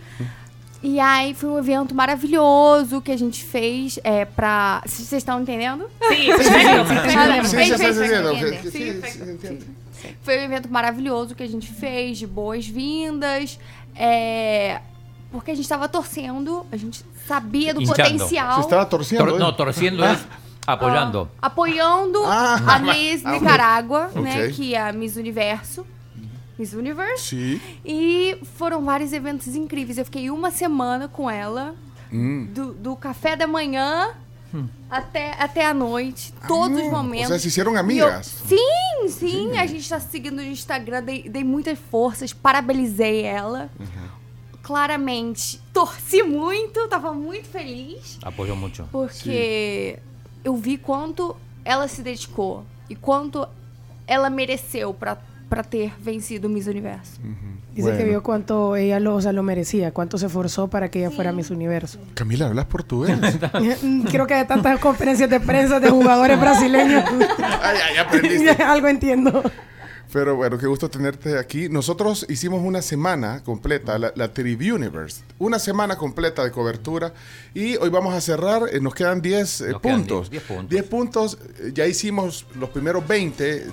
E 0.84 1.00
aí 1.00 1.34
foi 1.34 1.50
um 1.50 1.58
evento 1.58 1.94
maravilhoso 1.96 3.02
que 3.02 3.12
a 3.12 3.18
gente 3.18 3.44
fez 3.44 4.00
é, 4.04 4.24
pra. 4.26 4.82
Vocês 4.86 5.12
estão 5.12 5.42
entendendo? 5.42 5.86
Sim, 6.08 6.30
Sim. 8.70 9.02
Sim. 9.42 9.60
Foi 10.22 10.38
um 10.40 10.44
evento 10.44 10.70
maravilhoso 10.72 11.36
que 11.36 11.44
a 11.44 11.48
gente 11.48 11.72
fez, 11.72 12.18
de 12.18 12.26
boas-vindas. 12.28 13.60
É, 14.00 14.82
porque 15.32 15.52
a 15.52 15.56
gente 15.56 15.66
estava 15.66 15.88
torcendo, 15.90 16.66
a 16.72 16.78
gente 16.78 17.06
sabia 17.28 17.74
do 17.74 17.82
Hinchando. 17.82 17.98
potencial. 18.02 18.56
Você 18.56 18.62
estava 18.62 18.86
torcendo? 18.86 19.20
Tor- 19.26 19.36
eh? 19.36 19.40
no, 19.40 19.54
torciendo 19.54 20.04
es 20.06 20.26
apoyando. 20.66 21.30
apoiando 21.42 22.24
Ah, 22.26 22.76
a 22.76 22.80
Miss 22.80 23.24
ah. 23.26 23.32
Nicarágua, 23.34 24.08
né? 24.16 24.46
Ok. 24.46 24.52
Que 24.54 24.74
é 24.76 24.82
a 24.90 24.94
Miss 24.94 25.16
Universo. 25.18 25.86
Miss 26.58 26.74
Universe. 26.74 27.24
Sim. 27.24 27.62
E 27.86 28.40
foram 28.58 28.84
vários 28.84 29.14
eventos 29.14 29.56
incríveis. 29.56 29.98
Eu 29.98 30.06
fiquei 30.06 30.30
uma 30.30 30.50
semana 30.52 31.08
com 31.08 31.30
ela, 31.30 31.76
Hum. 32.12 32.48
do, 32.52 32.74
do 32.74 32.96
café 32.96 33.36
da 33.36 33.46
manhã 33.46 34.10
até, 34.90 35.32
até 35.42 35.66
a 35.66 35.74
noite, 35.74 36.34
todos 36.48 36.78
os 36.80 36.92
momentos. 36.92 37.28
Vocês 37.28 37.42
se 37.42 37.48
hicieron 37.50 37.72
E 37.72 37.74
eu- 37.76 37.80
amigas. 37.80 38.26
sim, 38.48 39.08
sim, 39.10 39.58
A 39.58 39.66
gente 39.66 39.88
tá 39.88 40.00
se 40.00 40.10
seguindo 40.10 40.36
no 40.38 40.44
Instagram, 40.44 41.04
dei, 41.04 41.30
dei 41.30 41.44
muitas 41.44 41.78
forças, 41.92 42.34
parabenizei 42.34 43.22
ela. 43.24 43.70
Claramente, 44.62 45.60
torci 45.74 46.22
muito, 46.22 46.88
tava 46.88 47.14
muito 47.14 47.48
feliz. 47.48 48.20
Apoyó 48.22 48.56
mucho. 48.56 48.84
Porque 48.92 49.98
eu 50.44 50.56
vi 50.58 50.78
quanto 50.78 51.36
ela 51.64 51.88
se 51.88 52.02
dedicou 52.02 52.66
e 52.90 52.96
quanto 52.96 53.48
ela 54.06 54.30
mereceu 54.30 54.94
pra, 54.94 55.18
pra 55.50 55.64
ter 55.64 55.92
vencido 56.02 56.48
Miss 56.48 56.68
Universo. 56.68 57.20
Dice 57.74 57.98
que 57.98 58.04
vio 58.04 58.24
cuánto 58.24 58.76
ella 58.76 59.00
lo, 59.00 59.16
o 59.16 59.22
sea, 59.22 59.32
lo 59.32 59.44
merecía, 59.44 59.92
cuánto 59.92 60.18
se 60.18 60.28
esforzó 60.28 60.68
para 60.68 60.90
que 60.90 61.00
ella 61.00 61.12
fuera 61.12 61.32
Miss 61.32 61.50
Universo. 61.50 62.00
Camila, 62.14 62.48
¿hablas 62.48 62.66
portugués? 62.66 63.18
Creo 64.12 64.28
que 64.28 64.36
de 64.36 64.46
tantas 64.46 64.80
conferencias 64.80 65.30
de 65.30 65.40
prensa 65.40 65.80
de 65.80 65.90
jugadores 65.90 66.40
brasileños, 66.40 67.04
ay, 67.40 67.78
ay, 67.90 67.98
aprendiste. 67.98 68.64
algo 68.64 68.88
entiendo. 68.88 69.44
Pero 70.12 70.36
bueno, 70.36 70.58
qué 70.58 70.66
gusto 70.66 70.90
tenerte 70.90 71.38
aquí. 71.38 71.70
Nosotros 71.70 72.26
hicimos 72.30 72.62
una 72.64 72.82
semana 72.82 73.44
completa, 73.44 74.00
la, 74.00 74.12
la 74.16 74.32
Universe, 74.36 75.22
una 75.38 75.60
semana 75.60 75.98
completa 75.98 76.44
de 76.44 76.50
cobertura 76.52 77.14
y 77.54 77.76
hoy 77.76 77.90
vamos 77.90 78.16
a 78.16 78.22
cerrar, 78.22 78.64
eh, 78.72 78.80
nos 78.80 78.96
quedan 78.96 79.22
10 79.22 79.62
eh, 79.62 79.74
puntos. 79.80 80.32
10 80.32 80.44
puntos. 80.44 80.70
10 80.70 80.84
puntos, 80.86 81.38
eh, 81.60 81.72
ya 81.76 81.86
hicimos 81.86 82.48
los 82.60 82.70
primeros 82.70 83.08
20 83.08 83.68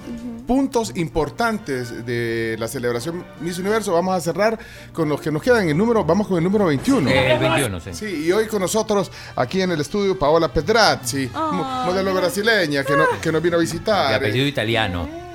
puntos 0.46 0.92
importantes 0.96 2.05
de 2.05 2.57
la 2.59 2.68
celebración 2.68 3.25
Miss 3.40 3.59
Universo. 3.59 3.94
Vamos 3.94 4.14
a 4.14 4.20
cerrar 4.20 4.59
con 4.92 5.09
los 5.09 5.20
que 5.22 5.31
nos 5.31 5.40
quedan. 5.42 5.66
El 5.70 5.77
número, 5.79 6.05
vamos 6.05 6.27
con 6.29 6.37
el 6.37 6.44
número 6.44 6.66
21. 6.66 7.09
Eh, 7.09 7.33
el 7.33 7.38
21, 7.38 7.81
sí. 7.81 7.94
Sí, 7.94 8.25
y 8.27 8.33
hoy 8.33 8.46
con 8.46 8.61
nosotros 8.61 9.11
aquí 9.37 9.62
en 9.62 9.70
el 9.70 9.81
estudio 9.81 10.18
Paola 10.18 10.53
Pedrazzi, 10.53 11.31
mo- 11.33 11.85
modelo 11.87 12.12
brasileña 12.14 12.85
que, 12.85 12.94
no- 12.94 13.07
que 13.22 13.33
nos 13.33 13.42
vino 13.42 13.57
a 13.57 13.59
De 13.59 13.64
visitar. 13.64 14.14
apellido 14.14 14.46
italiano. 14.46 15.26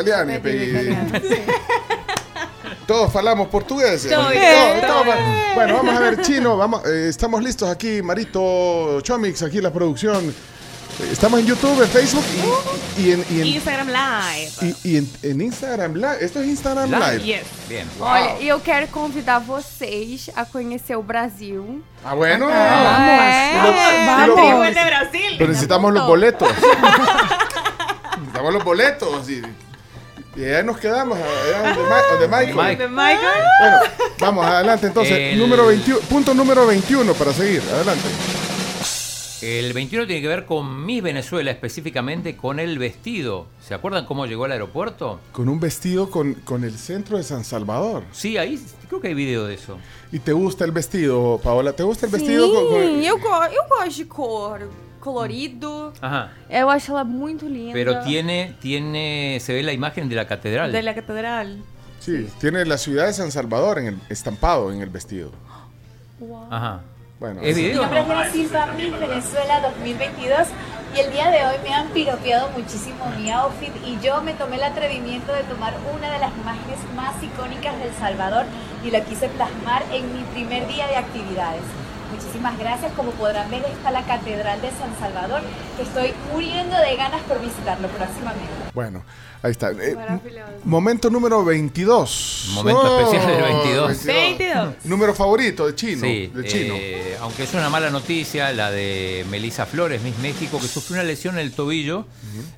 Italiani, 0.00 0.34
apellido. 0.34 0.94
Todos 2.86 3.10
falamos 3.12 3.48
portugués. 3.48 4.06
Todo 4.08 4.28
bien. 4.28 4.84
Bueno, 5.54 5.76
vamos 5.76 5.96
a 5.96 6.00
ver, 6.00 6.20
chino, 6.20 6.56
vamos, 6.58 6.86
eh, 6.86 7.06
estamos 7.08 7.42
listos 7.42 7.68
aquí, 7.70 8.02
Marito 8.02 9.00
Chomix, 9.00 9.42
aquí 9.42 9.60
la 9.62 9.72
producción. 9.72 10.28
Eh, 10.28 11.08
Estamos 11.12 11.40
en 11.40 11.46
YouTube, 11.46 11.82
en 11.82 11.88
Facebook 11.88 12.24
y, 12.98 13.02
y 13.02 13.12
en, 13.12 13.24
y 13.30 13.40
en- 13.40 13.46
Instagram 13.46 13.88
Live. 13.88 14.50
y- 14.84 14.90
y 14.92 14.96
en- 14.98 15.10
en 15.22 15.40
Instagram 15.40 15.94
Live. 15.94 16.16
Esto 16.20 16.40
es 16.40 16.46
Instagram 16.46 16.90
Live. 16.90 17.24
Yes. 17.24 17.42
Bien. 17.68 17.88
Olha, 17.98 18.36
e 18.40 18.48
eu 18.48 18.60
quero 18.60 18.86
convidar 18.88 19.40
vocês 19.40 20.30
a 20.36 20.44
conhecer 20.44 20.94
o 20.96 21.02
Brasil. 21.02 21.82
Ah, 22.04 22.14
bueno. 22.14 22.48
É. 22.50 23.54
Vamos. 24.06 24.66
De 24.74 24.84
Brasil. 24.84 25.34
Pero 25.38 25.48
necesitamos 25.48 25.92
los 25.92 26.06
boletos. 26.06 26.48
necesitamos 28.18 28.52
los 28.54 28.64
boletos. 28.64 29.26
Y, 30.36 30.44
allá 30.44 30.62
nos 30.62 30.78
quedamos, 30.78 31.16
allá 31.18 31.74
donde, 31.74 31.88
Ma- 31.90 32.02
donde 32.10 32.28
Michael. 32.28 32.54
Mike. 32.56 32.82
De 32.82 32.88
Michael. 32.88 33.44
Bueno, 33.60 33.76
vamos 34.20 34.46
adelante 34.46 34.86
entonces. 34.88 35.16
El- 35.32 35.38
Número 35.38 35.66
21, 35.66 36.00
punto 36.00 36.34
número 36.34 36.66
21 36.66 37.14
para 37.14 37.32
seguir. 37.32 37.62
Adelante. 37.72 38.02
El 39.42 39.72
21 39.74 40.06
tiene 40.06 40.22
que 40.22 40.28
ver 40.28 40.46
con 40.46 40.84
Miss 40.86 41.02
Venezuela, 41.02 41.50
específicamente 41.50 42.36
con 42.36 42.58
el 42.58 42.78
vestido. 42.78 43.46
¿Se 43.66 43.74
acuerdan 43.74 44.06
cómo 44.06 44.26
llegó 44.26 44.44
al 44.46 44.52
aeropuerto? 44.52 45.20
Con 45.32 45.48
un 45.48 45.60
vestido 45.60 46.10
con, 46.10 46.34
con 46.34 46.64
el 46.64 46.76
centro 46.78 47.18
de 47.18 47.22
San 47.22 47.44
Salvador. 47.44 48.02
Sí, 48.12 48.38
ahí 48.38 48.58
creo 48.88 49.00
que 49.00 49.08
hay 49.08 49.14
video 49.14 49.44
de 49.46 49.54
eso. 49.54 49.78
¿Y 50.10 50.18
te 50.20 50.32
gusta 50.32 50.64
el 50.64 50.72
vestido, 50.72 51.38
Paola? 51.42 51.72
¿Te 51.74 51.82
gusta 51.82 52.06
el 52.06 52.12
vestido? 52.12 52.52
con- 52.52 52.66
con- 52.68 52.72
go 52.72 53.02
eu 53.02 53.18
gosto 53.68 53.98
de 53.98 54.08
cor. 54.08 54.60
Colorido. 55.06 55.92
Ajá. 56.02 56.32
Eu 56.50 56.68
acho 56.68 56.90
ela 56.90 57.04
muito 57.04 57.46
linda. 57.46 57.72
Pero 57.72 58.00
tiene, 58.00 58.56
tiene, 58.60 59.38
se 59.40 59.52
ve 59.54 59.62
la 59.62 59.72
imagen 59.72 60.08
de 60.08 60.16
la 60.16 60.26
catedral. 60.26 60.72
De 60.72 60.82
la 60.82 60.96
catedral. 60.96 61.62
Sí, 62.00 62.28
tiene 62.40 62.64
la 62.64 62.76
ciudad 62.76 63.06
de 63.06 63.12
San 63.12 63.30
Salvador 63.30 63.78
en 63.78 63.86
el 63.86 63.98
estampado 64.08 64.72
en 64.72 64.82
el 64.82 64.90
vestido. 64.90 65.30
Ajá. 66.50 66.80
Bueno, 67.20 67.40
¿Es 67.40 67.56
Mi 67.56 67.62
video? 67.62 67.82
nombre 67.82 68.00
es 68.00 68.34
Miss 68.34 68.50
Venezuela 68.98 69.60
2022 69.60 70.38
y 70.96 71.00
el 71.00 71.12
día 71.12 71.30
de 71.30 71.46
hoy 71.46 71.56
me 71.62 71.72
han 71.72 71.88
piropeado 71.88 72.50
muchísimo 72.50 73.06
mi 73.16 73.30
outfit 73.30 73.72
y 73.86 73.98
yo 74.04 74.20
me 74.22 74.34
tomé 74.34 74.56
el 74.56 74.64
atrevimiento 74.64 75.32
de 75.32 75.44
tomar 75.44 75.72
una 75.96 76.10
de 76.10 76.18
las 76.18 76.32
imágenes 76.36 76.78
más 76.96 77.22
icónicas 77.22 77.78
del 77.78 77.92
Salvador 77.94 78.44
y 78.84 78.90
la 78.90 79.02
quise 79.02 79.28
plasmar 79.28 79.84
en 79.92 80.12
mi 80.12 80.24
primer 80.34 80.66
día 80.66 80.88
de 80.88 80.96
actividades. 80.96 81.62
Muchísimas 82.16 82.58
gracias, 82.58 82.92
como 82.94 83.10
podrán 83.12 83.50
ver 83.50 83.62
está 83.64 83.90
la 83.90 84.02
Catedral 84.06 84.60
de 84.62 84.70
San 84.70 84.98
Salvador 84.98 85.42
que 85.76 85.82
estoy 85.82 86.12
muriendo 86.32 86.74
de 86.76 86.96
ganas 86.96 87.20
por 87.22 87.40
visitarlo 87.40 87.88
próximamente. 87.88 88.48
Bueno, 88.72 89.02
ahí 89.42 89.50
está. 89.50 89.70
Eh, 89.72 89.96
momento 90.64 91.10
número 91.10 91.44
22. 91.44 92.52
Momento 92.54 93.00
especial 93.00 93.26
del 93.26 93.42
22. 93.42 94.04
22. 94.06 94.74
Número 94.84 95.14
favorito 95.14 95.66
de 95.66 95.74
chino. 95.74 96.00
Sí, 96.00 96.30
de 96.34 96.44
chino. 96.44 96.74
eh, 96.78 97.18
aunque 97.20 97.42
es 97.42 97.52
una 97.52 97.68
mala 97.68 97.90
noticia, 97.90 98.50
la 98.52 98.70
de 98.70 99.26
Melissa 99.30 99.66
Flores, 99.66 100.00
Miss 100.02 100.18
México, 100.18 100.58
que 100.58 100.68
sufrió 100.68 100.94
una 101.00 101.04
lesión 101.04 101.34
en 101.34 101.42
el 101.42 101.52
tobillo. 101.52 102.06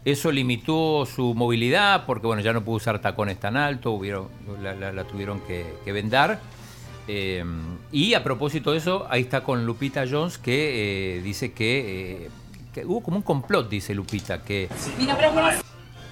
Eso 0.05 0.31
limitó 0.31 1.05
su 1.05 1.35
movilidad 1.35 2.07
porque 2.07 2.29
bueno, 2.29 2.43
ya 2.43 2.53
no 2.53 2.65
pudo 2.65 2.77
usar 2.77 3.01
tacones 3.01 3.41
tan 3.41 3.57
altos, 3.57 3.93
hubieron, 3.93 4.29
la, 4.63 5.05
tuvieron 5.05 5.41
que, 5.41 5.93
vendar. 5.93 6.39
Eh, 7.09 7.43
y 7.91 8.15
a 8.15 8.23
propósito 8.23 8.73
de 8.73 8.79
eso, 8.79 9.07
ahí 9.09 9.23
está 9.23 9.43
con 9.43 9.65
Lupita 9.65 10.05
Jones 10.09 10.39
que 10.39 11.17
eh, 11.17 11.23
dice 11.23 11.53
que, 11.53 12.29
que, 12.75 12.85
hubo 12.85 13.03
como 13.03 13.17
un 13.17 13.23
complot, 13.23 13.69
dice 13.69 13.95
Lupita, 13.95 14.43
que... 14.43 14.69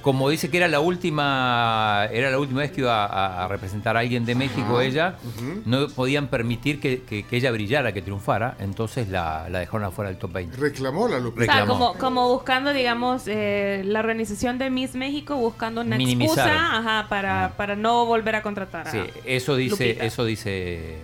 como 0.06 0.30
dice 0.30 0.50
que 0.50 0.58
era 0.58 0.68
la 0.68 0.78
última 0.78 2.06
era 2.12 2.30
la 2.30 2.38
última 2.38 2.60
vez 2.60 2.70
que 2.70 2.82
iba 2.82 3.06
a, 3.06 3.48
representar 3.48 3.96
a 3.96 4.00
alguien 4.00 4.24
de 4.24 4.36
México 4.36 4.80
ella, 4.80 5.16
no 5.64 5.88
podían 5.88 6.28
permitir 6.28 6.78
que, 6.78 7.24
ella 7.28 7.50
brillara, 7.50 7.92
que 7.92 8.02
triunfara, 8.02 8.56
entonces 8.60 9.08
la, 9.08 9.48
dejaron 9.50 9.82
afuera 9.82 10.08
del 10.08 10.16
top 10.20 10.34
20. 10.34 10.58
Reclamó 10.58 11.08
la 11.08 11.18
Lupita. 11.18 11.66
como, 11.66 11.94
como 11.94 12.28
buscando, 12.28 12.72
digamos, 12.72 13.24
eh, 13.26 13.82
la 13.84 13.98
organización 13.98 14.58
de 14.58 14.70
Miss 14.70 14.94
México 14.94 15.34
buscando 15.34 15.80
una 15.80 15.96
excusa 15.96 17.04
para, 17.08 17.54
para 17.56 17.74
no 17.74 18.06
volver 18.06 18.36
a 18.36 18.42
contratar. 18.42 18.88
Sí, 18.88 19.00
eso 19.24 19.56
dice, 19.56 19.98
eso 20.06 20.24
dice 20.24 21.00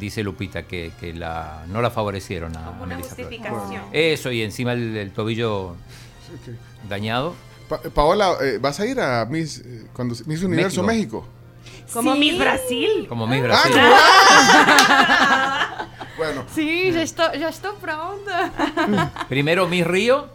dice 0.00 0.24
Lupita 0.24 0.64
que, 0.64 0.90
la 1.14 1.62
no 1.68 1.80
la 1.80 1.92
favorecieron 1.92 2.56
a, 2.56 2.70
una 2.70 2.96
justificación. 2.96 3.84
Eso 3.92 4.32
y 4.32 4.42
encima 4.42 4.72
el, 4.72 5.12
tobillo 5.12 5.76
dañado. 6.88 7.36
Paola, 7.78 8.36
eh, 8.42 8.58
¿vas 8.60 8.80
a 8.80 8.86
ir 8.86 9.00
a 9.00 9.24
Miss, 9.26 9.58
eh, 9.58 9.86
cuando, 9.92 10.14
Miss 10.26 10.42
Universo 10.42 10.82
México? 10.82 11.26
Como 11.92 12.14
Miss 12.14 12.38
Brasil. 12.38 13.06
Como 13.08 13.26
Miss 13.26 13.42
ah, 13.42 13.44
Brasil. 13.44 13.74
bueno. 16.16 16.44
Sí, 16.54 16.92
ya 16.92 17.02
estoy, 17.02 17.38
ya 17.38 17.48
estoy 17.48 17.72
pronta. 17.80 19.22
Primero 19.28 19.66
Miss 19.66 19.86
Río. 19.86 20.28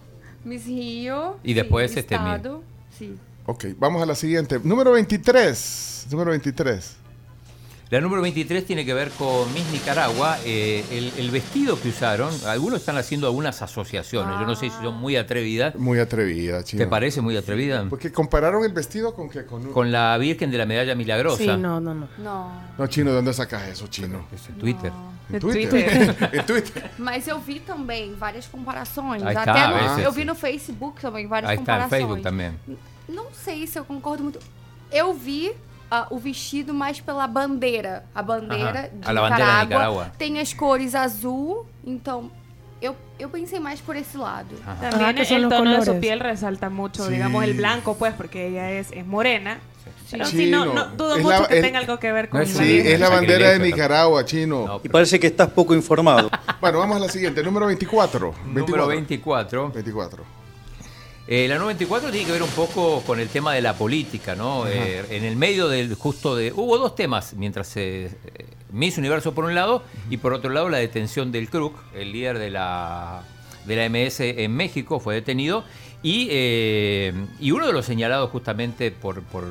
Miss 0.44 0.66
Río. 0.66 1.38
Y 1.44 1.54
después 1.54 1.96
este 1.96 2.18
Miss. 2.20 2.62
Sí. 2.98 3.16
Ok, 3.46 3.66
vamos 3.78 4.02
a 4.02 4.06
la 4.06 4.16
siguiente. 4.16 4.60
Número 4.64 4.92
23. 4.92 6.08
Número 6.12 6.32
23. 6.32 7.05
La 7.96 8.02
número 8.02 8.22
23 8.24 8.66
tiene 8.66 8.84
que 8.84 8.94
ver 8.94 9.10
con 9.12 9.54
Miss 9.54 9.66
Nicaragua. 9.72 10.38
Eh, 10.44 11.14
el, 11.18 11.32
vestido 11.32 11.80
que 11.80 11.88
usaron, 11.88 12.34
algunos 12.46 12.82
están 12.82 12.98
haciendo 12.98 13.26
algunas 13.26 13.62
asociaciones. 13.62 14.38
Yo 14.38 14.46
no 14.46 14.54
sé 14.58 14.70
si 14.70 14.76
son 14.84 14.96
muy 14.96 15.16
atrevidas. 15.16 15.76
Muy 15.76 16.00
atrevida, 16.00 16.62
chino. 16.62 16.84
¿Te 16.84 16.88
parece 16.88 17.22
muy 17.22 17.38
atrevida? 17.38 17.86
Porque 17.90 18.12
compararon 18.12 18.66
el 18.66 18.74
vestido 18.74 19.14
con 19.14 19.30
que 19.30 19.46
con, 19.46 19.94
la 19.94 20.18
Virgen 20.18 20.52
de 20.52 20.58
la 20.58 20.66
Medalla 20.66 20.94
Milagrosa. 20.94 21.38
Sí, 21.38 21.48
no, 21.48 21.80
no, 21.80 21.94
no. 21.94 22.52
No, 22.78 22.88
chino, 22.88 23.14
¿dónde 23.14 23.34
sacas 23.34 23.70
eso, 23.70 23.88
chino? 23.88 24.28
Es 24.36 24.50
en 24.50 24.56
Twitter. 24.56 24.92
En 25.32 25.40
Twitter. 25.40 26.16
en 26.34 26.46
Twitter. 26.46 26.92
Mas 26.98 27.30
eu 27.30 27.40
vi 27.40 27.62
também 27.62 28.14
várias 28.14 28.46
comparações. 28.46 29.24
Até 29.24 29.68
no, 29.70 30.02
eu 30.02 30.12
vi 30.12 30.26
no 30.26 30.36
Facebook 30.36 31.00
também 31.00 31.28
várias 31.28 31.50
Ahí 31.50 31.58
comparações. 31.60 31.86
Está, 31.86 31.96
en 31.96 32.00
Facebook 32.00 32.22
também. 32.22 32.78
Não 33.08 33.28
sei 33.32 33.66
se 33.66 33.80
eu 33.80 33.86
concordo 33.86 34.22
muito. 34.22 34.40
Eu 34.92 35.14
vi 35.14 35.54
uh, 36.04 36.16
o 36.16 36.18
vestido 36.18 36.74
mais 36.74 37.00
pela 37.00 37.28
bandeira. 37.28 38.06
A 38.14 38.22
bandeira, 38.22 38.90
de, 38.94 39.08
a 39.08 39.14
Nicarágua, 39.14 39.30
bandeira 39.30 39.54
de 39.54 39.66
Nicaragua. 39.66 40.12
Tem 40.18 40.40
as 40.40 40.54
cores 40.54 40.96
azul, 40.96 41.66
então 41.86 42.32
eu, 42.82 42.96
eu 43.18 43.30
pensei 43.30 43.60
más 43.60 43.82
por 43.82 43.96
ese 43.96 44.18
lado. 44.18 44.56
También 44.82 45.18
el 45.18 45.50
tono 45.50 45.72
de 45.72 45.86
su 45.86 46.00
piel 46.00 46.20
resalta 46.20 46.70
mucho, 46.70 47.08
digamos, 47.08 47.44
el 47.44 47.54
blanco, 47.54 47.96
pues, 47.96 48.14
porque 48.14 48.48
ella 48.48 48.72
es, 48.72 48.92
es 48.92 49.06
morena. 49.06 49.60
Sí. 50.08 50.18
sí, 50.26 50.52
no, 50.52 50.66
no, 50.66 50.86
dudo 50.90 51.18
mucho 51.18 51.48
que 51.48 51.62
tenga 51.62 51.80
algo 51.80 51.98
que 51.98 52.12
ver 52.12 52.30
con 52.30 52.46
Sí, 52.46 52.80
es 52.80 53.00
la 53.00 53.10
bandera 53.10 53.52
de 53.52 53.60
Nicaragua, 53.60 54.24
chino. 54.24 54.80
y 54.84 54.90
parece 54.90 55.20
que 55.20 55.28
estás 55.28 55.50
poco 55.50 55.74
informado. 55.74 56.30
bueno, 56.62 56.78
vamos 56.78 56.98
a 56.98 57.00
la 57.00 57.10
siguiente, 57.10 57.42
número 57.42 57.66
24. 57.66 58.32
24. 58.32 58.54
Número 58.54 58.88
24. 58.88 59.72
24. 59.72 60.45
Eh, 61.28 61.48
la 61.48 61.58
94 61.58 62.12
tiene 62.12 62.26
que 62.28 62.34
ver 62.34 62.44
un 62.44 62.50
poco 62.50 63.02
con 63.02 63.20
el 63.20 63.30
tema 63.30 63.54
de 63.54 63.62
la 63.62 63.74
política, 63.74 64.36
¿no? 64.36 64.68
Eh, 64.68 65.04
en 65.10 65.24
el 65.24 65.36
medio 65.36 65.68
del 65.68 65.96
justo 65.96 66.36
de... 66.36 66.54
Hubo 66.54 66.78
dos 66.78 66.94
temas, 66.94 67.34
mientras 67.34 67.76
eh, 67.78 68.12
Miss 68.72 69.00
Universo 69.00 69.34
por 69.34 69.46
un 69.46 69.56
lado 69.56 69.84
y 70.12 70.18
por 70.18 70.34
otro 70.34 70.52
lado 70.52 70.70
la 70.70 70.78
detención 70.78 71.32
del 71.32 71.50
Kruk, 71.50 71.76
el 71.96 72.12
líder 72.12 72.38
de 72.38 72.52
la, 72.52 73.24
de 73.66 73.76
la 73.76 73.90
MS 73.90 74.20
en 74.20 74.56
México, 74.56 75.00
fue 75.00 75.16
detenido. 75.16 75.64
Y, 76.04 76.30
y 77.40 77.52
uno 77.52 77.66
de 77.66 77.74
los 77.74 77.84
señalados 77.84 78.30
justamente 78.30 78.92
por, 78.92 79.24
por, 79.24 79.44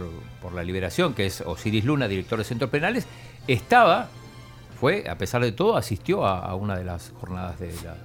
la 0.54 0.62
liberación, 0.62 1.12
que 1.12 1.26
es 1.26 1.40
Osiris 1.40 1.84
Luna, 1.84 2.06
director 2.06 2.38
de 2.38 2.44
centros 2.44 2.70
penales, 2.70 3.08
estaba, 3.48 4.08
fue, 4.78 5.08
a 5.08 5.18
pesar 5.18 5.42
de 5.42 5.50
todo, 5.50 5.76
asistió 5.76 6.24
a 6.24 6.54
una 6.54 6.76
de 6.76 6.84
las 6.84 7.12
jornadas 7.18 7.58
de 7.58 7.74
la, 7.82 7.96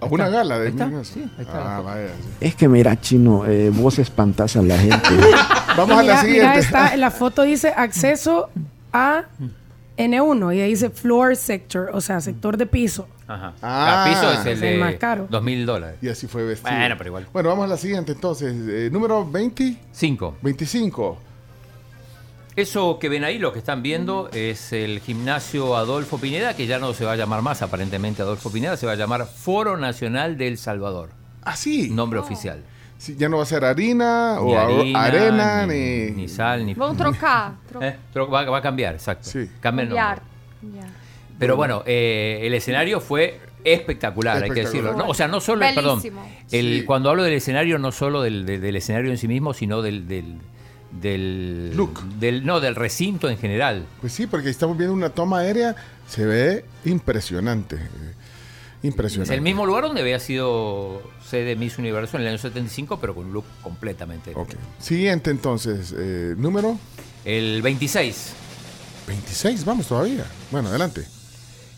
¿A 0.00 0.06
una 0.06 0.28
gala 0.28 0.58
de 0.58 0.72
Sí, 1.04 1.20
ahí 1.20 1.44
está. 1.44 1.76
Ah, 1.76 1.80
vaya, 1.80 2.08
Es 2.40 2.54
que 2.54 2.68
mira, 2.68 3.00
chino, 3.00 3.46
eh, 3.46 3.70
vos 3.70 3.98
espantás 3.98 4.56
a 4.56 4.62
la 4.62 4.78
gente. 4.78 5.08
Vamos 5.76 5.98
a 5.98 6.02
la 6.02 6.20
siguiente. 6.20 6.46
Mira, 6.46 6.58
está, 6.58 6.96
la 6.96 7.10
foto 7.10 7.42
dice 7.42 7.68
acceso 7.76 8.50
a 8.92 9.24
N1 9.96 10.56
y 10.56 10.60
ahí 10.60 10.70
dice 10.70 10.90
floor 10.90 11.36
sector, 11.36 11.90
o 11.92 12.00
sea, 12.00 12.20
sector 12.20 12.56
de 12.56 12.66
piso. 12.66 13.06
Ajá. 13.28 13.54
Ah, 13.62 14.06
piso 14.08 14.32
es 14.32 14.46
el, 14.46 14.60
de 14.60 14.78
más 14.78 14.94
caro. 14.96 15.26
Dos 15.30 15.42
mil 15.42 15.64
dólares. 15.64 15.98
Y 16.02 16.08
así 16.08 16.26
fue 16.26 16.44
vestido. 16.44 16.74
Bueno, 16.74 16.94
pero 16.98 17.08
igual. 17.08 17.26
Bueno, 17.32 17.48
vamos 17.50 17.66
a 17.66 17.68
la 17.68 17.76
siguiente 17.76 18.12
entonces. 18.12 18.54
Eh, 18.68 18.88
número 18.90 19.24
25. 19.30 20.38
25. 20.42 21.18
Eso 22.56 22.98
que 22.98 23.08
ven 23.08 23.22
ahí, 23.24 23.38
lo 23.38 23.52
que 23.52 23.60
están 23.60 23.82
viendo, 23.82 24.28
es 24.32 24.72
el 24.72 25.00
gimnasio 25.00 25.76
Adolfo 25.76 26.18
Pineda, 26.18 26.54
que 26.54 26.66
ya 26.66 26.78
no 26.78 26.92
se 26.94 27.04
va 27.04 27.12
a 27.12 27.16
llamar 27.16 27.42
más 27.42 27.62
aparentemente 27.62 28.22
Adolfo 28.22 28.50
Pineda, 28.50 28.76
se 28.76 28.86
va 28.86 28.92
a 28.92 28.96
llamar 28.96 29.26
Foro 29.26 29.76
Nacional 29.76 30.36
del 30.36 30.58
Salvador. 30.58 31.10
¿Ah, 31.42 31.56
sí? 31.56 31.90
Nombre 31.90 32.18
oficial. 32.18 32.62
Sí, 32.98 33.16
ya 33.16 33.28
no 33.28 33.38
va 33.38 33.44
a 33.44 33.46
ser 33.46 33.64
harina 33.64 34.40
o 34.40 34.58
arena, 34.96 35.66
ni, 35.66 36.10
ni, 36.10 36.28
sal, 36.28 36.66
ni... 36.66 36.74
Vamos 36.74 36.96
a 36.96 36.98
trocar. 36.98 37.52
Eh, 37.80 37.96
va, 38.14 38.58
a 38.58 38.60
cambiar, 38.60 38.94
exacto. 38.94 39.30
Sí. 39.30 39.48
Cambia 39.60 39.84
el 39.84 39.88
nombre. 39.90 40.22
Pero 41.38 41.56
bueno, 41.56 41.82
eh, 41.86 42.40
el 42.42 42.52
escenario 42.52 43.00
fue 43.00 43.40
espectacular, 43.64 44.42
hay 44.42 44.50
que 44.50 44.64
decirlo. 44.64 44.94
o 45.06 45.14
sea, 45.14 45.28
no 45.28 45.40
solo, 45.40 45.64
perdón, 45.74 46.02
el, 46.50 46.84
cuando 46.84 47.08
hablo 47.08 47.22
del 47.22 47.34
escenario, 47.34 47.78
no 47.78 47.92
solo 47.92 48.20
del, 48.20 48.44
del, 48.44 48.76
escenario 48.76 49.10
en 49.10 49.16
sí 49.16 49.28
mismo, 49.28 49.54
sino 49.54 49.80
del 49.80 50.06
del 50.90 51.76
look. 51.76 52.02
del 52.18 52.44
no 52.44 52.60
del 52.60 52.74
recinto 52.74 53.28
en 53.28 53.38
general. 53.38 53.86
Pues 54.00 54.12
sí 54.12 54.26
porque 54.26 54.50
estamos 54.50 54.76
viendo 54.76 54.94
una 54.94 55.10
toma 55.10 55.40
aérea 55.40 55.76
se 56.08 56.26
ve 56.26 56.64
impresionante 56.84 57.78
impresionante. 58.82 59.32
Es 59.32 59.36
el 59.36 59.42
mismo 59.42 59.66
lugar 59.66 59.84
donde 59.84 60.00
había 60.00 60.18
sido 60.18 61.02
sede 61.24 61.54
Miss 61.54 61.78
Universo 61.78 62.16
en 62.16 62.22
el 62.22 62.28
año 62.28 62.38
75 62.38 62.98
pero 63.00 63.14
con 63.14 63.26
un 63.26 63.32
look 63.32 63.44
completamente 63.62 64.32
okay. 64.34 64.58
siguiente 64.78 65.30
entonces 65.30 65.94
eh, 65.96 66.34
número. 66.36 66.78
El 67.24 67.60
26 67.62 68.32
26 69.06 69.64
vamos 69.64 69.86
todavía. 69.86 70.24
Bueno 70.50 70.68
adelante. 70.68 71.04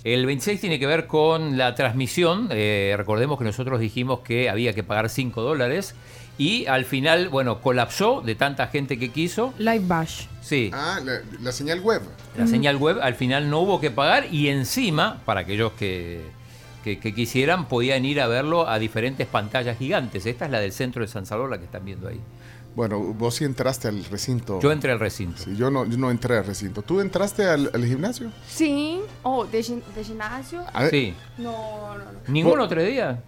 El 0.05 0.27
26 0.27 0.61
tiene 0.61 0.79
que 0.81 0.87
ver 0.87 1.07
con 1.07 1.57
la 1.57 1.75
transmisión. 1.77 2.49
Eh, 2.51 2.95
recordemos 2.97 3.39
que 3.39 3.45
nosotros 3.45 3.79
dijimos 3.79 4.21
que 4.21 4.51
había 4.51 4.75
que 4.75 4.83
pagar 4.83 5.09
5 5.09 5.41
dólares 5.43 5.95
y 6.43 6.67
al 6.67 6.85
final, 6.85 7.29
bueno, 7.29 7.61
colapsó 7.61 8.21
de 8.21 8.35
tanta 8.35 8.67
gente 8.67 8.99
que 8.99 9.11
quiso. 9.11 9.55
Live 9.59 9.85
Bash. 9.87 10.27
Sí. 10.41 10.73
Ah, 10.75 10.99
la, 11.41 11.53
señal 11.53 11.79
web. 11.79 12.03
La 12.37 12.49
señal 12.49 12.79
web, 12.79 12.99
al 13.01 13.15
final 13.15 13.49
no 13.49 13.61
hubo 13.61 13.81
que 13.81 13.93
pagar 13.93 14.27
y 14.35 14.49
encima, 14.49 15.21
para 15.25 15.43
aquellos 15.43 15.71
que, 15.75 16.21
que, 16.83 16.99
quisieran, 16.99 17.69
podían 17.69 18.05
ir 18.05 18.21
a 18.21 18.27
verlo 18.27 18.69
a 18.69 18.81
diferentes 18.81 19.29
pantallas 19.29 19.79
gigantes. 19.79 20.27
Esta 20.27 20.47
es 20.47 20.51
la 20.51 20.59
del 20.59 20.73
centro 20.73 21.03
de 21.03 21.09
San 21.09 21.27
Salvador, 21.27 21.53
la 21.53 21.59
que 21.59 21.67
están 21.67 21.85
viendo 21.85 22.09
ahí. 22.09 22.21
Bueno, 22.75 22.99
vos 22.99 23.37
sí 23.37 23.45
entraste 23.45 23.87
al 23.87 24.05
recinto. 24.07 24.59
Yo 24.59 24.73
entré 24.73 24.91
al 24.91 24.99
recinto. 24.99 25.45
Sí, 25.45 25.55
yo 25.55 25.71
no, 25.71 25.85
no 25.85 26.11
entré 26.11 26.39
al 26.39 26.45
recinto. 26.45 26.83
¿Tú 26.83 27.01
entraste 27.01 27.45
al, 27.45 27.71
gimnasio? 27.85 28.33
Sí. 28.49 29.01
Oh, 29.23 29.47
de, 29.47 29.63
gimnasio. 29.63 30.65
Sí. 30.91 31.15
No, 31.39 31.97
no, 31.97 31.99
no. 31.99 32.19
¿Ningún 32.27 32.59
otro 32.59 32.83
día? 32.83 33.23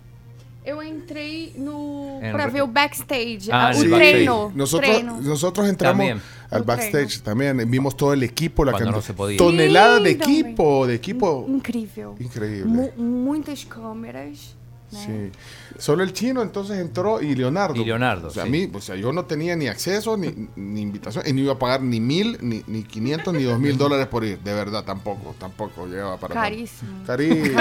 Eu 0.65 0.83
entrei 0.83 1.53
no 1.57 2.19
para 2.33 2.47
ver 2.47 2.63
o 2.63 2.67
backstage, 2.67 3.51
ah, 3.53 3.73
o 3.77 3.81
treino. 3.81 4.53
Nosotros, 4.55 4.91
treino. 4.91 5.21
nosotros 5.21 5.69
entramos 5.69 6.07
también. 6.07 6.23
al 6.51 6.63
backstage 6.63 7.21
también, 7.21 7.71
vimos 7.71 7.97
todo 7.97 8.13
el 8.13 8.23
equipo, 8.23 8.65
la 8.65 8.73
cantidad, 8.73 8.93
no 8.93 9.03
se 9.03 9.13
podía. 9.13 9.37
tonelada 9.37 10.01
de 10.01 10.11
equipo, 10.11 10.87
de 10.87 10.95
equipo. 10.95 11.45
Incrível. 11.49 12.11
Increíble. 12.19 12.73
M 12.73 12.93
muitas 12.97 13.65
câmeras. 13.65 14.57
Sí. 14.99 15.31
Solo 15.79 16.03
el 16.03 16.13
chino 16.13 16.43
entonces 16.43 16.79
entró 16.79 17.21
y 17.21 17.35
Leonardo. 17.35 17.75
Y 17.75 17.85
Leonardo. 17.85 18.29
O 18.29 18.31
sea, 18.31 18.45
a 18.45 18.47
mí, 18.47 18.71
o 18.73 18.81
sea, 18.81 18.97
yo 18.97 19.13
no 19.13 19.25
tenía 19.25 19.57
ni 19.57 19.67
acceso, 19.67 20.17
ni, 20.17 20.49
ni 20.57 20.83
invitación, 20.83 21.25
y 21.27 21.33
no 21.33 21.41
iba 21.41 21.55
a 21.55 21.59
pagar 21.59 21.83
ni 21.83 22.01
mil, 22.01 22.39
ni, 22.41 22.63
ni 22.67 22.85
500, 22.85 23.35
ni 23.35 23.43
dos 23.43 23.59
mil 23.59 23.77
dólares 23.77 24.07
por 24.07 24.25
ir. 24.25 24.39
De 24.41 24.53
verdad, 24.55 24.85
tampoco, 24.85 25.35
tampoco 25.39 25.87
llegaba 25.87 26.17
para. 26.19 26.35
Carísimo. 26.35 27.05
Carísimo. 27.07 27.61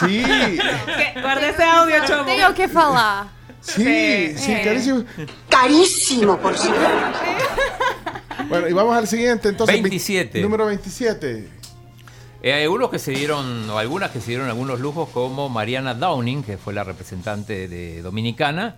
sí. 0.00 0.24
Guarda 1.20 1.48
ese 1.48 1.62
audio, 1.62 1.96
Chomo. 2.06 2.24
Tengo 2.24 2.54
que 2.54 2.68
falar. 2.68 3.42
Sí, 3.60 4.34
sí, 4.36 4.54
carísimo. 4.64 5.04
Carísimo, 5.48 6.38
por 6.38 6.58
cierto. 6.58 6.80
Bueno, 8.48 8.68
y 8.68 8.72
vamos 8.72 8.96
al 8.96 9.06
siguiente, 9.06 9.48
entonces. 9.48 9.74
27. 9.80 10.40
Número 10.42 10.66
27. 10.66 11.61
Eh, 12.42 12.52
hay 12.52 12.64
algunos 12.64 12.90
que 12.90 12.98
se 12.98 13.12
dieron, 13.12 13.70
o 13.70 13.78
algunas 13.78 14.10
que 14.10 14.20
se 14.20 14.28
dieron 14.32 14.48
algunos 14.48 14.80
lujos, 14.80 15.08
como 15.10 15.48
Mariana 15.48 15.94
Downing, 15.94 16.42
que 16.42 16.58
fue 16.58 16.74
la 16.74 16.82
representante 16.82 17.68
de 17.68 18.02
Dominicana, 18.02 18.76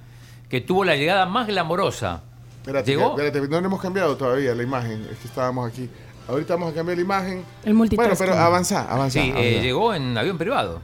que 0.51 0.61
tuvo 0.61 0.85
la 0.85 0.97
llegada 0.97 1.25
más 1.27 1.47
glamorosa. 1.47 2.21
Espérate, 2.61 2.91
Llegó- 2.91 3.11
espérate, 3.19 3.41
no 3.49 3.61
le 3.61 3.67
hemos 3.67 3.81
cambiado 3.81 4.17
todavía 4.17 4.55
la 4.55 4.63
imagen. 4.63 5.07
Es 5.11 5.19
que 5.19 5.29
estábamos 5.29 5.67
aquí. 5.71 5.89
Ahorita 6.29 6.55
vamos 6.55 6.73
a 6.73 6.75
cambiar 6.75 6.97
la 6.99 7.03
imagen. 7.05 7.45
El 7.65 7.75
multitasking. 7.75 8.17
Bueno, 8.19 8.33
pero 8.33 8.43
avanza, 8.43 8.91
avanza. 8.91 9.21
Sí, 9.23 9.33
eh, 9.37 9.61
llegó 9.63 9.95
en 9.95 10.17
avión 10.17 10.37
privado. 10.39 10.81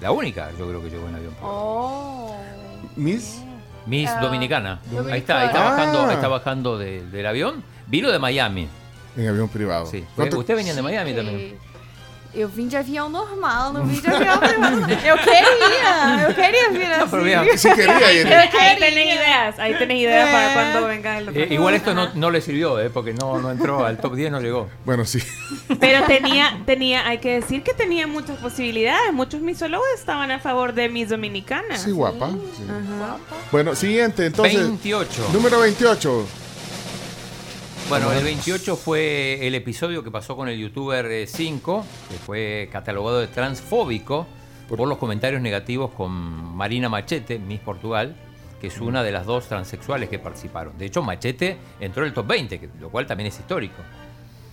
La 0.00 0.10
única, 0.10 0.50
yo 0.58 0.66
creo 0.68 0.82
que 0.82 0.90
llegó 0.90 1.08
en 1.08 1.14
avión 1.14 1.32
privado. 1.34 1.54
Oh. 1.56 2.36
Miss. 2.96 3.40
Miss 3.86 4.10
Ah, 4.10 4.20
Dominicana. 4.20 4.80
Dominicana. 4.84 5.14
Ahí 5.14 5.20
está, 5.20 5.40
ahí 5.40 5.46
está 5.46 5.66
Ah. 5.66 5.70
bajando, 5.70 6.02
ahí 6.04 6.14
está 6.14 6.28
bajando 6.28 6.78
de- 6.78 7.06
del 7.06 7.26
avión. 7.26 7.64
Vino 7.86 8.10
de 8.10 8.18
Miami. 8.18 8.68
En 9.16 9.28
avión 9.28 9.48
privado. 9.48 9.86
Sí. 9.86 10.04
¿Cuánto- 10.14 10.38
Ustedes 10.38 10.58
venían 10.58 10.76
de 10.76 10.82
Miami 10.82 11.14
también. 11.14 11.58
Eu 12.34 12.46
vim 12.46 12.68
de 12.68 12.76
avião 12.76 13.08
normal, 13.08 13.72
não 13.72 13.86
vim 13.86 13.98
de 14.00 14.06
avião 14.06 14.38
privado. 14.38 14.92
Eu 14.92 15.16
queria, 15.16 16.28
eu 16.28 16.34
queria 16.34 16.70
vir 16.70 16.88
No, 16.88 16.94
assim. 17.04 17.10
pero 17.10 17.22
mira, 17.24 17.56
Sí 17.58 17.68
quería 17.74 18.12
ir. 18.12 18.26
Eu 18.30 18.38
Ahí 18.38 18.48
quería. 18.50 18.76
tenés 18.78 19.14
ideas, 19.16 19.58
ahí 19.58 19.74
tenés 19.78 20.00
ideas 20.02 20.28
para 20.30 20.50
Eh. 20.50 20.52
cuando 20.54 20.86
venga 20.88 21.18
el. 21.18 21.28
Eh, 21.36 21.48
igual 21.54 21.74
esto 21.74 21.94
no, 21.94 22.10
no 22.14 22.30
le 22.30 22.40
sirvió, 22.42 22.78
eh, 22.80 22.90
porque 22.90 23.14
no, 23.14 23.38
no 23.40 23.50
entró 23.50 23.84
al 23.84 23.96
top 23.98 24.14
10, 24.14 24.30
no 24.30 24.40
llegó. 24.40 24.68
Bueno, 24.84 25.04
sí. 25.06 25.20
Pero 25.80 26.04
tenía, 26.06 26.60
tenía, 26.66 27.06
hay 27.08 27.18
que 27.18 27.40
decir 27.40 27.62
que 27.62 27.72
tenía 27.72 28.06
muchas 28.06 28.36
posibilidades. 28.38 29.12
Muchos 29.12 29.40
misólogos 29.40 29.86
estaban 29.96 30.30
a 30.30 30.38
favor 30.38 30.74
de 30.74 30.88
Miss 30.90 31.08
Dominicana. 31.08 31.78
Sí, 31.78 31.90
guapa. 31.92 32.28
sí. 32.30 32.64
Ajá. 32.68 33.16
Bueno, 33.50 33.74
siguiente, 33.74 34.26
entonces. 34.26 34.54
28. 34.60 35.30
Número 35.32 35.60
28. 35.60 36.26
Bueno, 37.88 38.12
el 38.12 38.22
28 38.22 38.76
fue 38.76 39.46
el 39.46 39.54
episodio 39.54 40.04
que 40.04 40.10
pasó 40.10 40.36
con 40.36 40.48
el 40.48 40.58
youtuber 40.58 41.26
5, 41.26 41.84
que 42.10 42.16
fue 42.18 42.68
catalogado 42.70 43.20
de 43.20 43.28
transfóbico 43.28 44.26
por 44.68 44.78
los 44.86 44.98
comentarios 44.98 45.40
negativos 45.40 45.92
con 45.92 46.12
Marina 46.12 46.90
Machete, 46.90 47.38
Miss 47.38 47.60
Portugal, 47.60 48.14
que 48.60 48.66
es 48.66 48.78
una 48.80 49.02
de 49.02 49.10
las 49.12 49.24
dos 49.24 49.48
transexuales 49.48 50.10
que 50.10 50.18
participaron. 50.18 50.76
De 50.76 50.84
hecho, 50.84 51.02
Machete 51.02 51.56
entró 51.80 52.02
en 52.02 52.08
el 52.08 52.14
top 52.14 52.26
20, 52.26 52.60
que- 52.60 52.68
lo 52.78 52.90
cual 52.90 53.06
también 53.06 53.28
es 53.28 53.38
histórico. 53.38 53.76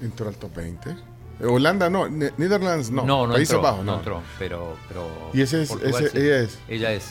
Entró 0.02 0.30
al 0.30 0.38
top 0.38 0.56
20. 0.56 0.92
Eh, 0.92 1.46
Holanda 1.46 1.90
no, 1.90 2.08
Ne- 2.08 2.32
Netherlands 2.38 2.90
no. 2.90 3.04
no, 3.04 3.28
no 3.28 3.34
Países 3.34 3.50
entró, 3.54 3.62
Bajos 3.62 3.84
no 3.86 3.92
no. 3.92 3.98
entró, 3.98 4.22
pero, 4.40 4.78
pero 4.88 5.08
Y 5.34 5.42
ese 5.42 5.64
es, 5.64 5.70
Portugal 5.70 6.06
ese- 6.06 6.12
sí. 6.12 6.26
ella 6.26 6.40
es. 6.40 6.60
Ella 6.70 6.92
es. 6.94 7.10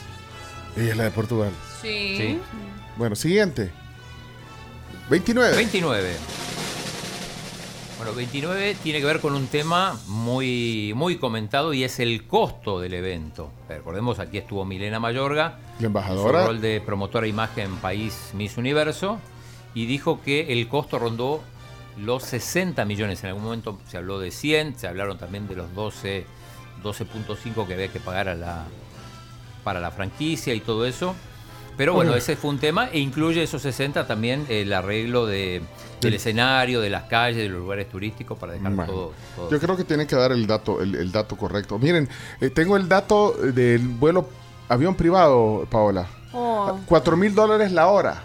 Ella 0.79 0.91
es 0.93 0.97
la 0.97 1.05
de 1.05 1.11
Portugal. 1.11 1.51
Sí. 1.83 2.14
Sí. 2.16 2.39
Bueno, 2.97 3.14
siguiente. 3.14 3.70
29. 5.11 5.57
29. 5.57 6.16
Bueno, 7.98 8.14
29 8.14 8.76
tiene 8.82 9.00
que 9.00 9.07
ver 9.07 9.20
con 9.20 9.34
un 9.34 9.46
tema 9.46 9.98
muy, 10.09 10.92
muy 10.96 11.16
comentado 11.18 11.72
y 11.72 11.84
es 11.84 12.00
el 12.00 12.26
costo 12.26 12.80
del 12.80 12.94
evento. 12.94 13.50
Recordemos, 13.68 14.18
aquí 14.18 14.38
estuvo 14.38 14.64
Milena 14.64 14.98
Mayorga, 14.98 15.59
La 15.59 15.74
en 15.74 15.78
su 15.78 15.86
embajadora. 15.86 16.46
rol 16.46 16.61
de 16.61 16.80
promotora 16.80 17.24
de 17.24 17.30
imagen 17.30 17.76
país 17.76 18.30
Miss 18.34 18.57
Universo, 18.57 19.18
y 19.74 19.86
dijo 19.86 20.20
que 20.22 20.52
el 20.52 20.68
costo 20.68 20.98
rondó 20.98 21.42
los 21.96 22.24
60 22.24 22.84
millones. 22.84 23.22
En 23.22 23.28
algún 23.28 23.44
momento 23.44 23.78
se 23.88 23.96
habló 23.96 24.18
de 24.18 24.30
100, 24.30 24.78
se 24.78 24.88
hablaron 24.88 25.16
también 25.16 25.46
de 25.46 25.57
los 25.57 25.72
12, 25.74 26.26
12.5 26.82 27.66
que 27.66 27.74
había 27.74 27.88
que 27.88 28.00
pagar 28.00 28.28
a 28.28 28.34
la, 28.34 28.64
para 29.62 29.80
la 29.80 29.90
franquicia 29.90 30.52
y 30.55 30.61
todo 30.61 30.86
eso. 30.86 31.14
Pero 31.77 31.95
bueno, 31.95 32.14
ese 32.14 32.37
fue 32.37 32.51
un 32.51 32.59
tema 32.59 32.89
e 32.93 32.99
incluye 32.99 33.43
esos 33.43 33.62
60 33.62 34.07
también 34.07 34.47
el 34.49 34.72
arreglo 34.72 35.27
de, 35.27 35.62
del 36.01 36.14
escenario, 36.14 36.81
de 36.81 36.91
las 36.91 37.05
calles, 37.05 37.43
de 37.43 37.49
los 37.49 37.61
lugares 37.61 37.89
turísticos 37.89 38.39
para 38.39 38.53
dejar 38.53 38.75
Bueno, 38.75 38.93
todo, 38.93 39.12
todo 39.35 39.51
Yo 39.51 39.59
creo 39.61 39.77
que 39.77 39.85
tienen 39.85 40.07
que 40.07 40.16
dar 40.16 40.33
el 40.33 40.47
dato, 40.47 40.81
el, 40.81 40.95
el 40.95 41.11
dato 41.11 41.37
correcto. 41.37 41.79
Miren, 41.79 42.09
eh, 42.41 42.51
tengo 42.51 42.77
el 42.77 42.89
dato 42.89 43.33
del 43.33 43.87
vuelo 43.89 44.29
avión 44.68 44.95
privado, 44.95 45.66
Paola. 45.70 46.07
Oh. 46.33 46.79
Cuatro 46.87 47.16
mil 47.16 47.35
dólares 47.35 47.72
la 47.72 47.89
hora. 47.89 48.22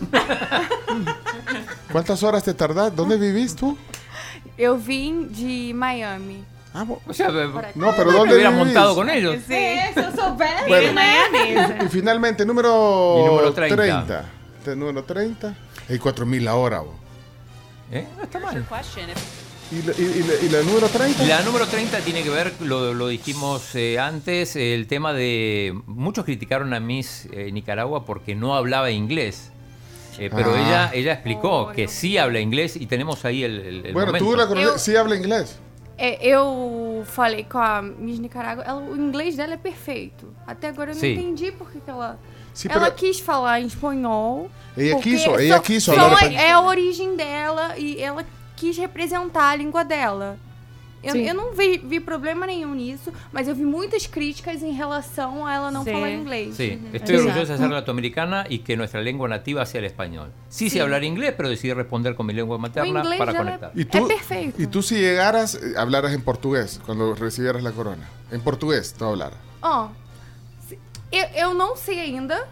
¿Cuántas 1.92 2.22
horas 2.22 2.44
te 2.44 2.54
tardás? 2.54 2.94
¿Dónde 2.94 3.16
vivís 3.16 3.54
tú? 3.54 3.76
Eu 4.56 4.76
vim 4.76 5.26
de 5.28 5.72
Miami. 5.74 6.44
Ah, 6.72 6.86
O 7.06 7.12
sea, 7.12 7.28
No, 7.74 7.92
pero 7.96 8.12
¿dónde 8.12 8.34
hubiera 8.34 8.50
montado 8.50 8.94
con 8.94 9.10
ellos. 9.10 9.36
Sí. 9.46 9.54
Eu 9.54 10.12
soubesse. 10.14 10.68
Bueno. 10.68 11.00
Y 11.84 11.88
finalmente, 11.88 12.44
número, 12.46 13.16
Y 13.18 13.26
número 13.26 13.52
30. 13.52 13.76
30. 13.76 14.24
Este 14.58 14.76
número 14.76 15.02
30. 15.04 15.54
Y 15.88 15.98
4 15.98 16.26
mil 16.26 16.44
la 16.44 16.54
hora. 16.54 16.80
bo. 16.80 16.94
¿Eh? 17.90 18.06
No 18.16 18.22
está 18.22 18.38
mal. 18.38 18.64
¿Y, 19.72 19.82
la, 19.82 19.92
y- 19.98 20.02
y 20.02 20.22
la- 20.22 20.34
y 20.46 20.48
la 20.48 20.62
número 20.62 20.88
30? 20.88 21.24
La 21.24 21.42
número 21.42 21.66
30 21.66 21.98
tiene 22.00 22.22
que 22.24 22.30
ver, 22.30 22.52
lo, 22.60 22.92
lo 22.92 23.06
dijimos 23.08 23.74
eh, 23.76 23.98
antes, 24.00 24.56
el 24.56 24.86
tema 24.88 25.12
de... 25.12 25.72
Muchos 25.86 26.24
criticaron 26.24 26.74
a 26.74 26.80
Miss 26.80 27.26
eh, 27.32 27.50
Nicaragua 27.52 28.04
porque 28.04 28.34
no 28.34 28.54
hablaba 28.56 28.90
inglés. 28.90 29.50
Eh, 30.18 30.28
pero 30.34 30.52
Ah. 30.54 30.60
ella, 30.60 30.90
ella 30.92 31.12
explicó 31.12 31.70
que 31.72 31.86
sí 31.88 32.18
habla 32.18 32.40
inglés 32.40 32.74
y 32.76 32.86
tenemos 32.86 33.24
ahí 33.24 33.44
el, 33.44 33.60
el- 33.60 33.86
el 33.86 33.92
Bueno, 33.92 34.12
tú 34.18 34.24
momento. 34.24 34.36
la 34.36 34.48
conoces, 34.48 34.82
sí 34.82 34.96
habla 34.96 35.14
inglés. 35.16 35.58
É, 36.02 36.26
eu 36.26 37.02
falei 37.04 37.44
com 37.44 37.58
a 37.58 37.82
Miss 37.82 38.18
Nicarágua, 38.18 38.64
ela- 38.66 38.80
o 38.80 38.96
inglês 38.96 39.36
dela 39.36 39.52
é 39.52 39.56
perfeito. 39.58 40.28
Até 40.46 40.68
agora 40.68 40.92
eu 40.92 40.94
não 40.94 41.00
Sim. 41.00 41.12
entendi 41.12 41.52
por 41.52 41.70
que 41.70 41.78
que 41.78 41.90
ela. 41.90 42.18
Sí, 42.54 42.68
ela 42.70 42.86
pero- 42.86 42.94
quis 42.96 43.20
falar 43.20 43.60
em 43.60 43.66
espanhol. 43.66 44.50
Ella 44.76 44.94
porque 44.94 45.10
quiso, 45.10 45.30
ella 45.38 45.56
só- 45.56 45.62
quiso 45.62 45.94
só 45.94 46.00
hablar 46.00 46.22
é, 46.22 46.26
espanhol. 46.28 46.40
é 46.46 46.50
a 46.52 46.60
origem 46.62 47.16
dela 47.16 47.76
e 47.76 48.00
ela 48.00 48.24
quis 48.56 48.78
representar 48.78 49.50
a 49.50 49.54
língua 49.56 49.84
dela. 49.84 50.38
Eu, 51.02 51.12
Sim. 51.12 51.26
eu 51.26 51.34
não 51.34 51.54
vi, 51.54 51.78
vi 51.78 51.98
problema 51.98 52.46
nenhum 52.46 52.74
nisso, 52.74 53.10
mas 53.32 53.48
eu 53.48 53.54
vi 53.54 53.64
muitas 53.64 54.06
críticas 54.06 54.62
em 54.62 54.72
relação 54.72 55.46
a 55.46 55.54
ela 55.54 55.70
não 55.70 55.82
Sim. 55.82 55.92
falar 55.92 56.10
inglês. 56.10 56.54
Sí, 56.56 56.78
estoy 56.92 57.14
Exacto. 57.16 57.28
orgulloso 57.28 57.52
de 57.52 57.58
ser 57.58 57.70
latinoamericana 57.70 58.44
y 58.50 58.58
que 58.58 58.76
nuestra 58.76 59.00
lengua 59.00 59.26
nativa 59.26 59.64
sea 59.64 59.78
el 59.80 59.86
español. 59.86 60.30
Sí, 60.50 60.68
sé 60.68 60.82
hablar 60.82 61.02
inglés, 61.02 61.32
pero 61.34 61.48
decidí 61.48 61.72
responder 61.72 62.14
con 62.14 62.26
mi 62.26 62.34
lengua 62.34 62.56
O 62.56 62.58
materna 62.58 63.00
inglês 63.00 63.18
para 63.18 63.32
conectar. 63.34 63.72
Y 63.74 63.82
é, 63.82 63.84
tú, 63.86 63.98
é 64.04 64.08
perfeito. 64.08 64.60
y 64.62 64.66
tú 64.66 64.82
si 64.82 64.96
llegaras, 64.96 65.54
eh, 65.54 65.72
hablaras 65.78 66.12
en 66.12 66.20
portugués 66.22 66.80
cuando 66.84 67.14
recibieras 67.14 67.62
la 67.62 67.72
corona. 67.72 68.06
En 68.30 68.42
portugués, 68.42 68.92
tú 68.92 69.06
hablaras. 69.06 69.38
Ó, 69.62 69.88
se- 70.68 70.78
eu, 71.10 71.26
eu 71.34 71.54
não 71.54 71.76
sei 71.76 71.98
ainda, 72.00 72.46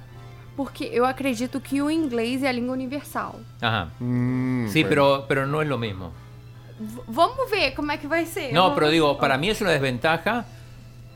porque 0.57 0.88
eu 0.90 1.05
acredito 1.05 1.61
que 1.61 1.82
o 1.82 1.90
inglês 1.90 2.42
é 2.42 2.49
a 2.49 2.53
língua 2.53 2.72
universal. 2.72 3.40
Ajá. 3.61 3.90
Mm, 4.01 4.68
Sí, 4.68 4.82
bueno. 4.84 4.88
pero, 4.88 5.24
pero 5.28 5.46
no 5.46 5.61
es 5.61 5.68
lo 5.68 5.76
mismo. 5.76 6.12
Vamos 7.08 7.50
ver 7.50 7.74
como 7.74 7.90
é 7.92 7.98
que 7.98 8.06
vai 8.06 8.24
ser. 8.26 8.52
No, 8.52 8.74
pero 8.74 8.88
digo, 8.88 9.18
para 9.18 9.36
mí 9.38 9.50
es 9.50 9.60
una 9.60 9.70
desventaja 9.70 10.44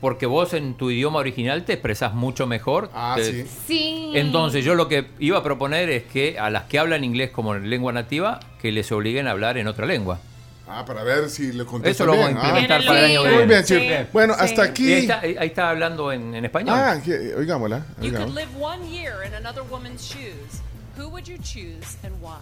porque 0.01 0.25
vos 0.25 0.53
en 0.53 0.73
tu 0.75 0.91
idioma 0.91 1.19
original 1.19 1.63
te 1.63 1.73
expresas 1.73 2.13
mucho 2.13 2.45
mejor. 2.47 2.89
Ah, 2.93 3.13
Te- 3.15 3.45
sí. 3.45 3.45
Sim. 3.67 4.15
Entonces 4.15 4.65
yo 4.65 4.75
lo 4.75 4.89
que 4.89 5.07
iba 5.19 5.37
a 5.37 5.43
proponer 5.43 5.89
es 5.89 6.03
que 6.03 6.37
a 6.37 6.49
las 6.49 6.63
que 6.63 6.79
hablan 6.79 7.03
inglés 7.05 7.29
como 7.31 7.55
lengua 7.55 7.93
nativa, 7.93 8.39
que 8.61 8.71
les 8.73 8.91
obliguen 8.91 9.27
a 9.27 9.31
hablar 9.31 9.57
en 9.57 9.67
otra 9.67 9.85
lengua. 9.85 10.19
Ah, 10.67 10.83
para 10.85 11.03
ver 11.03 11.29
si 11.29 11.51
le 11.53 11.65
contestas 11.65 11.95
Eso 11.95 12.05
lo 12.05 12.11
vamos 12.13 12.25
a 12.25 12.27
bien. 12.29 12.37
Ah, 12.41 12.47
implementar 12.47 12.85
para 12.85 12.99
el 12.99 13.05
año 13.05 13.21
que 13.23 13.27
Muy 13.29 13.37
viene. 13.37 13.53
bien, 13.53 13.65
sí. 13.65 13.79
Sí. 13.79 14.09
Bueno, 14.11 14.33
Sí. 14.33 14.39
hasta 14.43 14.61
Y 14.61 14.65
ahí 14.65 14.69
aquí. 14.71 14.93
está, 14.93 15.19
ahí 15.19 15.35
está 15.47 15.69
hablando 15.69 16.11
en, 16.11 16.35
en 16.35 16.45
español. 16.45 16.75
Ah, 16.77 16.97
oigámosla. 17.37 17.85
You 18.01 18.11
could 18.11 18.33
live 18.35 18.49
one 18.59 18.85
year 18.89 19.23
in 19.25 19.33
another 19.35 19.63
woman's 19.69 20.01
shoes. 20.01 20.61
Who 20.97 21.07
would 21.09 21.25
you 21.27 21.37
choose 21.37 21.97
and 22.03 22.13
why? 22.21 22.39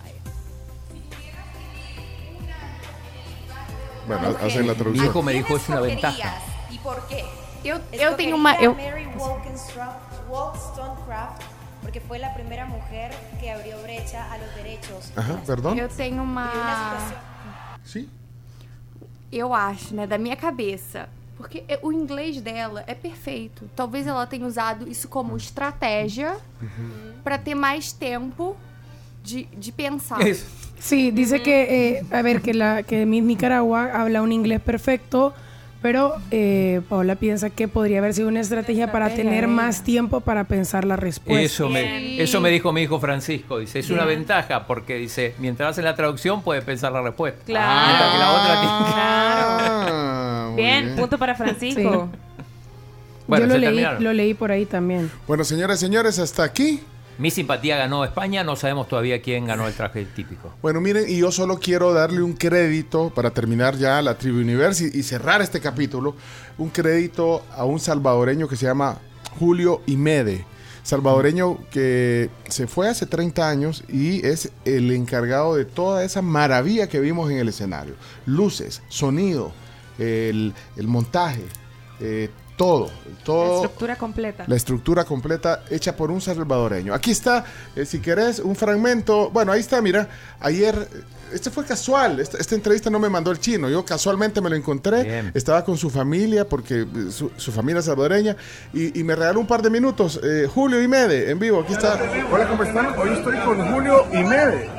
Bueno, 4.08 4.30
hacen 4.42 4.68
la 4.68 4.74
Mi 4.74 4.80
traducción. 4.80 5.06
hijo 5.06 5.22
me 5.24 5.34
dijo 5.34 5.56
es 5.58 5.70
una 5.70 5.80
ventaja. 5.82 6.34
¿Y 6.70 6.78
por 6.80 7.06
qué? 7.08 7.24
Eu, 7.64 7.80
eu 7.92 8.16
tenho 8.16 8.36
uma. 8.36 8.56
Eu, 8.56 8.74
Mary 8.74 9.08
Wollstonecraft, 10.30 11.42
porque 11.82 12.00
fue 12.00 12.18
la 12.20 12.34
primera 12.34 12.66
mujer 12.66 13.12
que 13.40 13.50
abrió 13.52 13.80
brecha 13.84 14.32
a 14.32 14.38
los 14.38 14.54
derechos. 14.56 15.12
Ajá, 15.16 15.40
perdón. 15.46 15.78
eu 15.78 15.88
tenho 15.90 16.24
uma. 16.24 16.50
Sí. 17.84 18.10
Eu 19.32 19.54
acho, 19.54 19.94
né, 19.96 20.08
da 20.08 20.18
minha 20.18 20.36
cabeça. 20.36 21.08
Porque 21.38 21.64
é- 21.68 21.80
o 21.82 21.92
inglês 21.92 22.40
dela 22.42 22.84
é 22.86 22.94
perfeito. 22.94 23.68
Talvez 23.76 24.06
ela 24.06 24.28
tenha 24.28 24.46
usado 24.46 24.88
isso 24.88 25.08
como 25.08 25.36
estratégia 25.38 26.38
pra 27.24 27.38
ter 27.38 27.56
mais 27.56 27.92
tempo 27.92 28.56
de, 29.24 29.46
de 29.46 29.72
pensar. 29.72 30.22
Eso. 30.22 30.46
Sí, 30.82 31.12
dice 31.12 31.42
que, 31.44 31.98
eh, 32.00 32.04
a 32.12 32.22
ver, 32.24 32.42
que, 32.42 32.54
la, 32.56 32.82
que 32.84 33.06
Miss 33.06 33.24
Nicaragua 33.24 33.92
habla 33.94 34.22
un 34.24 34.32
inglés 34.32 34.60
perfecto, 34.62 35.32
pero 35.80 36.16
eh, 36.32 36.82
Paola 36.90 37.16
piensa 37.16 37.52
que 37.52 37.68
podría 37.68 38.00
haber 38.00 38.14
sido 38.16 38.28
una 38.28 38.40
estrategia 38.40 38.92
para 38.92 39.10
tener 39.14 39.48
más 39.48 39.84
tiempo 39.84 40.22
para 40.22 40.44
pensar 40.46 40.84
la 40.86 40.96
respuesta. 40.96 41.42
Eso 41.44 41.70
me, 41.70 42.22
eso 42.22 42.42
me 42.42 42.50
dijo 42.50 42.74
mi 42.74 42.82
hijo 42.82 43.00
Francisco. 43.00 43.60
Dice, 43.60 43.80
es 43.80 43.90
una 43.92 44.06
ventaja 44.06 44.66
porque 44.66 44.96
dice, 44.96 45.36
mientras 45.40 45.72
hacen 45.72 45.86
la 45.86 45.96
traducción 45.96 46.42
puede 46.42 46.62
pensar 46.64 46.92
la 46.92 47.02
respuesta. 47.04 47.40
Claro. 47.46 48.12
Que 48.14 48.20
la 48.20 48.32
otra 48.32 48.56
Ah, 48.96 50.48
muy 50.52 50.62
Bien, 50.64 50.96
punto 50.96 51.18
para 51.18 51.36
Francisco. 51.36 52.10
Bueno, 53.28 53.46
Yo 53.46 53.48
lo 53.48 53.54
¿se 53.54 53.60
leí, 53.60 53.70
terminaron? 53.70 54.04
lo 54.04 54.14
leí 54.14 54.34
por 54.34 54.52
ahí 54.52 54.66
también. 54.66 55.10
Bueno, 55.28 55.44
señoras 55.44 55.78
y 55.82 55.86
señores, 55.86 56.20
hasta 56.20 56.44
aquí 56.44 56.82
Mi 57.22 57.30
simpatía 57.30 57.78
ganó 57.78 58.04
España, 58.04 58.44
no 58.44 58.56
sabemos 58.56 58.88
todavía 58.88 59.22
quién 59.22 59.46
ganó 59.46 59.68
el 59.68 59.76
traje 59.76 60.06
típico. 60.06 60.56
Bueno, 60.60 60.82
miren, 60.82 61.06
y 61.08 61.20
yo 61.20 61.32
solo 61.32 61.60
quiero 61.60 61.94
darle 61.94 62.24
un 62.24 62.34
crédito 62.34 63.12
para 63.14 63.30
terminar 63.30 63.78
ya 63.78 64.02
la 64.02 64.18
Tribu 64.18 64.40
Universe 64.40 64.90
y, 64.92 65.04
cerrar 65.04 65.40
este 65.40 65.60
capítulo. 65.60 66.16
Un 66.58 66.72
crédito 66.72 67.44
a 67.56 67.64
un 67.64 67.80
salvadoreño 67.80 68.48
que 68.48 68.56
se 68.56 68.66
llama 68.66 68.98
Julio 69.38 69.84
Imede. 69.86 70.48
Salvadoreño 70.82 71.60
que 71.70 72.32
se 72.50 72.66
fue 72.66 72.90
hace 72.90 73.06
30 73.06 73.48
años 73.48 73.84
y 73.88 74.26
es 74.26 74.52
el 74.66 74.90
encargado 74.90 75.56
de 75.56 75.66
toda 75.66 76.04
esa 76.04 76.24
maravilla 76.24 76.90
que 76.90 77.00
vimos 77.00 77.30
en 77.30 77.38
el 77.38 77.50
escenario. 77.50 77.94
Luces, 78.26 78.82
sonido, 78.88 79.52
el, 80.00 80.56
el 80.76 80.88
montaje, 80.88 81.44
eh, 82.00 82.32
todo, 82.62 82.92
todo. 83.24 83.48
La 83.48 83.56
estructura 83.56 83.96
completa. 83.96 84.44
La 84.48 84.56
estructura 84.56 85.04
completa 85.04 85.64
hecha 85.72 85.96
por 85.96 86.12
un 86.12 86.22
salvadoreño. 86.22 86.94
Aquí 86.94 87.10
está, 87.10 87.44
eh, 87.76 87.86
si 87.86 88.00
querés, 88.00 88.38
un 88.38 88.56
fragmento. 88.56 89.32
Bueno, 89.32 89.52
ahí 89.52 89.62
está, 89.62 89.82
mira. 89.82 90.08
Ayer, 90.40 90.88
este 91.34 91.50
fue 91.50 91.66
casual. 91.66 92.20
Esta, 92.20 92.38
esta 92.38 92.56
entrevista 92.56 92.90
no 92.90 93.00
me 93.00 93.10
mandó 93.10 93.32
el 93.32 93.40
chino. 93.40 93.70
Yo 93.70 93.84
casualmente 93.86 94.42
me 94.42 94.50
lo 94.50 94.56
encontré. 94.56 95.04
Bien. 95.04 95.32
Estaba 95.34 95.64
con 95.64 95.78
su 95.78 95.90
familia, 95.90 96.48
porque 96.48 96.82
eh, 96.82 97.12
su, 97.12 97.32
su 97.38 97.52
familia 97.52 97.80
es 97.80 97.86
salvadoreña. 97.86 98.36
Y, 98.74 99.00
y 99.00 99.04
me 99.04 99.16
regaló 99.16 99.40
un 99.40 99.48
par 99.48 99.62
de 99.62 99.70
minutos. 99.70 100.20
Eh, 100.24 100.48
Julio 100.54 100.82
Imede, 100.82 101.32
en 101.32 101.40
vivo. 101.40 101.62
Aquí 101.62 101.74
está. 101.74 101.98
Hola, 102.32 102.48
¿cómo 102.48 102.64
están? 102.64 102.98
Hoy 102.98 103.10
estoy 103.10 103.38
con 103.40 103.74
Julio 103.74 104.06
Imede. 104.14 104.70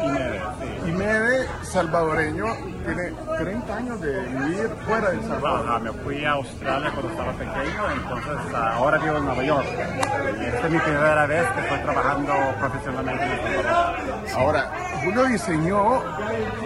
Imede, 0.87 1.47
salvadoreño, 1.63 2.45
tiene 2.85 3.13
30 3.39 3.77
años 3.77 4.01
de 4.01 4.21
vivir 4.21 4.69
fuera 4.85 5.11
de 5.11 5.17
El 5.17 5.23
Salvador. 5.23 5.67
Ajá, 5.67 5.79
me 5.79 5.93
fui 5.93 6.25
a 6.25 6.33
Australia 6.33 6.91
cuando 6.93 7.11
estaba 7.13 7.33
pequeño, 7.33 7.91
entonces 7.95 8.55
ahora 8.55 8.99
vivo 8.99 9.17
en 9.17 9.25
Nueva 9.25 9.45
York. 9.45 9.67
Y 10.41 10.45
esta 10.45 10.67
es 10.67 10.73
mi 10.73 10.79
primera 10.79 11.27
vez 11.27 11.45
que 11.53 11.61
estoy 11.61 11.79
trabajando 11.79 12.33
profesionalmente 12.59 13.25
en 13.25 13.31
El 13.31 13.63
Salvador. 13.63 13.97
Ahora, 14.37 14.73
Julio 15.05 15.25
diseñó 15.25 16.03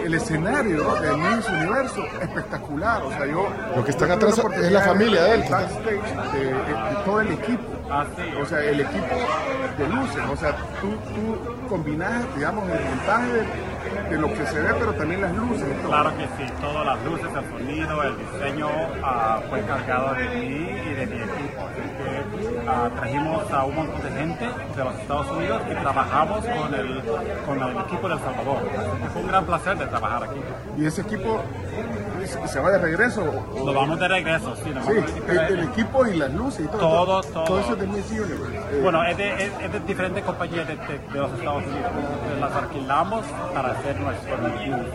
el 0.03 0.13
escenario 0.13 0.93
de 0.95 1.17
Miss 1.17 1.47
Universo 1.49 2.03
espectacular. 2.21 3.03
O 3.03 3.09
sea, 3.11 3.25
yo. 3.25 3.47
Lo 3.75 3.83
que 3.83 3.91
están 3.91 4.11
atrás 4.11 4.37
es 4.55 4.71
la 4.71 4.81
familia 4.81 5.23
de 5.23 5.33
él. 5.35 5.43
Backstage 5.49 6.33
de, 6.33 6.39
de- 6.45 6.53
de 6.53 6.95
todo 7.05 7.21
el 7.21 7.31
equipo. 7.31 7.63
O 7.89 8.45
sea, 8.45 8.59
el 8.63 8.81
equipo 8.81 9.15
de 9.77 9.87
luces. 9.87 10.23
O 10.29 10.35
sea, 10.35 10.55
tú, 10.81 10.89
tú 10.89 11.67
combinas, 11.69 12.23
digamos, 12.35 12.63
el 12.69 12.83
montaje 12.83 13.27
de, 13.31 14.09
de 14.09 14.17
lo 14.17 14.27
que 14.27 14.45
se 14.45 14.61
ve, 14.61 14.73
pero 14.77 14.93
también 14.93 15.21
las 15.21 15.35
luces. 15.35 15.81
todo. 15.81 15.89
Claro 15.89 16.11
que 16.17 16.23
sí, 16.23 16.53
todas 16.61 16.85
las 16.85 17.05
luces, 17.05 17.27
el 17.27 17.49
sonido, 17.49 18.03
el 18.03 18.17
diseño 18.17 18.67
ah, 19.03 19.41
fue 19.49 19.59
encargado 19.59 20.13
de 20.15 20.29
mí 20.29 20.69
y 20.85 20.93
de 20.93 21.07
mi 21.07 21.15
equipo. 21.15 21.61
Así 21.67 21.81
que 21.81 22.67
ah, 22.67 22.89
trajimos 22.95 23.51
a 23.51 23.63
un 23.63 23.75
montón 23.75 24.01
de 24.03 24.09
gente 24.09 24.45
de 24.45 24.83
los 24.83 24.95
Estados 24.95 25.31
Unidos 25.31 25.61
y 25.71 25.75
trabajamos 25.75 26.45
con 26.45 26.75
el, 26.75 27.03
con 27.45 27.63
el 27.63 27.77
equipo 27.77 28.07
de 28.07 28.13
El 28.15 28.19
Salvador. 28.19 28.57
Así 28.77 29.01
que 29.01 29.09
fue 29.09 29.21
un 29.21 29.27
gran 29.27 29.45
placer 29.45 29.77
de 29.77 29.85
trabajar 29.87 30.23
aquí. 30.23 30.39
Y 30.77 30.85
ese 30.85 31.01
equipo 31.01 31.41
se- 32.27 32.59
va 32.59 32.71
de 32.71 32.77
regreso. 32.79 33.23
Nos 33.63 33.73
vamos 33.75 33.99
de 33.99 34.07
regreso, 34.07 34.55
sí. 34.63 34.69
nos 34.69 34.85
Sí, 34.85 34.93
vamos 34.93 35.13
de 35.13 35.19
el, 35.19 35.27
regreso. 35.27 35.53
el 35.53 35.63
equipo 35.69 36.05
y 36.07 36.17
las 36.17 36.33
luces 36.33 36.65
y 36.65 36.67
todo. 36.67 36.79
Todo, 36.79 37.21
todo. 37.23 37.43
Todo 37.45 37.59
eso 37.59 37.73
es 37.73 37.79
de 37.79 37.87
Miss 37.87 38.11
Universe. 38.11 38.56
Bueno, 38.81 39.03
es 39.03 39.17
de, 39.17 39.33
es, 39.45 39.51
es 39.61 39.71
de 39.71 39.79
diferentes 39.81 40.23
compañías 40.23 40.67
de, 40.67 40.75
de- 40.75 40.99
de 40.99 41.19
los 41.19 41.31
Estados 41.33 41.63
Unidos. 41.65 41.91
Las 42.39 42.51
alquilamos 42.55 43.25
para 43.53 43.71
hacer 43.71 43.99
nuestro 43.99 44.37
diseño. 44.49 44.85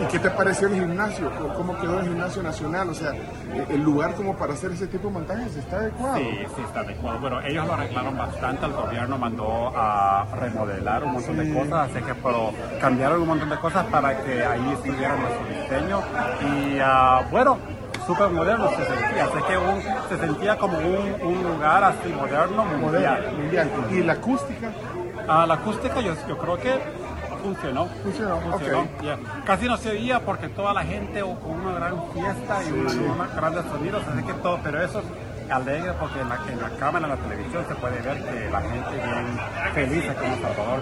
¿Y 0.00 0.04
qué 0.06 0.18
te 0.18 0.30
pareció 0.30 0.68
el 0.68 0.74
gimnasio? 0.74 1.30
¿Cómo- 1.38 1.54
¿Cómo 1.54 1.78
quedó 1.80 2.00
el 2.00 2.06
gimnasio 2.08 2.42
nacional? 2.42 2.88
O 2.90 2.94
sea, 2.94 3.12
el 3.68 3.82
lugar 3.82 4.14
como 4.14 4.36
para 4.36 4.52
hacer 4.54 4.72
ese 4.72 4.86
tipo 4.86 5.08
de 5.08 5.14
montajes 5.14 5.56
está 5.56 5.76
adecuado. 5.76 6.16
Sí, 6.16 6.30
sí, 6.56 6.62
está 6.66 6.80
adecuado. 6.80 7.18
Bueno, 7.20 7.40
ellos 7.42 7.66
lo 7.66 7.72
arreglaron 7.74 8.16
bastante. 8.16 8.66
El 8.66 8.72
gobierno 8.72 9.18
mandó 9.18 9.72
a 9.76 10.26
remodelar 10.40 11.04
un 11.04 11.12
montón 11.12 11.36
de 11.36 11.52
cosas, 11.54 11.90
así 11.90 12.04
que 12.04 12.14
pero 12.14 12.50
cambiaron 12.80 13.22
un 13.22 13.28
montón 13.28 13.50
de 13.50 13.56
cosas 13.58 13.84
para 13.86 14.20
que 14.22 14.44
ahí 14.44 14.72
estuviera 14.72 15.16
nuestro 15.16 15.46
diseño. 15.46 16.00
Y 16.42 16.78
ah, 16.82 17.22
bueno, 17.30 17.58
súper 18.06 18.28
moderno 18.30 18.68
se 18.70 18.84
sentía. 18.86 19.24
Así 19.24 19.38
que 19.48 19.58
un- 19.58 19.82
se 20.08 20.18
sentía 20.18 20.56
como 20.56 20.78
un, 20.78 21.14
un 21.22 21.42
lugar 21.42 21.84
así 21.84 22.08
moderno, 22.08 22.64
mundial. 22.64 23.32
Mundial. 23.36 23.70
¿Y 23.90 24.02
la 24.02 24.12
acústica? 24.14 24.70
Ah, 25.28 25.44
la 25.46 25.54
acústica 25.54 26.00
yo, 26.00 26.14
yo 26.28 26.38
creo 26.38 26.56
que 26.58 26.78
funcionó. 27.42 27.86
Funcionó, 28.02 28.36
ok. 28.52 28.62
yeah. 29.02 29.18
Casi 29.44 29.66
no 29.66 29.76
se 29.76 29.90
oía 29.90 30.20
porque 30.20 30.48
toda 30.48 30.72
la 30.72 30.82
gente 30.82 31.22
o 31.22 31.34
con 31.40 31.52
una 31.52 31.74
gran 31.74 32.02
fiesta 32.12 32.58
y 32.64 32.72
una, 32.72 32.92
una 33.14 33.26
grandes 33.34 33.64
sonidos, 33.66 34.02
así 34.12 34.22
que 34.24 34.32
todo, 34.34 34.58
pero 34.62 34.82
eso 34.82 35.00
es 35.00 35.04
alegre 35.50 35.92
porque 35.98 36.20
en 36.20 36.28
la, 36.28 36.38
en 36.50 36.60
la 36.60 36.70
cámara, 36.78 37.04
en 37.06 37.10
la 37.10 37.16
televisión 37.16 37.64
se 37.68 37.74
puede 37.76 38.00
ver 38.02 38.16
que 38.24 38.50
la 38.50 38.60
gente 38.60 38.90
bien 38.90 39.74
feliz 39.74 40.10
aquí 40.10 40.24
en 40.26 40.32
El 40.32 40.40
Salvador. 40.42 40.80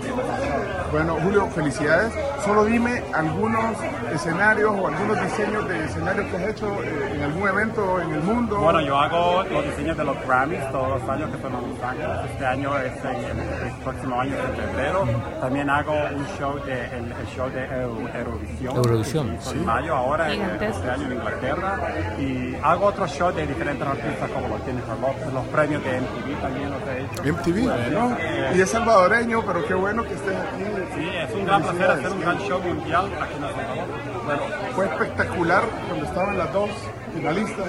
Bueno, 0.92 1.16
Julio, 1.22 1.46
felicidades. 1.48 2.12
Solo 2.44 2.64
dime 2.64 3.02
algunos 3.14 3.64
escenarios 4.12 4.72
o 4.78 4.88
algunos 4.88 5.20
diseños 5.22 5.68
de 5.68 5.84
escenarios 5.84 6.26
que 6.26 6.36
has 6.36 6.42
hecho 6.50 6.82
eh, 6.82 7.12
en 7.16 7.22
algún 7.22 7.48
evento 7.48 8.00
en 8.00 8.12
el 8.12 8.20
mundo. 8.22 8.58
Bueno, 8.58 8.80
yo 8.80 8.96
hago 8.98 9.42
los 9.44 9.64
diseños 9.64 9.96
de 9.96 10.04
los 10.04 10.16
Grammys 10.26 10.70
todos 10.70 11.00
los 11.00 11.08
años 11.08 11.30
que 11.34 11.42
son 11.42 11.54
en 11.54 11.70
Los 11.70 11.82
Ángeles. 11.82 12.16
Este 12.30 12.46
año 12.46 12.78
es 12.78 13.04
en, 13.04 13.10
en- 13.38 13.66
el 13.66 13.72
próximo 13.82 14.20
año 14.20 14.34
es 14.36 14.44
en 14.44 14.56
febrero. 14.68 15.04
También 15.40 15.70
hago 15.70 15.92
un 15.92 16.26
show 16.38 16.58
de 16.64 16.84
el, 16.96 17.12
el 17.12 17.26
show 17.34 17.48
de 17.50 17.64
Euro- 17.64 18.08
Eurovisión. 18.14 18.76
Eurovisión, 18.76 19.36
sí. 19.40 19.50
En 19.52 19.64
mayo 19.66 19.94
ahora 19.96 20.32
en, 20.32 20.42
este 20.62 20.90
año 20.90 21.06
en 21.06 21.12
Inglaterra. 21.12 21.78
Y 22.18 22.54
hago 22.62 22.86
otros 22.86 23.10
shows 23.10 23.34
de 23.34 23.46
diferentes 23.46 23.86
artistas 23.86 24.30
como 24.30 24.53
los 24.58 24.64
Jennifer 24.66 24.98
Lopez, 25.00 25.32
los 25.32 25.46
premios 25.48 25.84
de 25.84 26.00
MTV 26.00 26.40
también 26.40 26.70
los 26.70 26.82
he 26.88 27.00
hecho. 27.02 27.22
MTV, 27.34 27.64
Bueno, 27.64 28.08
¿no? 28.10 28.16
eh, 28.18 28.52
Y 28.54 28.60
es 28.60 28.70
salvadoreño, 28.70 29.42
pero 29.46 29.64
qué 29.66 29.74
bueno 29.74 30.02
que 30.04 30.14
estés 30.14 30.36
aquí. 30.36 30.64
Sí, 30.94 31.08
es 31.16 31.34
un 31.34 31.44
gran 31.46 31.62
placer 31.62 31.90
hacer 31.90 32.12
un 32.12 32.20
gran 32.20 32.38
show 32.38 32.60
mundial 32.62 33.06
aquí 33.20 33.34
en 33.36 33.44
El 33.44 33.54
Salvador. 33.54 33.86
Bueno, 34.24 34.42
fue 34.74 34.84
espectacular 34.86 35.62
cuando 35.88 36.06
estaban 36.06 36.38
las 36.38 36.52
dos 36.52 36.70
finalistas, 37.14 37.66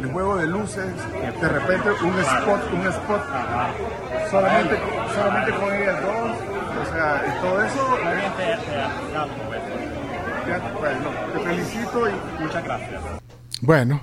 el 0.00 0.12
juego 0.12 0.36
de 0.36 0.46
luces, 0.46 0.92
de 1.12 1.48
repente 1.48 1.88
un 2.02 2.18
spot, 2.18 2.60
un 2.72 2.86
spot, 2.86 3.22
solamente, 4.30 4.78
solamente 5.14 5.52
con 5.52 5.74
ellas 5.74 6.02
dos, 6.02 6.30
o 6.86 6.92
sea, 6.92 7.24
y 7.26 7.40
todo 7.42 7.62
eso. 7.64 7.98
Ya, 10.46 10.60
bueno, 10.78 11.10
te 11.32 11.38
felicito 11.40 12.08
y 12.08 12.42
muchas 12.42 12.62
gracias. 12.64 13.00
Bueno, 13.62 14.02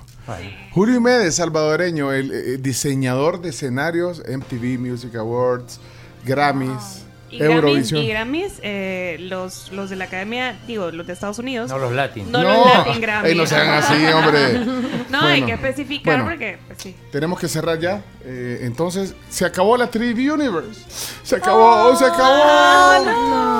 Julio 0.72 0.96
Imedes, 0.96 1.36
salvadoreño, 1.36 2.12
el, 2.12 2.32
eh, 2.32 2.56
diseñador 2.58 3.40
de 3.40 3.50
escenarios, 3.50 4.20
MTV 4.26 4.78
Music 4.78 5.14
Awards, 5.14 5.78
Grammys, 6.24 7.04
Y 7.30 7.38
Grammys, 7.38 7.54
Eurovisión. 7.56 8.02
y 8.02 8.08
Grammys 8.08 8.52
eh, 8.62 9.16
los, 9.20 9.70
los 9.70 9.90
de 9.90 9.96
la 9.96 10.06
academia, 10.06 10.58
digo, 10.66 10.90
los 10.90 11.06
de 11.06 11.12
Estados 11.12 11.38
Unidos. 11.38 11.70
No 11.70 11.78
los 11.78 11.92
Latin. 11.92 12.32
No, 12.32 12.42
No, 12.42 12.64
los 12.64 12.74
Latin 12.86 13.00
Grammys. 13.00 13.30
ey, 13.30 13.36
no 13.38 13.46
sean 13.46 13.68
así, 13.68 14.04
hombre. 14.06 14.64
no, 15.10 15.20
hay 15.20 15.42
que 15.44 15.52
especificar 15.52 16.14
bueno. 16.16 16.30
porque, 16.30 16.58
pues 16.66 16.78
sí. 16.82 16.96
Tenemos 17.12 17.38
que 17.38 17.46
cerrar 17.46 17.78
ya. 17.78 18.02
Eh, 18.24 18.60
entonces, 18.62 19.14
se 19.30 19.44
acabó 19.44 19.76
la 19.76 19.88
Trivi 19.88 20.28
Universe. 20.30 20.80
Se 21.22 21.36
acabó, 21.36 21.94
se 21.96 22.06
acabó. 22.06 22.42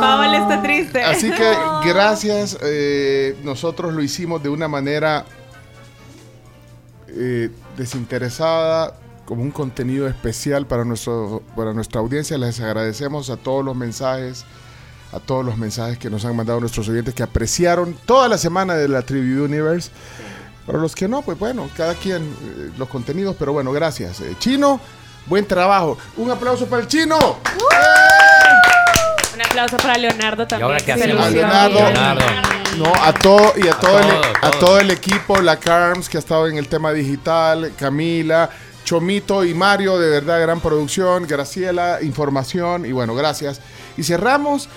Paola 0.01 0.39
está 0.43 0.61
triste. 0.63 1.03
Así 1.03 1.31
que 1.31 1.53
gracias. 1.89 2.59
eh, 2.63 3.37
nosotros 3.45 3.93
lo 3.95 4.03
hicimos 4.03 4.43
de 4.43 4.49
una 4.49 4.67
manera 4.69 5.25
eh, 7.17 7.51
desinteresada, 7.77 8.95
como 9.25 9.43
un 9.43 9.51
contenido 9.51 10.07
especial 10.07 10.67
para, 10.67 10.85
nuestro, 10.85 11.43
para 11.57 11.73
nuestra 11.73 12.01
audiencia. 12.01 12.37
Les 12.39 12.61
agradecemos 12.61 13.31
a 13.31 13.37
todos 13.37 13.65
los 13.65 13.77
mensajes, 13.77 14.45
a 15.13 15.21
todos 15.21 15.45
los 15.45 15.57
mensajes 15.57 15.99
que 15.99 16.11
nos 16.11 16.25
han 16.25 16.37
mandado 16.37 16.61
nuestros 16.61 16.89
oyentes 16.89 17.15
que 17.15 17.23
apreciaron 17.23 17.97
toda 18.05 18.29
la 18.29 18.39
semana 18.39 18.75
de 18.75 18.89
la 18.89 19.03
Trivi 19.03 19.39
Universe. 19.39 19.91
Para 20.67 20.79
los 20.79 20.95
que 20.95 21.09
no, 21.09 21.23
pues 21.23 21.39
bueno, 21.39 21.69
cada 21.77 21.95
quien 21.95 22.23
eh, 22.23 22.71
los 22.79 22.89
contenidos, 22.89 23.37
pero 23.39 23.53
bueno, 23.53 23.71
gracias. 23.71 24.21
Eh, 24.21 24.35
Chino, 24.39 24.81
buen 25.27 25.47
trabajo. 25.47 25.99
Un 26.17 26.31
aplauso 26.31 26.67
para 26.67 26.83
el 26.83 26.89
Chino. 26.89 27.19
Un 29.35 29.43
aplauso 29.43 29.77
para 29.77 29.99
Leonardo 29.99 30.47
también. 30.47 30.71
ahora 30.71 30.81
qué 30.81 30.93
hacemos? 30.93 31.31
Leonardo. 31.31 31.75
Leonardo. 31.75 32.64
No, 32.79 32.93
a 32.95 33.13
todo 33.13 33.53
y 33.57 33.69
a, 33.69 33.75
todo, 33.79 33.99
el, 34.01 34.07
todo, 34.09 34.23
a 34.43 34.51
todo. 34.51 34.61
todo 34.61 34.81
el 34.81 34.91
equipo, 34.91 35.41
la 35.41 35.57
CARMS 35.59 36.09
que 36.09 36.17
ha 36.17 36.21
estado 36.21 36.49
en 36.49 36.57
el 36.59 36.67
tema 36.69 36.93
digital, 36.93 37.73
Camila, 37.79 38.51
Chomito 38.85 39.45
y 39.45 39.55
Mario, 39.55 39.99
de 39.99 40.11
verdad, 40.11 40.41
gran 40.41 40.61
producción, 40.61 41.27
Graciela, 41.27 41.99
información 42.03 42.85
y 42.85 42.93
bueno, 42.93 43.15
gracias. 43.15 43.61
Y 43.97 44.03
cerramos 44.03 44.69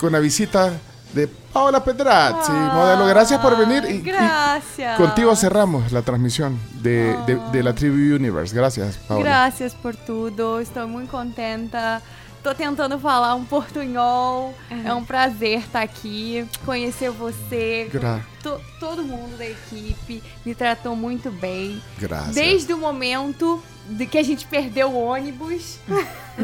con 0.00 0.12
la 0.12 0.18
visita 0.18 0.72
de 1.12 1.28
Paola 1.28 1.84
Pedrazzi, 1.84 2.50
modelo. 2.52 3.04
Gracias 3.06 3.38
por 3.40 3.56
venir. 3.58 3.84
Y, 3.86 3.96
y 3.96 4.00
Gracias. 4.00 4.96
contigo 4.96 5.36
cerramos 5.36 5.92
la 5.92 6.00
transmisión 6.00 6.58
de, 6.80 7.14
de- 7.26 7.38
de 7.52 7.62
la 7.62 7.74
Tribu 7.74 8.16
Universe. 8.16 8.56
Gracias, 8.56 8.96
Paola. 9.06 9.24
Gracias 9.24 9.74
por 9.74 9.94
tudo. 9.94 10.58
Estou 10.60 10.88
muito 10.88 11.10
contenta 11.10 12.00
tô 12.42 12.54
tentando 12.54 12.98
falar 12.98 13.34
um 13.34 13.44
portunhol. 13.44 14.54
É 14.84 14.92
um 14.92 15.04
prazer 15.04 15.58
estar 15.60 15.82
aqui, 15.82 16.44
conhecer 16.64 17.10
você. 17.10 17.88
Gra- 17.92 18.20
To- 18.42 18.60
todo 18.80 19.04
mundo 19.04 19.38
da 19.38 19.46
equipe 19.46 20.20
me 20.44 20.52
tratou 20.54 20.96
muito 20.96 21.30
bem. 21.30 21.80
Gracias. 21.98 22.34
Desde 22.34 22.72
o 22.72 22.78
momento 22.78 23.62
de 23.88 24.04
que 24.06 24.18
a 24.18 24.22
gente 24.24 24.44
perdeu 24.46 24.88
o 24.90 25.00
ônibus. 25.04 25.78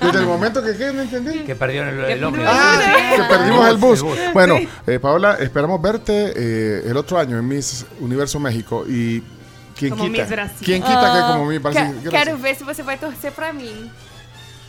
Desde 0.00 0.18
el 0.20 0.26
momento 0.26 0.62
que 0.62 0.74
¿qué? 0.74 0.90
no 0.92 1.02
entendí. 1.02 1.40
Que 1.40 1.54
perdieron 1.54 1.88
el, 1.90 2.04
el 2.12 2.24
ómnibus. 2.24 2.48
Ah, 2.50 2.78
que 3.16 3.22
perdimos 3.24 3.68
el 3.68 3.76
bus. 3.76 4.02
Bueno, 4.32 4.56
eh, 4.86 4.98
Paola, 4.98 5.36
esperamos 5.40 5.82
verte 5.82 6.32
eh, 6.34 6.82
el 6.86 6.96
otro 6.96 7.18
año 7.18 7.36
en 7.38 7.46
Miss 7.46 7.84
Universo 8.00 8.40
México 8.40 8.84
y 8.88 9.22
quién 9.76 9.90
Como 9.90 10.04
quita, 10.04 10.26
quién 10.64 10.82
quita 10.82 10.98
que 11.00 11.18
Ah, 11.18 11.28
como 11.32 11.44
Miss 11.46 11.60
Brasil. 11.60 12.08
quero 12.10 12.38
ver 12.38 12.56
se 12.56 12.64
você 12.64 12.82
vai 12.82 12.96
torcer 12.96 13.32
pra 13.32 13.52
mim. 13.52 13.90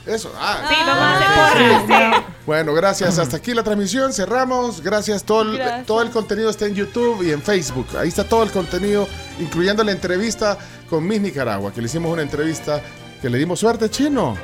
Eso, 0.05 0.31
ah. 0.39 0.57
Sí, 0.69 0.75
vamos 0.85 1.03
a 1.03 1.17
hacer 1.49 1.81
porras. 1.87 2.17
sí. 2.19 2.33
Bueno, 2.45 2.73
gracias. 2.73 3.17
Hasta 3.17 3.37
aquí 3.37 3.53
la 3.53 3.63
transmisión. 3.63 4.13
Cerramos. 4.13 4.81
Gracias. 4.81 5.23
Todo 5.23 5.41
el, 5.41 5.57
Gracias. 5.57 5.85
todo 5.87 6.01
el 6.03 6.11
contenido 6.11 6.49
está 6.49 6.65
en 6.67 6.75
YouTube 6.75 7.23
y 7.23 7.31
en 7.31 7.41
Facebook. 7.41 7.87
Ahí 7.97 8.09
está 8.09 8.23
todo 8.23 8.43
el 8.43 8.51
contenido, 8.51 9.07
incluyendo 9.39 9.83
la 9.83 9.91
entrevista 9.91 10.57
con 10.89 11.07
Miss 11.07 11.21
Nicaragua, 11.21 11.71
que 11.73 11.81
le 11.81 11.87
hicimos 11.87 12.11
una 12.13 12.21
entrevista 12.21 12.81
que 13.21 13.29
le 13.29 13.39
dimos 13.39 13.59
suerte, 13.59 13.89
chino. 13.89 14.37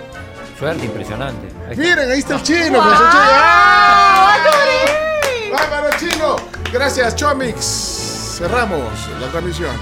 Suerte 0.57 0.85
impresionante. 0.85 1.47
Ahí. 1.69 1.77
Miren, 1.77 2.09
ahí 2.09 2.19
está 2.19 2.35
el 2.35 2.43
chino. 2.43 2.79
con 2.79 2.89
su 2.89 3.03
chino. 3.03 3.11
¡Ah! 3.13 4.37
¡Bárbaro, 5.53 5.89
chino! 5.99 6.35
Gracias, 6.71 7.15
Chomix. 7.15 8.10
Cerramos 8.31 8.81
la 9.19 9.27
transmisión. 9.27 9.75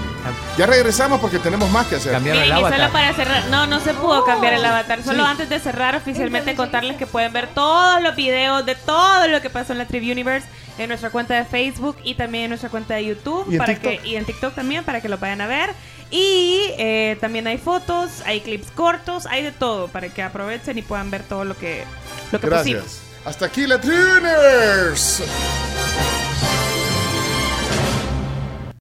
Ya 0.58 0.66
regresamos 0.66 1.20
porque 1.20 1.38
tenemos 1.38 1.70
más 1.70 1.86
que 1.86 1.96
hacer. 1.96 2.12
Cambiaron 2.12 2.42
el 2.42 2.48
Miren, 2.48 2.58
y 2.58 2.70
solo 2.70 2.84
avatar. 2.84 2.92
para 2.92 3.14
cerrar, 3.14 3.44
no, 3.46 3.66
no 3.66 3.80
se 3.80 3.94
pudo 3.94 4.24
cambiar 4.24 4.54
el 4.54 4.64
avatar. 4.64 5.02
Solo 5.02 5.24
antes 5.24 5.48
de 5.48 5.58
cerrar 5.60 5.94
oficialmente 5.96 6.54
contarles 6.54 6.96
que 6.96 7.06
pueden 7.06 7.32
ver 7.32 7.48
todos 7.54 8.02
los 8.02 8.14
videos 8.16 8.66
de 8.66 8.74
todo 8.74 9.28
lo 9.28 9.40
que 9.40 9.50
pasó 9.50 9.72
en 9.72 9.78
la 9.78 9.86
Tribe 9.86 10.10
Universe 10.12 10.46
en 10.78 10.88
nuestra 10.88 11.10
cuenta 11.10 11.34
de 11.34 11.44
Facebook 11.44 11.96
y 12.04 12.14
también 12.14 12.44
en 12.44 12.50
nuestra 12.50 12.70
cuenta 12.70 12.94
de 12.94 13.04
YouTube 13.04 13.44
¿Y 13.48 13.52
en 13.52 13.58
para 13.58 13.74
TikTok? 13.74 14.02
que 14.02 14.08
y 14.08 14.16
en 14.16 14.24
TikTok 14.24 14.54
también 14.54 14.84
para 14.84 15.00
que 15.00 15.08
lo 15.08 15.18
vayan 15.18 15.40
a 15.40 15.46
ver. 15.46 15.70
Y 16.10 16.72
eh, 16.78 17.16
también 17.20 17.46
hay 17.46 17.58
fotos, 17.58 18.22
hay 18.26 18.40
clips 18.40 18.70
cortos, 18.72 19.26
hay 19.26 19.42
de 19.44 19.52
todo 19.52 19.88
para 19.88 20.08
que 20.08 20.22
aprovechen 20.22 20.76
y 20.76 20.82
puedan 20.82 21.10
ver 21.10 21.22
todo 21.22 21.44
lo 21.44 21.56
que 21.56 21.84
lo 22.32 22.40
que 22.40 22.46
pusimos. 22.48 22.82
Gracias. 22.82 23.02
Hasta 23.24 23.46
aquí 23.46 23.66
la 23.66 23.80
Tribe 23.80 24.18
Universe. 24.18 25.22